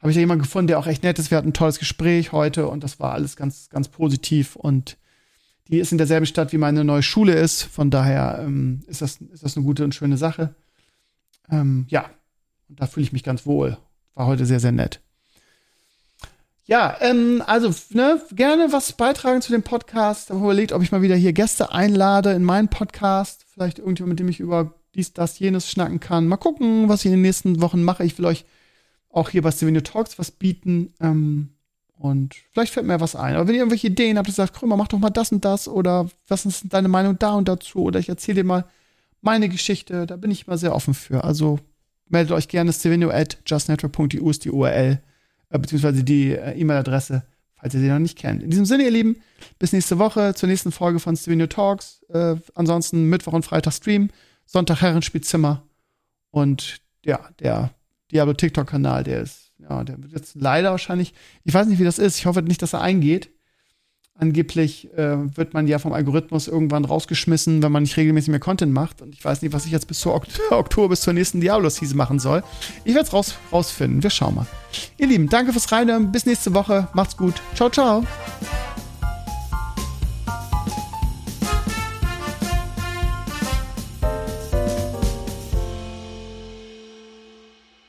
habe 0.00 0.10
ich 0.10 0.16
da 0.16 0.20
jemanden 0.20 0.42
gefunden, 0.42 0.68
der 0.68 0.78
auch 0.78 0.86
echt 0.86 1.02
nett 1.02 1.18
ist. 1.18 1.30
Wir 1.30 1.38
hatten 1.38 1.50
ein 1.50 1.54
tolles 1.54 1.78
Gespräch 1.78 2.32
heute 2.32 2.66
und 2.68 2.82
das 2.82 2.98
war 2.98 3.12
alles 3.12 3.36
ganz, 3.36 3.68
ganz 3.70 3.88
positiv 3.88 4.56
und 4.56 4.96
die 5.68 5.78
ist 5.78 5.92
in 5.92 5.98
derselben 5.98 6.26
Stadt, 6.26 6.52
wie 6.52 6.58
meine 6.58 6.84
neue 6.84 7.02
Schule 7.02 7.34
ist. 7.34 7.62
Von 7.62 7.90
daher 7.90 8.40
ähm, 8.42 8.80
ist, 8.86 9.00
das, 9.00 9.18
ist 9.32 9.44
das 9.44 9.56
eine 9.56 9.64
gute 9.64 9.84
und 9.84 9.94
schöne 9.94 10.16
Sache. 10.16 10.54
Ähm, 11.50 11.86
ja, 11.88 12.10
und 12.68 12.80
da 12.80 12.86
fühle 12.86 13.04
ich 13.04 13.12
mich 13.12 13.22
ganz 13.22 13.46
wohl. 13.46 13.78
War 14.14 14.26
heute 14.26 14.46
sehr, 14.46 14.60
sehr 14.60 14.72
nett. 14.72 15.00
Ja, 16.64 16.96
ähm, 17.00 17.42
also 17.46 17.74
ne, 17.90 18.20
gerne 18.32 18.72
was 18.72 18.92
beitragen 18.92 19.42
zu 19.42 19.52
dem 19.52 19.62
Podcast. 19.62 20.30
Ich 20.30 20.30
habe 20.30 20.44
überlegt, 20.44 20.72
ob 20.72 20.82
ich 20.82 20.92
mal 20.92 21.02
wieder 21.02 21.16
hier 21.16 21.32
Gäste 21.32 21.72
einlade 21.72 22.32
in 22.32 22.44
meinen 22.44 22.68
Podcast. 22.68 23.44
Vielleicht 23.52 23.78
irgendjemand, 23.78 24.10
mit 24.10 24.20
dem 24.20 24.28
ich 24.28 24.40
über 24.40 24.74
dies, 24.94 25.12
das, 25.12 25.38
jenes 25.38 25.70
schnacken 25.70 26.00
kann. 26.00 26.28
Mal 26.28 26.36
gucken, 26.36 26.88
was 26.88 27.00
ich 27.00 27.06
in 27.06 27.12
den 27.12 27.22
nächsten 27.22 27.60
Wochen 27.60 27.82
mache. 27.82 28.04
Ich 28.04 28.16
will 28.18 28.26
euch 28.26 28.44
auch 29.10 29.30
hier 29.30 29.42
bei 29.42 29.50
Stevenio 29.50 29.80
Talks 29.80 30.18
was 30.18 30.30
bieten. 30.30 30.94
Ähm, 31.00 31.50
und 31.98 32.34
vielleicht 32.52 32.72
fällt 32.72 32.86
mir 32.86 33.00
was 33.00 33.16
ein. 33.16 33.34
Aber 33.34 33.46
wenn 33.48 33.54
ihr 33.54 33.60
irgendwelche 33.60 33.88
Ideen 33.88 34.18
habt, 34.18 34.28
ihr 34.28 34.34
sagt, 34.34 34.54
Krümmer, 34.54 34.76
mach 34.76 34.88
doch 34.88 34.98
mal 34.98 35.10
das 35.10 35.32
und 35.32 35.44
das 35.44 35.68
oder 35.68 36.08
was 36.28 36.46
ist 36.46 36.72
deine 36.72 36.88
Meinung 36.88 37.18
da 37.18 37.34
und 37.34 37.48
dazu 37.48 37.80
oder 37.82 38.00
ich 38.00 38.08
erzähle 38.08 38.42
dir 38.42 38.44
mal 38.44 38.64
meine 39.20 39.48
Geschichte, 39.48 40.06
da 40.06 40.16
bin 40.16 40.30
ich 40.30 40.46
immer 40.46 40.58
sehr 40.58 40.74
offen 40.74 40.94
für. 40.94 41.22
Also 41.22 41.60
meldet 42.12 42.32
euch 42.32 42.48
gerne 42.48 42.72
stevenio 42.72 43.10
at 43.10 43.38
justnetwork.eu 43.46 44.30
ist 44.30 44.44
die 44.44 44.50
URL 44.50 45.00
äh, 45.52 45.58
beziehungsweise 45.58 46.02
die 46.02 46.32
äh, 46.32 46.58
E-Mail-Adresse, 46.58 47.24
falls 47.54 47.74
ihr 47.74 47.80
sie 47.80 47.88
noch 47.88 47.98
nicht 47.98 48.18
kennt. 48.18 48.42
In 48.42 48.50
diesem 48.50 48.64
Sinne, 48.64 48.84
ihr 48.84 48.90
Lieben, 48.90 49.16
bis 49.58 49.72
nächste 49.72 49.98
Woche 49.98 50.34
zur 50.34 50.48
nächsten 50.48 50.72
Folge 50.72 50.98
von 50.98 51.16
Stevenio 51.16 51.46
Talks. 51.46 52.02
Äh, 52.08 52.36
ansonsten 52.54 53.08
Mittwoch 53.08 53.34
und 53.34 53.44
Freitag 53.44 53.74
Stream, 53.74 54.10
Sonntag 54.46 54.80
Herrenspielzimmer 54.80 55.62
und 56.30 56.80
ja, 57.04 57.28
der 57.40 57.70
Diablo 58.10 58.34
TikTok-Kanal, 58.34 59.04
der 59.04 59.22
ist, 59.22 59.52
ja, 59.58 59.84
der 59.84 60.02
wird 60.02 60.12
jetzt 60.12 60.34
leider 60.34 60.70
wahrscheinlich, 60.70 61.14
ich 61.44 61.54
weiß 61.54 61.66
nicht, 61.66 61.78
wie 61.78 61.84
das 61.84 61.98
ist, 61.98 62.18
ich 62.18 62.26
hoffe 62.26 62.42
nicht, 62.42 62.62
dass 62.62 62.72
er 62.72 62.80
eingeht. 62.80 63.30
Angeblich 64.18 64.92
äh, 64.96 65.16
wird 65.36 65.54
man 65.54 65.66
ja 65.66 65.78
vom 65.78 65.92
Algorithmus 65.92 66.46
irgendwann 66.46 66.84
rausgeschmissen, 66.84 67.62
wenn 67.62 67.72
man 67.72 67.82
nicht 67.82 67.96
regelmäßig 67.96 68.30
mehr 68.30 68.40
Content 68.40 68.72
macht. 68.72 69.00
Und 69.02 69.14
ich 69.14 69.24
weiß 69.24 69.42
nicht, 69.42 69.52
was 69.52 69.64
ich 69.64 69.72
jetzt 69.72 69.88
bis 69.88 70.00
zur 70.00 70.14
Ok 70.14 70.26
Oktober, 70.50 70.90
bis 70.90 71.00
zur 71.00 71.12
nächsten 71.14 71.40
Diablo-Season 71.40 71.96
machen 71.96 72.18
soll. 72.18 72.42
Ich 72.84 72.94
werde 72.94 73.06
es 73.06 73.12
raus, 73.12 73.34
rausfinden. 73.50 74.02
Wir 74.02 74.10
schauen 74.10 74.34
mal. 74.34 74.46
Ihr 74.98 75.06
Lieben, 75.06 75.28
danke 75.28 75.52
fürs 75.52 75.72
Reinhören. 75.72 76.12
Bis 76.12 76.26
nächste 76.26 76.54
Woche. 76.54 76.88
Macht's 76.92 77.16
gut. 77.16 77.34
Ciao, 77.54 77.70
ciao. 77.70 78.04